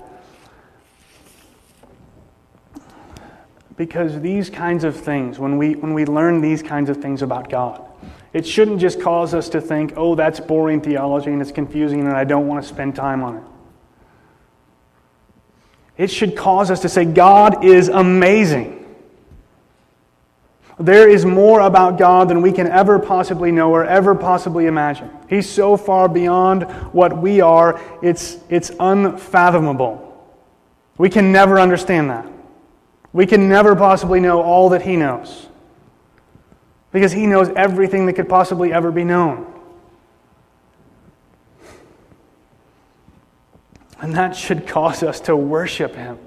because 3.76 4.20
these 4.20 4.50
kinds 4.50 4.84
of 4.84 4.96
things, 4.96 5.38
when 5.38 5.58
we, 5.58 5.74
when 5.74 5.94
we 5.94 6.04
learn 6.04 6.40
these 6.40 6.62
kinds 6.62 6.88
of 6.88 6.96
things 6.96 7.22
about 7.22 7.50
God, 7.50 7.84
it 8.32 8.46
shouldn't 8.46 8.80
just 8.80 9.00
cause 9.00 9.34
us 9.34 9.48
to 9.50 9.60
think, 9.60 9.92
oh, 9.96 10.14
that's 10.14 10.40
boring 10.40 10.80
theology 10.80 11.30
and 11.30 11.42
it's 11.42 11.52
confusing 11.52 12.00
and 12.00 12.08
I 12.08 12.24
don't 12.24 12.48
want 12.48 12.62
to 12.62 12.68
spend 12.68 12.96
time 12.96 13.22
on 13.22 13.36
it. 13.36 13.44
It 15.96 16.10
should 16.10 16.36
cause 16.36 16.70
us 16.70 16.80
to 16.80 16.88
say, 16.88 17.04
God 17.04 17.64
is 17.64 17.88
amazing. 17.88 18.84
There 20.78 21.08
is 21.08 21.24
more 21.24 21.60
about 21.60 21.98
God 21.98 22.28
than 22.28 22.42
we 22.42 22.50
can 22.50 22.66
ever 22.66 22.98
possibly 22.98 23.52
know 23.52 23.70
or 23.70 23.84
ever 23.84 24.14
possibly 24.14 24.66
imagine. 24.66 25.08
He's 25.28 25.48
so 25.48 25.76
far 25.76 26.08
beyond 26.08 26.64
what 26.92 27.16
we 27.16 27.40
are, 27.40 27.80
it's, 28.02 28.38
it's 28.48 28.72
unfathomable. 28.80 30.00
We 30.98 31.10
can 31.10 31.30
never 31.30 31.60
understand 31.60 32.10
that. 32.10 32.26
We 33.12 33.26
can 33.26 33.48
never 33.48 33.76
possibly 33.76 34.18
know 34.18 34.42
all 34.42 34.70
that 34.70 34.82
He 34.82 34.96
knows 34.96 35.46
because 36.90 37.12
He 37.12 37.26
knows 37.26 37.48
everything 37.50 38.06
that 38.06 38.14
could 38.14 38.28
possibly 38.28 38.72
ever 38.72 38.90
be 38.90 39.04
known. 39.04 39.53
And 44.00 44.14
that 44.14 44.36
should 44.36 44.66
cause 44.66 45.02
us 45.02 45.20
to 45.20 45.36
worship 45.36 45.94
Him. 45.94 46.18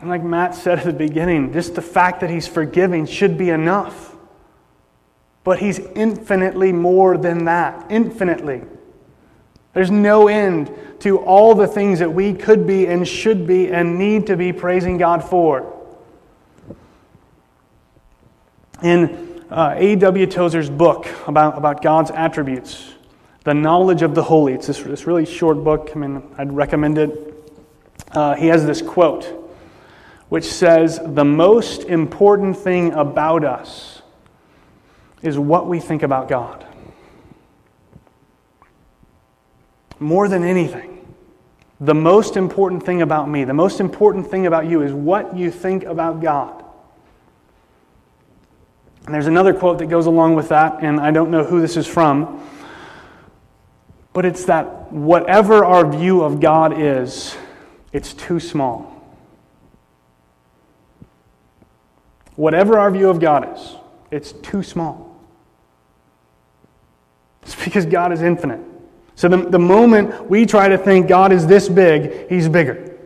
And 0.00 0.10
like 0.10 0.22
Matt 0.22 0.54
said 0.54 0.78
at 0.78 0.84
the 0.84 0.92
beginning, 0.92 1.52
just 1.52 1.74
the 1.74 1.82
fact 1.82 2.20
that 2.20 2.30
he's 2.30 2.46
forgiving 2.46 3.06
should 3.06 3.38
be 3.38 3.50
enough. 3.50 4.14
But 5.42 5.58
he's 5.58 5.78
infinitely 5.78 6.72
more 6.72 7.16
than 7.16 7.46
that. 7.46 7.90
Infinitely. 7.90 8.62
There's 9.72 9.90
no 9.90 10.28
end 10.28 10.70
to 11.00 11.18
all 11.18 11.54
the 11.54 11.66
things 11.66 11.98
that 12.00 12.12
we 12.12 12.34
could 12.34 12.66
be 12.66 12.86
and 12.86 13.06
should 13.06 13.46
be 13.46 13.70
and 13.70 13.98
need 13.98 14.26
to 14.26 14.36
be 14.36 14.52
praising 14.52 14.98
God 14.98 15.22
for. 15.22 15.72
In 18.82 19.44
uh, 19.50 19.74
A.W. 19.76 20.26
Tozer's 20.26 20.68
book 20.68 21.06
about, 21.26 21.56
about 21.56 21.82
God's 21.82 22.10
attributes, 22.10 22.92
The 23.46 23.54
Knowledge 23.54 24.02
of 24.02 24.16
the 24.16 24.24
Holy, 24.24 24.54
it's 24.54 24.66
this, 24.66 24.82
this 24.82 25.06
really 25.06 25.24
short 25.24 25.62
book. 25.62 25.92
I 25.94 25.98
mean, 26.00 26.20
I'd 26.36 26.52
recommend 26.52 26.98
it. 26.98 27.32
Uh, 28.10 28.34
he 28.34 28.48
has 28.48 28.66
this 28.66 28.82
quote 28.82 29.24
which 30.28 30.42
says 30.42 30.98
the 31.04 31.24
most 31.24 31.84
important 31.84 32.56
thing 32.56 32.92
about 32.94 33.44
us 33.44 34.02
is 35.22 35.38
what 35.38 35.68
we 35.68 35.78
think 35.78 36.02
about 36.02 36.26
God. 36.26 36.66
More 40.00 40.26
than 40.26 40.42
anything, 40.42 41.06
the 41.78 41.94
most 41.94 42.36
important 42.36 42.84
thing 42.84 43.00
about 43.00 43.30
me, 43.30 43.44
the 43.44 43.54
most 43.54 43.78
important 43.78 44.28
thing 44.28 44.46
about 44.46 44.66
you 44.66 44.82
is 44.82 44.92
what 44.92 45.36
you 45.36 45.52
think 45.52 45.84
about 45.84 46.20
God. 46.20 46.64
And 49.04 49.14
there's 49.14 49.28
another 49.28 49.54
quote 49.54 49.78
that 49.78 49.86
goes 49.86 50.06
along 50.06 50.34
with 50.34 50.48
that, 50.48 50.82
and 50.82 50.98
I 50.98 51.12
don't 51.12 51.30
know 51.30 51.44
who 51.44 51.60
this 51.60 51.76
is 51.76 51.86
from, 51.86 52.42
but 54.16 54.24
it's 54.24 54.46
that 54.46 54.90
whatever 54.90 55.62
our 55.62 55.86
view 55.86 56.22
of 56.22 56.40
God 56.40 56.80
is, 56.80 57.36
it's 57.92 58.14
too 58.14 58.40
small. 58.40 59.06
Whatever 62.34 62.78
our 62.78 62.90
view 62.90 63.10
of 63.10 63.20
God 63.20 63.54
is, 63.54 63.76
it's 64.10 64.32
too 64.32 64.62
small. 64.62 65.20
It's 67.42 67.62
because 67.62 67.84
God 67.84 68.10
is 68.10 68.22
infinite. 68.22 68.60
So 69.16 69.28
the, 69.28 69.36
the 69.36 69.58
moment 69.58 70.30
we 70.30 70.46
try 70.46 70.70
to 70.70 70.78
think 70.78 71.08
God 71.08 71.30
is 71.30 71.46
this 71.46 71.68
big, 71.68 72.26
He's 72.30 72.48
bigger. 72.48 72.96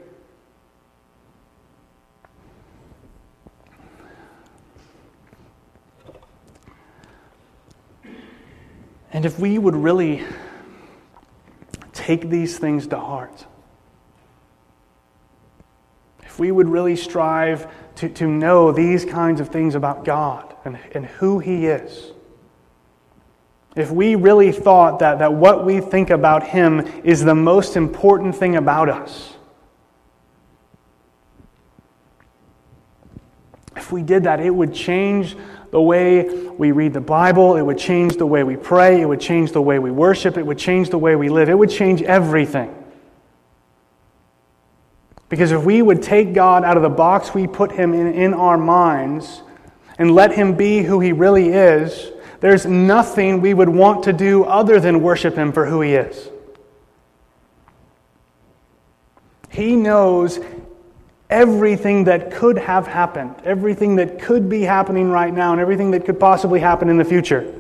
And 9.13 9.27
if 9.27 9.41
we 9.41 9.59
would 9.59 9.75
really 9.75 10.25
take 12.11 12.29
these 12.29 12.59
things 12.59 12.89
to 12.89 12.99
heart, 12.99 13.47
if 16.25 16.41
we 16.41 16.51
would 16.51 16.69
really 16.69 16.97
strive 16.97 17.73
to, 17.95 18.09
to 18.09 18.27
know 18.27 18.73
these 18.73 19.05
kinds 19.05 19.41
of 19.41 19.51
things 19.51 19.77
about 19.77 20.05
God 20.05 20.53
and, 20.65 20.77
and 20.91 21.07
who 21.07 21.39
He 21.39 21.67
is. 21.67 22.11
If 23.77 23.93
we 23.93 24.17
really 24.17 24.51
thought 24.51 24.99
that, 24.99 25.21
that 25.21 25.35
what 25.35 25.65
we 25.65 25.81
think 25.81 26.11
about 26.11 26.43
Him 26.43 26.81
is 27.05 27.23
the 27.23 27.37
most 27.37 27.77
important 27.77 28.35
thing 28.35 28.57
about 28.57 28.89
us, 28.89 29.35
if 33.77 33.93
we 33.93 34.03
did 34.03 34.25
that, 34.25 34.41
it 34.41 34.51
would 34.51 34.75
change 34.75 35.37
the 35.71 35.81
way 35.81 36.25
we 36.25 36.73
read 36.73 36.93
the 36.93 37.01
Bible, 37.01 37.57
it 37.57 37.63
would 37.63 37.79
change 37.79 38.17
the 38.17 38.27
way 38.27 38.43
we 38.43 38.57
pray, 38.57 39.01
it 39.01 39.07
would 39.07 39.21
change 39.21 39.53
the 39.53 39.63
way 39.63 39.79
we 39.79 39.91
worship, 39.91 40.37
it 40.37 40.45
would 40.45 40.59
change 40.59 40.91
the 40.91 40.99
way 40.99 41.17
we 41.17 41.29
live, 41.29 41.49
it 41.49 41.59
would 41.59 41.71
change 41.71 42.03
everything. 42.03 42.75
Because 45.29 45.53
if 45.53 45.63
we 45.63 45.81
would 45.81 46.03
take 46.03 46.35
God 46.35 46.65
out 46.65 46.77
of 46.77 46.83
the 46.83 46.89
box 46.89 47.33
we 47.33 47.47
put 47.47 47.71
him 47.71 47.95
in 47.95 48.13
in 48.15 48.35
our 48.35 48.59
minds 48.59 49.43
and 49.97 50.13
let 50.13 50.33
him 50.33 50.57
be 50.57 50.83
who 50.83 50.99
he 50.99 51.13
really 51.13 51.51
is, 51.51 52.11
there's 52.41 52.67
nothing 52.67 53.41
we 53.41 53.55
would 53.55 53.69
want 53.69 54.05
to 54.05 54.13
do 54.13 54.45
other 54.45 54.81
than 54.81 55.03
worship 55.03 55.37
him 55.37 55.53
for 55.53 55.67
who 55.67 55.83
he 55.83 55.95
is. 55.95 56.29
He 59.51 59.77
knows 59.77 60.41
everything 61.31 62.05
that 62.05 62.33
could 62.33 62.59
have 62.59 62.87
happened, 62.87 63.35
everything 63.45 63.97
that 63.97 64.19
could 64.21 64.49
be 64.49 64.63
happening 64.63 65.11
right 65.11 65.33
now, 65.33 65.53
and 65.53 65.61
everything 65.61 65.93
that 65.93 66.05
could 66.05 66.19
possibly 66.19 66.61
happen 66.61 66.89
in 66.89 66.99
the 66.99 67.05
future. 67.05 67.55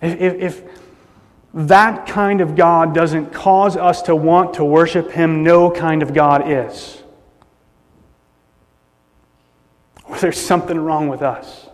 If, 0.00 0.20
if, 0.20 0.34
if, 0.34 0.62
that 1.54 2.06
kind 2.06 2.40
of 2.40 2.56
God 2.56 2.94
doesn't 2.94 3.30
cause 3.32 3.76
us 3.76 4.02
to 4.02 4.16
want 4.16 4.54
to 4.54 4.64
worship 4.64 5.10
Him, 5.10 5.44
no 5.44 5.70
kind 5.70 6.02
of 6.02 6.14
God 6.14 6.50
is. 6.50 7.02
Or 10.04 10.16
there's 10.18 10.40
something 10.40 10.78
wrong 10.78 11.08
with 11.08 11.20
us. 11.20 11.68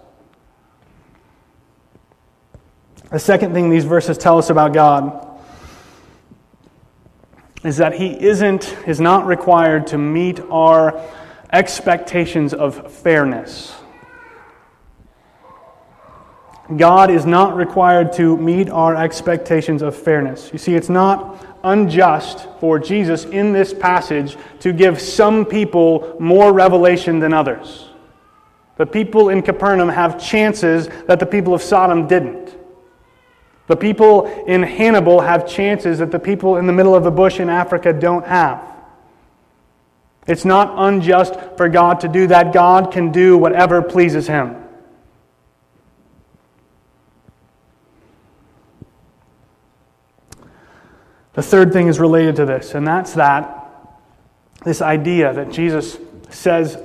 The 3.11 3.19
second 3.19 3.55
thing 3.55 3.71
these 3.71 3.87
verses 3.87 4.19
tell 4.19 4.37
us 4.37 4.51
about 4.51 4.75
God 4.75 5.27
is 7.65 7.79
that 7.79 7.95
He 7.95 8.09
isn't, 8.23 8.77
is 8.87 9.01
not 9.01 9.27
required 9.27 9.87
to 9.89 9.99
meet 9.99 10.41
our 10.51 11.01
expectations 11.51 12.53
of 12.53 12.93
fairness. 12.93 13.75
God 16.77 17.11
is 17.11 17.25
not 17.25 17.57
required 17.57 18.13
to 18.15 18.37
meet 18.37 18.69
our 18.69 18.95
expectations 18.95 19.81
of 19.81 19.97
fairness. 19.97 20.51
You 20.53 20.59
see, 20.59 20.75
it's 20.75 20.91
not 20.91 21.47
unjust 21.65 22.47
for 22.61 22.79
Jesus 22.79 23.25
in 23.25 23.55
this 23.55 23.73
passage 23.73 24.37
to 24.61 24.75
give 24.75 25.01
some 25.01 25.47
people 25.47 26.15
more 26.21 26.53
revelation 26.53 27.21
than 27.21 27.33
others. 27.33 27.89
The 28.77 28.85
people 28.85 29.31
in 29.31 29.41
Capernaum 29.41 29.89
have 29.89 30.23
chances 30.23 30.89
that 31.07 31.19
the 31.19 31.27
people 31.27 31.55
of 31.55 31.63
Sodom 31.63 32.07
didn't. 32.07 32.58
The 33.69 33.77
people 33.77 34.27
in 34.47 34.63
Hannibal 34.63 35.21
have 35.21 35.47
chances 35.47 35.99
that 35.99 36.11
the 36.11 36.19
people 36.19 36.57
in 36.57 36.67
the 36.67 36.73
middle 36.73 36.95
of 36.95 37.05
the 37.05 37.11
bush 37.11 37.39
in 37.39 37.51
Africa 37.51 37.93
don't 37.93 38.27
have. 38.27 38.65
It's 40.27 40.45
not 40.45 40.75
unjust 40.77 41.35
for 41.57 41.69
God 41.69 42.01
to 42.01 42.09
do 42.09 42.27
that. 42.27 42.53
God 42.53 42.91
can 42.91 43.13
do 43.13 43.39
whatever 43.39 43.81
pleases 43.83 44.27
Him. 44.27 44.57
The 51.35 51.43
third 51.43 51.73
thing 51.73 51.87
is 51.87 52.01
related 52.01 52.37
to 52.37 52.47
this, 52.47 52.75
and 52.75 52.87
that's 52.87 53.13
that 53.13 53.55
this 54.65 54.83
idea 54.83 55.33
that 55.33 55.51
Jesus 55.51 55.99
says 56.31 56.79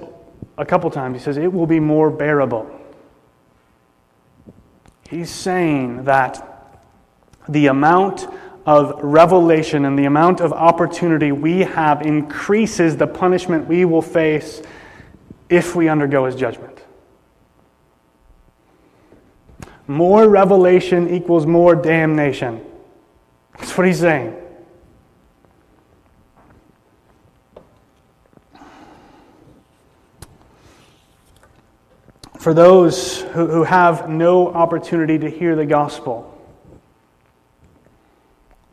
a 0.57 0.65
couple 0.65 0.91
times. 0.91 1.17
He 1.17 1.23
says, 1.23 1.38
It 1.38 1.51
will 1.51 1.65
be 1.65 1.79
more 1.79 2.11
bearable. 2.11 2.69
He's 5.09 5.29
saying 5.29 6.03
that 6.05 6.52
the 7.47 7.67
amount 7.67 8.27
of 8.65 8.97
revelation 9.03 9.85
and 9.85 9.99
the 9.99 10.05
amount 10.05 10.39
of 10.39 10.53
opportunity 10.53 11.31
we 11.31 11.59
have 11.59 12.01
increases 12.01 12.95
the 12.95 13.07
punishment 13.07 13.67
we 13.67 13.85
will 13.85 14.01
face 14.01 14.61
if 15.49 15.75
we 15.75 15.89
undergo 15.89 16.25
his 16.25 16.35
judgment. 16.35 16.79
More 19.85 20.29
revelation 20.29 21.13
equals 21.13 21.45
more 21.45 21.75
damnation. 21.75 22.63
That's 23.57 23.77
what 23.77 23.85
he's 23.85 23.99
saying. 23.99 24.39
for 32.43 32.53
those 32.53 33.21
who, 33.21 33.47
who 33.47 33.63
have 33.63 34.09
no 34.09 34.49
opportunity 34.49 35.17
to 35.17 35.29
hear 35.29 35.55
the 35.55 35.65
gospel. 35.65 36.32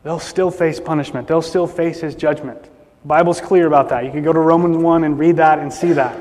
They'll 0.03 0.19
still 0.19 0.51
face 0.51 0.79
punishment. 0.79 1.27
They'll 1.27 1.41
still 1.41 1.67
face 1.67 1.99
his 1.99 2.15
judgment. 2.15 2.63
The 2.63 3.07
Bible's 3.07 3.41
clear 3.41 3.67
about 3.67 3.89
that. 3.89 4.05
You 4.05 4.11
can 4.11 4.23
go 4.23 4.33
to 4.33 4.39
Romans 4.39 4.77
1 4.77 5.03
and 5.03 5.17
read 5.17 5.37
that 5.37 5.59
and 5.59 5.71
see 5.71 5.93
that. 5.93 6.19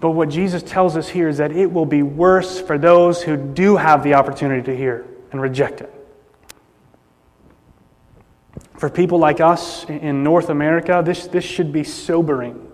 But 0.00 0.10
what 0.10 0.28
Jesus 0.28 0.62
tells 0.62 0.96
us 0.96 1.08
here 1.08 1.28
is 1.28 1.38
that 1.38 1.52
it 1.52 1.70
will 1.72 1.86
be 1.86 2.02
worse 2.02 2.60
for 2.60 2.78
those 2.78 3.22
who 3.22 3.36
do 3.36 3.76
have 3.76 4.04
the 4.04 4.14
opportunity 4.14 4.62
to 4.62 4.76
hear 4.76 5.06
and 5.32 5.40
reject 5.40 5.80
it. 5.80 5.92
For 8.76 8.88
people 8.88 9.18
like 9.18 9.40
us 9.40 9.84
in 9.86 10.22
North 10.22 10.50
America, 10.50 11.02
this, 11.04 11.26
this 11.26 11.44
should 11.44 11.72
be 11.72 11.82
sobering. 11.82 12.70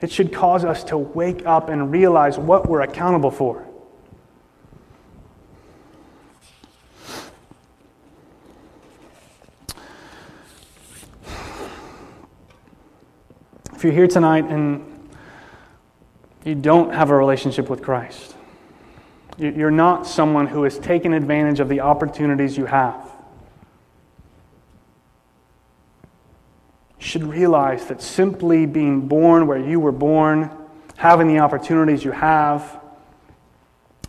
It 0.00 0.12
should 0.12 0.32
cause 0.32 0.64
us 0.64 0.84
to 0.84 0.98
wake 0.98 1.46
up 1.46 1.70
and 1.70 1.90
realize 1.90 2.38
what 2.38 2.68
we're 2.68 2.82
accountable 2.82 3.30
for. 3.30 3.67
If 13.78 13.84
you're 13.84 13.92
here 13.92 14.08
tonight 14.08 14.44
and 14.46 15.08
you 16.44 16.56
don't 16.56 16.92
have 16.92 17.10
a 17.10 17.16
relationship 17.16 17.70
with 17.70 17.80
Christ, 17.80 18.34
you're 19.38 19.70
not 19.70 20.04
someone 20.04 20.48
who 20.48 20.64
has 20.64 20.80
taken 20.80 21.12
advantage 21.12 21.60
of 21.60 21.68
the 21.68 21.78
opportunities 21.78 22.58
you 22.58 22.66
have. 22.66 23.08
You 26.98 27.06
should 27.06 27.22
realize 27.22 27.86
that 27.86 28.02
simply 28.02 28.66
being 28.66 29.06
born 29.06 29.46
where 29.46 29.60
you 29.60 29.78
were 29.78 29.92
born, 29.92 30.50
having 30.96 31.28
the 31.28 31.38
opportunities 31.38 32.04
you 32.04 32.10
have, 32.10 32.80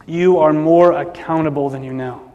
you 0.07 0.39
are 0.39 0.51
more 0.51 0.93
accountable 0.93 1.70
than 1.70 1.84
you 1.84 1.93
know. 1.93 2.28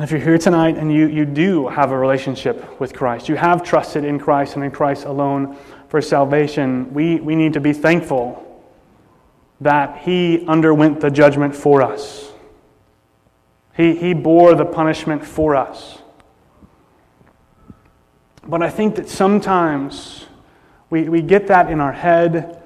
And 0.00 0.04
if 0.06 0.12
you're 0.12 0.20
here 0.20 0.38
tonight 0.38 0.78
and 0.78 0.90
you, 0.90 1.08
you 1.08 1.26
do 1.26 1.68
have 1.68 1.90
a 1.90 1.98
relationship 1.98 2.80
with 2.80 2.94
Christ, 2.94 3.28
you 3.28 3.34
have 3.34 3.62
trusted 3.62 4.02
in 4.02 4.18
Christ 4.18 4.54
and 4.54 4.64
in 4.64 4.70
Christ 4.70 5.04
alone 5.04 5.58
for 5.88 6.00
salvation, 6.00 6.90
we, 6.94 7.16
we 7.16 7.36
need 7.36 7.52
to 7.52 7.60
be 7.60 7.74
thankful 7.74 8.64
that 9.60 9.98
He 9.98 10.46
underwent 10.46 11.00
the 11.00 11.10
judgment 11.10 11.54
for 11.54 11.82
us. 11.82 12.32
He, 13.76 13.94
he 13.94 14.14
bore 14.14 14.54
the 14.54 14.64
punishment 14.64 15.22
for 15.22 15.54
us. 15.54 15.98
But 18.46 18.62
I 18.62 18.70
think 18.70 18.94
that 18.94 19.06
sometimes 19.06 20.24
we, 20.88 21.10
we 21.10 21.20
get 21.20 21.46
that 21.48 21.70
in 21.70 21.78
our 21.78 21.92
head, 21.92 22.62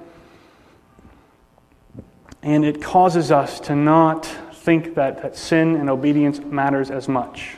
and 2.41 2.63
it 2.63 2.81
causes 2.81 3.29
us 3.29 3.59
to 3.59 3.75
not 3.75 4.33
think 4.65 4.95
that, 4.95 5.21
that 5.21 5.37
sin 5.37 5.75
and 5.75 5.89
obedience 5.89 6.39
matters 6.39 6.89
as 6.89 7.07
much. 7.07 7.57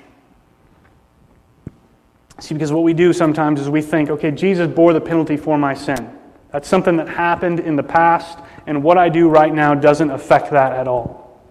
See, 2.40 2.54
because 2.54 2.72
what 2.72 2.84
we 2.84 2.94
do 2.94 3.14
sometimes 3.14 3.62
is 3.62 3.70
we 3.70 3.82
think, 3.82 4.10
okay, 4.10 4.30
Jesus 4.30 4.68
bore 4.68 4.92
the 4.94 5.02
penalty 5.02 5.38
for 5.38 5.58
my 5.58 5.74
sin. 5.74 6.14
That's 6.52 6.68
something 6.68 6.98
that 6.98 7.08
happened 7.08 7.62
in 7.62 7.78
the 7.78 7.84
past, 7.84 8.38
and 8.68 8.84
what 8.84 8.98
I 8.98 9.10
do 9.10 9.30
right 9.30 9.54
now 9.54 9.74
doesn't 9.74 10.12
affect 10.12 10.52
that 10.52 10.74
at 10.74 10.88
all. 10.88 11.42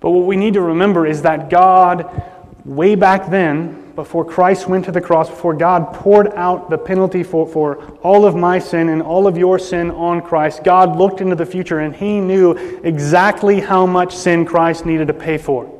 But 0.00 0.10
what 0.10 0.26
we 0.26 0.36
need 0.36 0.54
to 0.54 0.60
remember 0.60 1.06
is 1.06 1.22
that 1.22 1.50
God, 1.50 2.22
way 2.64 2.94
back 2.94 3.30
then, 3.30 3.85
before 3.96 4.24
Christ 4.24 4.68
went 4.68 4.84
to 4.84 4.92
the 4.92 5.00
cross, 5.00 5.28
before 5.28 5.54
God 5.54 5.92
poured 5.92 6.32
out 6.34 6.70
the 6.70 6.78
penalty 6.78 7.22
for, 7.22 7.48
for 7.48 7.82
all 8.02 8.24
of 8.24 8.36
my 8.36 8.58
sin 8.58 8.90
and 8.90 9.02
all 9.02 9.26
of 9.26 9.36
your 9.36 9.58
sin 9.58 9.90
on 9.90 10.22
Christ, 10.22 10.62
God 10.62 10.96
looked 10.96 11.20
into 11.20 11.34
the 11.34 11.46
future 11.46 11.80
and 11.80 11.96
He 11.96 12.20
knew 12.20 12.52
exactly 12.84 13.60
how 13.60 13.86
much 13.86 14.14
sin 14.14 14.44
Christ 14.44 14.86
needed 14.86 15.08
to 15.08 15.14
pay 15.14 15.38
for. 15.38 15.72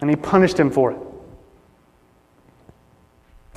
And 0.00 0.10
He 0.10 0.16
punished 0.16 0.58
Him 0.58 0.70
for 0.70 0.92
it. 0.92 0.98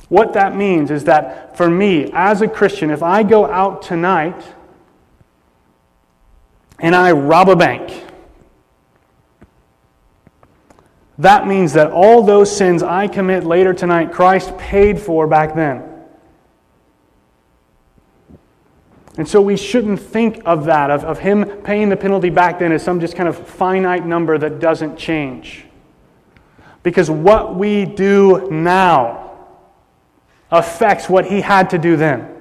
What 0.08 0.32
that 0.32 0.56
means 0.56 0.90
is 0.90 1.04
that 1.04 1.56
for 1.56 1.68
me, 1.68 2.10
as 2.14 2.40
a 2.40 2.48
Christian, 2.48 2.88
if 2.88 3.02
I 3.02 3.22
go 3.22 3.44
out 3.44 3.82
tonight 3.82 4.42
and 6.78 6.94
I 6.94 7.12
rob 7.12 7.50
a 7.50 7.56
bank, 7.56 8.07
that 11.18 11.46
means 11.46 11.72
that 11.72 11.90
all 11.90 12.22
those 12.22 12.54
sins 12.54 12.82
I 12.82 13.08
commit 13.08 13.44
later 13.44 13.74
tonight, 13.74 14.12
Christ 14.12 14.56
paid 14.56 15.00
for 15.00 15.26
back 15.26 15.54
then. 15.54 15.82
And 19.16 19.28
so 19.28 19.42
we 19.42 19.56
shouldn't 19.56 19.98
think 19.98 20.40
of 20.46 20.66
that, 20.66 20.92
of, 20.92 21.04
of 21.04 21.18
Him 21.18 21.44
paying 21.62 21.88
the 21.88 21.96
penalty 21.96 22.30
back 22.30 22.60
then, 22.60 22.70
as 22.70 22.84
some 22.84 23.00
just 23.00 23.16
kind 23.16 23.28
of 23.28 23.36
finite 23.36 24.06
number 24.06 24.38
that 24.38 24.60
doesn't 24.60 24.96
change. 24.96 25.64
Because 26.84 27.10
what 27.10 27.56
we 27.56 27.84
do 27.84 28.48
now 28.48 29.28
affects 30.50 31.08
what 31.08 31.26
he 31.26 31.40
had 31.40 31.70
to 31.70 31.78
do 31.78 31.96
then. 31.96 32.34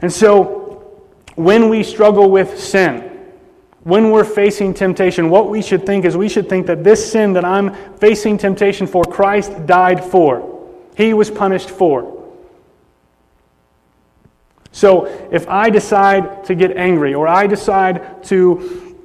And 0.00 0.12
so, 0.12 1.02
when 1.34 1.68
we 1.68 1.82
struggle 1.82 2.30
with 2.30 2.58
sin, 2.60 3.15
when 3.86 4.10
we're 4.10 4.24
facing 4.24 4.74
temptation, 4.74 5.30
what 5.30 5.48
we 5.48 5.62
should 5.62 5.86
think 5.86 6.04
is 6.04 6.16
we 6.16 6.28
should 6.28 6.48
think 6.48 6.66
that 6.66 6.82
this 6.82 7.12
sin 7.12 7.34
that 7.34 7.44
I'm 7.44 7.72
facing 7.98 8.36
temptation 8.36 8.84
for, 8.84 9.04
Christ 9.04 9.64
died 9.64 10.04
for. 10.04 10.74
He 10.96 11.14
was 11.14 11.30
punished 11.30 11.70
for. 11.70 12.12
So 14.72 15.04
if 15.30 15.46
I 15.46 15.70
decide 15.70 16.46
to 16.46 16.56
get 16.56 16.76
angry, 16.76 17.14
or 17.14 17.28
I 17.28 17.46
decide 17.46 18.24
to 18.24 18.96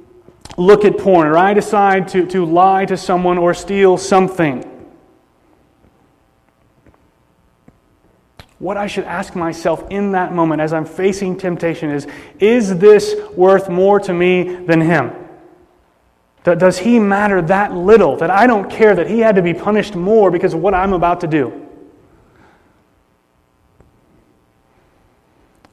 look 0.56 0.84
at 0.84 0.98
porn, 0.98 1.28
or 1.28 1.38
I 1.38 1.54
decide 1.54 2.08
to, 2.08 2.26
to 2.26 2.44
lie 2.44 2.84
to 2.86 2.96
someone 2.96 3.38
or 3.38 3.54
steal 3.54 3.96
something, 3.96 4.68
what 8.62 8.76
I 8.76 8.86
should 8.86 9.06
ask 9.06 9.34
myself 9.34 9.84
in 9.90 10.12
that 10.12 10.32
moment 10.32 10.60
as 10.60 10.72
I'm 10.72 10.84
facing 10.84 11.36
temptation 11.36 11.90
is 11.90 12.06
Is 12.38 12.78
this 12.78 13.16
worth 13.32 13.68
more 13.68 13.98
to 13.98 14.14
me 14.14 14.54
than 14.54 14.80
him? 14.80 15.10
Does 16.44 16.78
he 16.78 17.00
matter 17.00 17.42
that 17.42 17.74
little 17.74 18.16
that 18.18 18.30
I 18.30 18.46
don't 18.46 18.70
care 18.70 18.94
that 18.94 19.10
he 19.10 19.18
had 19.18 19.34
to 19.34 19.42
be 19.42 19.52
punished 19.52 19.96
more 19.96 20.30
because 20.30 20.54
of 20.54 20.60
what 20.60 20.74
I'm 20.74 20.92
about 20.92 21.22
to 21.22 21.26
do? 21.26 21.66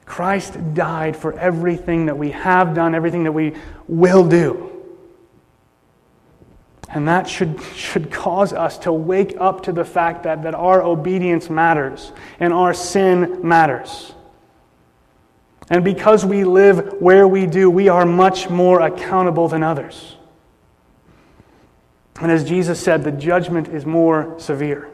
Christ 0.04 0.74
died 0.74 1.16
for 1.16 1.38
everything 1.38 2.06
that 2.06 2.18
we 2.18 2.32
have 2.32 2.74
done, 2.74 2.96
everything 2.96 3.22
that 3.22 3.32
we 3.32 3.54
will 3.86 4.26
do. 4.26 4.79
And 6.92 7.06
that 7.06 7.28
should, 7.28 7.62
should 7.74 8.10
cause 8.10 8.52
us 8.52 8.78
to 8.78 8.92
wake 8.92 9.36
up 9.38 9.62
to 9.64 9.72
the 9.72 9.84
fact 9.84 10.24
that, 10.24 10.42
that 10.42 10.54
our 10.54 10.82
obedience 10.82 11.48
matters 11.48 12.12
and 12.40 12.52
our 12.52 12.74
sin 12.74 13.46
matters. 13.46 14.12
And 15.68 15.84
because 15.84 16.24
we 16.24 16.42
live 16.42 16.96
where 17.00 17.28
we 17.28 17.46
do, 17.46 17.70
we 17.70 17.88
are 17.88 18.04
much 18.04 18.50
more 18.50 18.80
accountable 18.80 19.46
than 19.46 19.62
others. 19.62 20.16
And 22.20 22.32
as 22.32 22.42
Jesus 22.42 22.80
said, 22.80 23.04
the 23.04 23.12
judgment 23.12 23.68
is 23.68 23.86
more 23.86 24.34
severe. 24.38 24.90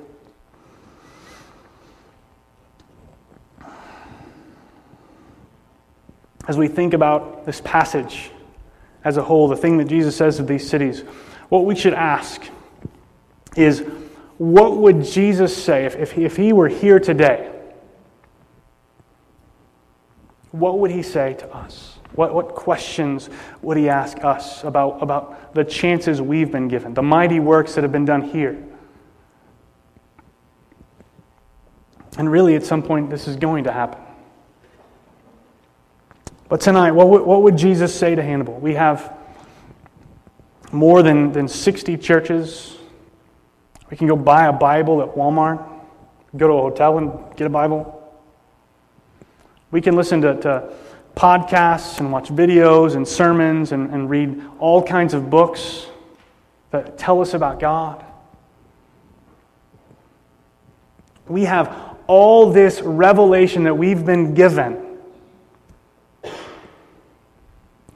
As 6.47 6.59
we 6.59 6.69
think 6.69 6.93
about 6.93 7.47
this 7.47 7.61
passage 7.63 8.31
as 9.03 9.17
a 9.17 9.23
whole, 9.23 9.49
the 9.49 9.57
thing 9.57 9.79
that 9.79 9.87
Jesus 9.87 10.15
says 10.15 10.39
of 10.39 10.47
these 10.47 10.69
cities, 10.69 11.03
what 11.49 11.65
we 11.65 11.75
should 11.75 11.95
ask 11.95 12.43
is 13.57 13.85
what 14.39 14.77
would 14.77 15.03
Jesus 15.05 15.57
say 15.57 15.87
if, 15.87 15.97
if, 15.97 16.13
he, 16.13 16.25
if 16.25 16.37
he 16.37 16.53
were 16.53 16.69
here 16.69 17.01
today? 17.01 17.53
What 20.51 20.79
would 20.79 20.91
he 20.91 21.03
say 21.03 21.35
to 21.35 21.55
us? 21.55 21.99
What, 22.15 22.35
what 22.35 22.55
questions 22.55 23.29
would 23.63 23.77
he 23.77 23.89
ask 23.89 24.23
us 24.25 24.65
about, 24.65 25.03
about 25.03 25.55
the 25.55 25.65
chances 25.65 26.21
we've 26.21 26.51
been 26.51 26.69
given, 26.69 26.95
the 26.95 27.03
mighty 27.03 27.41
works 27.41 27.75
that 27.75 27.83
have 27.83 27.93
been 27.93 28.05
done 28.05 28.23
here? 28.23 28.63
And 32.19 32.31
really, 32.31 32.55
at 32.55 32.65
some 32.65 32.83
point, 32.83 33.11
this 33.11 33.29
is 33.29 33.37
going 33.37 33.65
to 33.65 33.73
happen. 33.73 34.01
But 36.49 36.61
tonight, 36.61 36.93
what 36.93 37.09
would, 37.09 37.23
what 37.23 37.43
would 37.43 37.59
Jesus 37.59 37.95
say 37.95 38.15
to 38.15 38.23
Hannibal? 38.23 38.55
We 38.55 38.75
have 38.75 39.13
more 40.73 41.03
than, 41.03 41.33
than 41.33 41.49
60 41.49 41.97
churches. 41.99 42.77
We 43.91 43.97
can 43.97 44.07
go 44.07 44.17
buy 44.17 44.47
a 44.47 44.53
Bible 44.53 45.03
at 45.03 45.15
Walmart, 45.15 45.67
go 46.37 46.49
to 46.49 46.55
a 46.55 46.61
hotel 46.61 46.99
and 46.99 47.37
get 47.37 47.47
a 47.47 47.51
Bible. 47.51 47.93
We 49.71 49.81
can 49.81 49.97
listen 49.97 50.21
to, 50.23 50.41
to 50.41 50.73
podcasts 51.15 51.99
and 52.01 52.13
watch 52.13 52.29
videos 52.29 52.95
and 52.95 53.07
sermons 53.07 53.73
and, 53.73 53.91
and 53.91 54.09
read 54.11 54.43
all 54.59 54.83
kinds 54.83 55.15
of 55.15 55.31
books 55.31 55.87
that 56.71 56.99
tell 56.99 57.21
us 57.21 57.35
about 57.35 57.59
God. 57.59 58.05
We 61.27 61.45
have 61.45 61.97
all 62.07 62.53
this 62.53 62.81
revelation 62.81 63.65
that 63.65 63.75
we've 63.75 64.05
been 64.05 64.35
given 64.35 64.86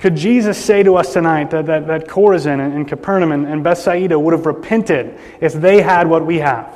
Could 0.00 0.16
Jesus 0.16 0.56
say 0.56 0.82
to 0.82 0.96
us 0.96 1.12
tonight 1.12 1.50
that, 1.50 1.66
that, 1.66 1.86
that 1.86 2.08
Chorazin 2.08 2.58
and 2.58 2.88
Capernaum 2.88 3.32
and, 3.32 3.46
and 3.46 3.62
Bethsaida 3.62 4.18
would 4.18 4.32
have 4.32 4.46
repented 4.46 5.18
if 5.42 5.52
they 5.52 5.82
had 5.82 6.08
what 6.08 6.24
we 6.24 6.38
have? 6.38 6.74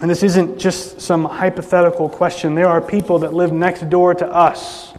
And 0.00 0.10
this 0.10 0.22
isn't 0.22 0.58
just 0.58 1.02
some 1.02 1.24
hypothetical 1.24 2.08
question. 2.08 2.54
There 2.54 2.68
are 2.68 2.80
people 2.80 3.18
that 3.18 3.34
live 3.34 3.52
next 3.52 3.88
door 3.90 4.14
to 4.14 4.26
us 4.26 4.94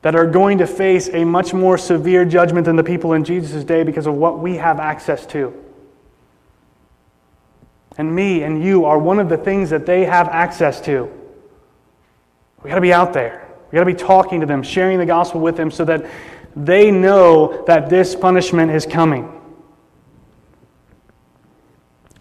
that 0.00 0.14
are 0.14 0.26
going 0.26 0.58
to 0.58 0.66
face 0.66 1.10
a 1.12 1.24
much 1.24 1.52
more 1.52 1.76
severe 1.76 2.24
judgment 2.24 2.64
than 2.64 2.76
the 2.76 2.84
people 2.84 3.12
in 3.12 3.24
Jesus' 3.24 3.64
day 3.64 3.82
because 3.82 4.06
of 4.06 4.14
what 4.14 4.38
we 4.38 4.56
have 4.56 4.80
access 4.80 5.26
to. 5.26 5.52
And 7.98 8.14
me 8.14 8.42
and 8.42 8.64
you 8.64 8.86
are 8.86 8.98
one 8.98 9.18
of 9.18 9.28
the 9.28 9.36
things 9.36 9.68
that 9.70 9.84
they 9.84 10.06
have 10.06 10.28
access 10.28 10.80
to. 10.82 11.23
We 12.64 12.70
got 12.70 12.76
to 12.76 12.80
be 12.80 12.94
out 12.94 13.12
there. 13.12 13.46
We 13.70 13.76
got 13.76 13.84
to 13.84 13.86
be 13.86 13.94
talking 13.94 14.40
to 14.40 14.46
them, 14.46 14.62
sharing 14.62 14.98
the 14.98 15.06
gospel 15.06 15.40
with 15.40 15.56
them 15.56 15.70
so 15.70 15.84
that 15.84 16.06
they 16.56 16.90
know 16.90 17.62
that 17.66 17.90
this 17.90 18.16
punishment 18.16 18.72
is 18.72 18.86
coming. 18.86 19.30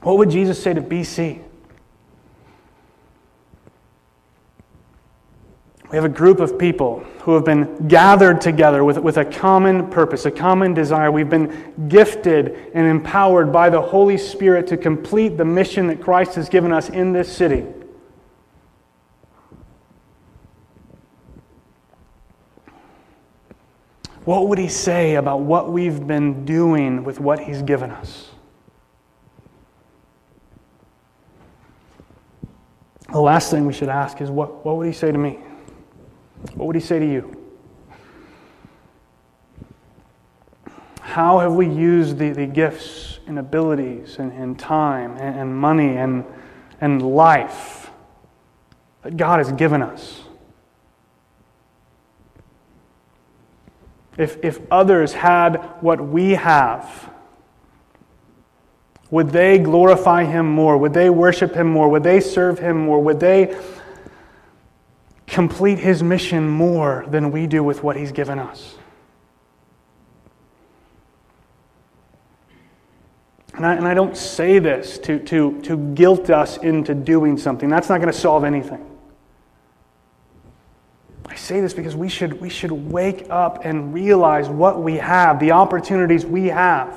What 0.01 0.17
would 0.17 0.29
Jesus 0.29 0.61
say 0.61 0.73
to 0.73 0.81
BC? 0.81 1.41
We 5.89 5.95
have 5.95 6.05
a 6.05 6.09
group 6.09 6.39
of 6.39 6.57
people 6.57 7.05
who 7.21 7.35
have 7.35 7.45
been 7.45 7.87
gathered 7.87 8.41
together 8.41 8.83
with, 8.83 8.97
with 8.97 9.17
a 9.17 9.23
common 9.23 9.91
purpose, 9.91 10.25
a 10.25 10.31
common 10.31 10.73
desire. 10.73 11.09
We've 11.09 11.29
been 11.29 11.87
gifted 11.87 12.71
and 12.73 12.85
empowered 12.85 13.53
by 13.53 13.69
the 13.69 13.81
Holy 13.81 14.17
Spirit 14.17 14.67
to 14.67 14.77
complete 14.77 15.37
the 15.37 15.45
mission 15.45 15.87
that 15.87 16.01
Christ 16.01 16.35
has 16.35 16.49
given 16.49 16.73
us 16.73 16.89
in 16.89 17.13
this 17.13 17.31
city. 17.31 17.65
What 24.25 24.47
would 24.47 24.57
he 24.57 24.69
say 24.69 25.15
about 25.15 25.41
what 25.41 25.71
we've 25.71 26.05
been 26.07 26.45
doing 26.45 27.03
with 27.03 27.19
what 27.19 27.39
he's 27.39 27.61
given 27.61 27.91
us? 27.91 28.29
The 33.11 33.19
last 33.19 33.51
thing 33.51 33.65
we 33.65 33.73
should 33.73 33.89
ask 33.89 34.21
is 34.21 34.31
what, 34.31 34.65
what 34.65 34.77
would 34.77 34.87
he 34.87 34.93
say 34.93 35.11
to 35.11 35.17
me? 35.17 35.39
What 36.55 36.67
would 36.67 36.75
he 36.75 36.81
say 36.81 36.99
to 36.99 37.05
you? 37.05 37.39
How 40.99 41.39
have 41.39 41.53
we 41.53 41.69
used 41.69 42.17
the, 42.17 42.31
the 42.31 42.47
gifts 42.47 43.19
and 43.27 43.37
abilities 43.37 44.17
and, 44.17 44.31
and 44.33 44.57
time 44.57 45.15
and, 45.17 45.39
and 45.39 45.55
money 45.55 45.97
and, 45.97 46.25
and 46.81 47.01
life 47.01 47.91
that 49.03 49.15
God 49.15 49.37
has 49.37 49.51
given 49.51 49.83
us? 49.83 50.22
If, 54.17 54.43
if 54.43 54.59
others 54.69 55.13
had 55.13 55.55
what 55.81 55.99
we 55.99 56.31
have, 56.31 57.11
would 59.09 59.29
they 59.29 59.59
glorify 59.59 60.23
Him 60.23 60.47
more? 60.47 60.77
Would 60.77 60.93
they 60.93 61.09
worship 61.09 61.55
Him 61.55 61.67
more? 61.67 61.89
Would 61.89 62.03
they 62.03 62.19
serve 62.19 62.59
Him 62.59 62.77
more? 62.85 62.99
Would 62.99 63.19
they 63.19 63.57
complete 65.27 65.79
His 65.79 66.03
mission 66.03 66.47
more 66.47 67.05
than 67.07 67.31
we 67.31 67.47
do 67.47 67.63
with 67.63 67.83
what 67.83 67.95
He's 67.95 68.11
given 68.11 68.39
us? 68.39 68.75
And 73.55 73.65
I, 73.65 73.75
and 73.75 73.87
I 73.87 73.93
don't 73.93 74.17
say 74.17 74.57
this 74.59 74.97
to, 74.99 75.19
to, 75.19 75.61
to 75.61 75.77
guilt 75.93 76.29
us 76.29 76.57
into 76.57 76.95
doing 76.95 77.37
something. 77.37 77.69
That's 77.69 77.89
not 77.89 77.99
going 77.99 78.11
to 78.11 78.17
solve 78.17 78.43
anything. 78.43 78.92
Say 81.43 81.59
this 81.59 81.73
because 81.73 81.93
we 81.93 82.07
should, 82.07 82.39
we 82.39 82.47
should 82.47 82.71
wake 82.71 83.27
up 83.29 83.65
and 83.65 83.93
realize 83.93 84.47
what 84.47 84.81
we 84.81 84.95
have, 84.95 85.41
the 85.41 85.51
opportunities 85.51 86.25
we 86.25 86.45
have. 86.47 86.95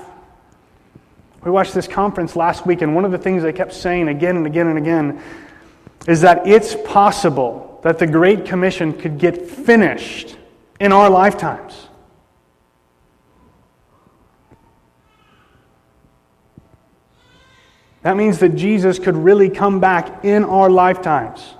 We 1.42 1.50
watched 1.50 1.74
this 1.74 1.88
conference 1.88 2.36
last 2.36 2.64
week, 2.64 2.80
and 2.80 2.94
one 2.94 3.04
of 3.04 3.10
the 3.10 3.18
things 3.18 3.42
they 3.42 3.52
kept 3.52 3.72
saying 3.72 4.06
again 4.06 4.36
and 4.36 4.46
again 4.46 4.68
and 4.68 4.78
again 4.78 5.20
is 6.06 6.20
that 6.20 6.46
it's 6.46 6.76
possible 6.84 7.80
that 7.82 7.98
the 7.98 8.06
Great 8.06 8.44
Commission 8.44 8.92
could 8.92 9.18
get 9.18 9.50
finished 9.50 10.36
in 10.78 10.92
our 10.92 11.10
lifetimes. 11.10 11.88
That 18.02 18.16
means 18.16 18.38
that 18.38 18.50
Jesus 18.50 19.00
could 19.00 19.16
really 19.16 19.50
come 19.50 19.80
back 19.80 20.24
in 20.24 20.44
our 20.44 20.70
lifetimes. 20.70 21.55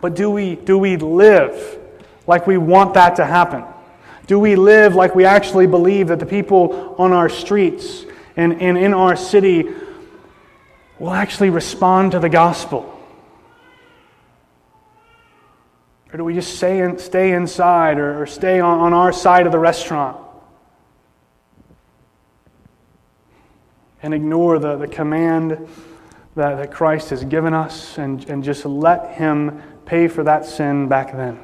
But 0.00 0.14
do 0.14 0.30
we, 0.30 0.54
do 0.56 0.78
we 0.78 0.96
live 0.96 1.78
like 2.26 2.46
we 2.46 2.56
want 2.58 2.94
that 2.94 3.16
to 3.16 3.24
happen? 3.24 3.64
Do 4.26 4.38
we 4.38 4.56
live 4.56 4.94
like 4.94 5.14
we 5.14 5.24
actually 5.24 5.66
believe 5.66 6.08
that 6.08 6.18
the 6.18 6.26
people 6.26 6.94
on 6.98 7.12
our 7.12 7.28
streets 7.28 8.04
and, 8.36 8.60
and 8.60 8.76
in 8.76 8.94
our 8.94 9.16
city 9.16 9.66
will 10.98 11.12
actually 11.12 11.50
respond 11.50 12.12
to 12.12 12.18
the 12.18 12.28
gospel? 12.28 12.94
Or 16.12 16.16
do 16.16 16.24
we 16.24 16.34
just 16.34 16.56
stay, 16.56 16.80
in, 16.80 16.98
stay 16.98 17.32
inside 17.32 17.98
or, 17.98 18.22
or 18.22 18.26
stay 18.26 18.60
on, 18.60 18.80
on 18.80 18.92
our 18.92 19.12
side 19.12 19.46
of 19.46 19.52
the 19.52 19.58
restaurant 19.58 20.16
and 24.02 24.14
ignore 24.14 24.58
the, 24.58 24.76
the 24.76 24.88
command 24.88 25.68
that, 26.34 26.56
that 26.56 26.70
Christ 26.70 27.10
has 27.10 27.24
given 27.24 27.52
us 27.52 27.98
and, 27.98 28.28
and 28.30 28.44
just 28.44 28.64
let 28.64 29.14
Him 29.14 29.62
pay 29.88 30.06
for 30.06 30.22
that 30.22 30.44
sin 30.44 30.86
back 30.86 31.12
then? 31.12 31.40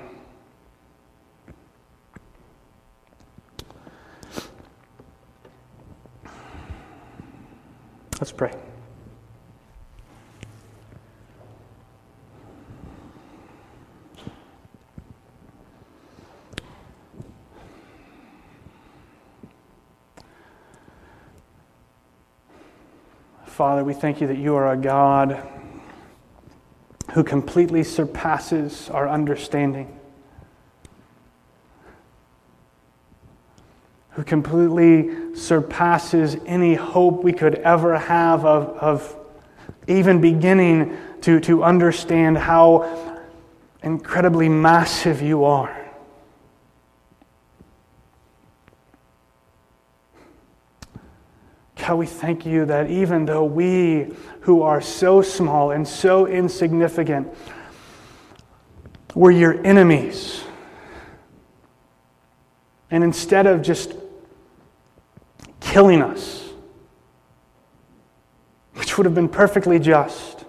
Let's 8.21 8.33
pray. 8.33 8.53
Father, 23.47 23.83
we 23.83 23.95
thank 23.95 24.21
you 24.21 24.27
that 24.27 24.37
you 24.37 24.55
are 24.55 24.71
a 24.71 24.77
God 24.77 25.54
who 27.13 27.23
completely 27.23 27.85
surpasses 27.85 28.89
our 28.91 29.09
understanding, 29.09 29.99
who 34.11 34.25
completely 34.25 35.35
surpasses 35.37 36.37
any 36.47 36.75
hope 36.75 37.23
we 37.23 37.33
could 37.33 37.57
ever 37.57 37.99
have 37.99 38.45
of, 38.45 38.69
of 38.79 39.17
even 39.87 40.21
beginning 40.21 40.97
to, 41.21 41.41
to 41.41 41.63
understand 41.63 42.39
how 42.39 43.21
incredibly 43.83 44.49
massive 44.49 45.21
you 45.21 45.45
are. 45.45 45.84
God, 51.87 51.97
we 51.97 52.07
thank 52.07 52.47
you 52.47 52.65
that 52.65 52.91
even 52.91 53.27
though 53.27 53.45
we 53.45 54.11
who 54.41 54.63
are 54.63 54.81
so 54.81 55.21
small 55.21 55.71
and 55.71 55.87
so 55.87 56.27
insignificant 56.27 57.29
were 59.15 59.31
your 59.31 59.63
enemies, 59.67 60.43
and 62.91 63.05
instead 63.05 63.47
of 63.47 63.61
just 63.61 63.93
killing 65.61 66.01
us, 66.01 66.49
which 68.73 68.97
would 68.97 69.05
have 69.05 69.15
been 69.15 69.29
perfectly 69.29 69.79
just, 69.79 70.47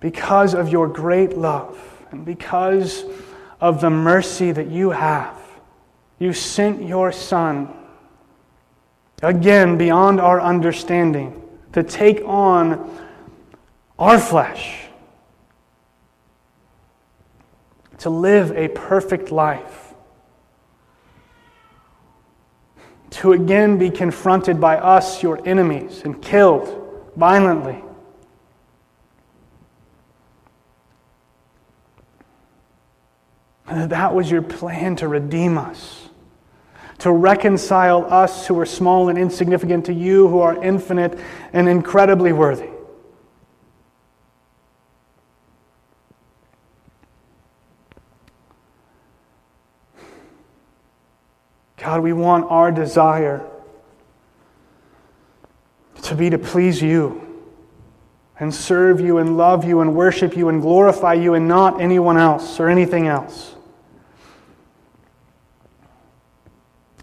because 0.00 0.52
of 0.52 0.68
your 0.68 0.86
great 0.86 1.34
love 1.38 1.78
and 2.10 2.26
because 2.26 3.06
of 3.58 3.80
the 3.80 3.88
mercy 3.88 4.52
that 4.52 4.68
you 4.68 4.90
have, 4.90 5.40
you 6.18 6.34
sent 6.34 6.82
your 6.82 7.10
Son 7.10 7.74
again 9.22 9.78
beyond 9.78 10.20
our 10.20 10.40
understanding, 10.40 11.40
to 11.72 11.82
take 11.82 12.20
on 12.24 13.00
our 13.98 14.18
flesh, 14.18 14.86
to 17.98 18.10
live 18.10 18.50
a 18.52 18.68
perfect 18.68 19.30
life, 19.30 19.94
to 23.10 23.32
again 23.32 23.78
be 23.78 23.90
confronted 23.90 24.60
by 24.60 24.76
us, 24.76 25.22
your 25.22 25.40
enemies, 25.46 26.02
and 26.04 26.20
killed 26.20 27.12
violently. 27.16 27.82
And 33.66 33.88
that 33.90 34.14
was 34.14 34.30
your 34.30 34.42
plan 34.42 34.96
to 34.96 35.08
redeem 35.08 35.56
us 35.56 36.08
to 37.02 37.10
reconcile 37.10 38.06
us 38.14 38.46
who 38.46 38.56
are 38.60 38.64
small 38.64 39.08
and 39.08 39.18
insignificant 39.18 39.86
to 39.86 39.92
you 39.92 40.28
who 40.28 40.38
are 40.38 40.62
infinite 40.62 41.18
and 41.52 41.68
incredibly 41.68 42.32
worthy. 42.32 42.70
God, 51.76 52.02
we 52.02 52.12
want 52.12 52.46
our 52.48 52.70
desire 52.70 53.44
to 56.02 56.14
be 56.14 56.30
to 56.30 56.38
please 56.38 56.80
you 56.80 57.20
and 58.38 58.54
serve 58.54 59.00
you 59.00 59.18
and 59.18 59.36
love 59.36 59.64
you 59.64 59.80
and 59.80 59.96
worship 59.96 60.36
you 60.36 60.48
and 60.48 60.62
glorify 60.62 61.14
you 61.14 61.34
and 61.34 61.48
not 61.48 61.80
anyone 61.80 62.16
else 62.16 62.60
or 62.60 62.68
anything 62.68 63.08
else. 63.08 63.56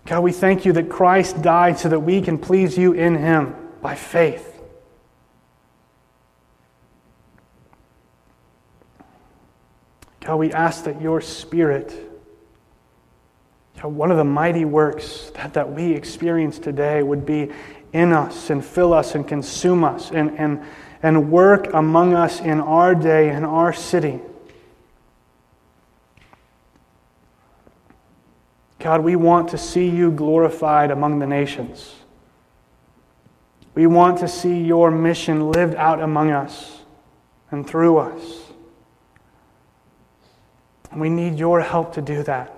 God, 0.06 0.22
we 0.22 0.32
thank 0.32 0.66
you 0.66 0.74
that 0.74 0.89
Christ 0.89 1.41
died 1.41 1.78
so 1.78 1.89
that 1.89 2.00
we 2.00 2.22
can 2.22 2.38
please 2.38 2.78
you 2.78 2.93
in 2.93 3.16
him 3.16 3.56
by 3.82 3.95
faith. 3.95 4.60
God, 10.22 10.36
we 10.38 10.52
ask 10.52 10.84
that 10.84 11.02
your 11.02 11.22
Spirit, 11.22 11.91
God, 13.82 13.89
one 13.89 14.12
of 14.12 14.18
the 14.18 14.24
mighty 14.24 14.66
works 14.66 15.32
that, 15.36 15.54
that 15.54 15.72
we 15.72 15.93
experience 15.93 16.60
today 16.60 17.02
would 17.02 17.26
be 17.26 17.52
in 17.93 18.14
us 18.14 18.50
and 18.50 18.64
fill 18.64 18.93
us 18.93 19.16
and 19.16 19.28
consume 19.28 19.84
us 19.84 20.12
and, 20.12 20.38
and, 20.38 20.64
and 21.02 21.32
work 21.32 21.74
among 21.74 22.14
us 22.14 22.41
in 22.41 22.60
our 22.60 22.93
day, 22.93 23.30
in 23.30 23.45
our 23.45 23.74
city. 23.74 24.20
God, 28.80 29.03
we 29.03 29.15
want 29.15 29.49
to 29.49 29.57
see 29.57 29.89
you 29.89 30.09
glorified 30.09 30.89
among 30.89 31.19
the 31.19 31.27
nations. 31.27 31.95
We 33.75 33.88
want 33.88 34.19
to 34.19 34.27
see 34.27 34.63
your 34.63 34.89
mission 34.89 35.51
lived 35.51 35.75
out 35.75 36.01
among 36.01 36.32
us 36.32 36.80
and 37.51 37.67
through 37.67 37.97
us. 37.97 38.21
We 40.95 41.09
need 41.09 41.38
your 41.38 41.61
help 41.61 41.93
to 41.93 42.01
do 42.01 42.23
that. 42.23 42.53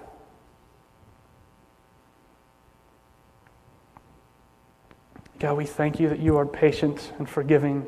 God, 5.40 5.58
we 5.58 5.66
thank 5.66 6.00
you 6.00 6.08
that 6.10 6.20
you 6.20 6.38
are 6.38 6.46
patient 6.46 7.12
and 7.18 7.28
forgiving, 7.28 7.86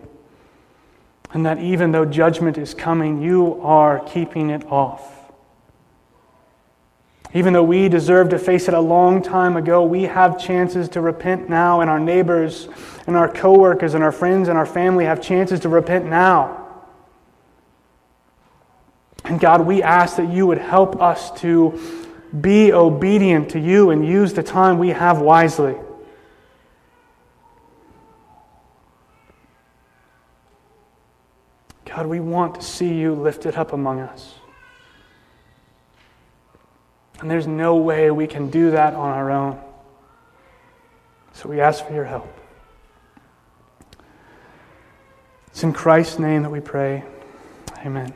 and 1.34 1.46
that 1.46 1.60
even 1.60 1.92
though 1.92 2.04
judgment 2.04 2.58
is 2.58 2.74
coming, 2.74 3.22
you 3.22 3.62
are 3.62 4.00
keeping 4.06 4.50
it 4.50 4.66
off. 4.66 5.23
Even 7.36 7.54
though 7.54 7.64
we 7.64 7.90
deserve 7.90 8.30
to 8.30 8.38
face 8.38 8.68
it 8.68 8.76
a 8.76 8.80
long 8.80 9.22
time 9.22 9.58
ago, 9.58 9.84
we 9.84 10.04
have 10.04 10.40
chances 10.40 10.88
to 10.90 11.02
repent 11.02 11.50
now, 11.50 11.82
and 11.82 11.90
our 11.90 12.00
neighbors 12.00 12.70
and 13.08 13.16
our 13.16 13.28
coworkers 13.28 13.96
and 13.96 14.04
our 14.04 14.12
friends 14.12 14.48
and 14.48 14.58
our 14.58 14.66
family 14.68 15.06
have 15.06 15.22
chances 15.22 15.60
to 15.62 15.70
repent 15.70 16.06
now. 16.06 16.60
And 19.26 19.40
God, 19.40 19.66
we 19.66 19.82
ask 19.82 20.18
that 20.18 20.30
you 20.30 20.46
would 20.46 20.60
help 20.60 21.02
us 21.02 21.32
to 21.42 21.80
be 22.40 22.72
obedient 22.72 23.50
to 23.52 23.60
you 23.60 23.90
and 23.90 24.06
use 24.06 24.34
the 24.34 24.44
time 24.44 24.78
we 24.78 24.90
have 24.90 25.20
wisely. 25.20 25.76
God, 31.86 32.08
we 32.08 32.20
want 32.20 32.56
to 32.56 32.62
see 32.62 32.94
you 32.94 33.14
lifted 33.14 33.56
up 33.56 33.72
among 33.72 34.00
us. 34.00 34.36
And 37.24 37.32
there's 37.32 37.48
no 37.48 37.78
way 37.78 38.12
we 38.12 38.28
can 38.28 38.50
do 38.50 38.72
that 38.72 38.96
on 38.96 39.10
our 39.10 39.32
own. 39.32 39.58
So 41.32 41.48
we 41.48 41.62
ask 41.62 41.88
for 41.88 41.94
your 41.94 42.04
help. 42.04 42.28
It's 45.48 45.64
in 45.64 45.72
Christ's 45.72 46.20
name 46.20 46.44
that 46.44 46.50
we 46.50 46.60
pray. 46.60 47.06
Amen. 47.78 48.14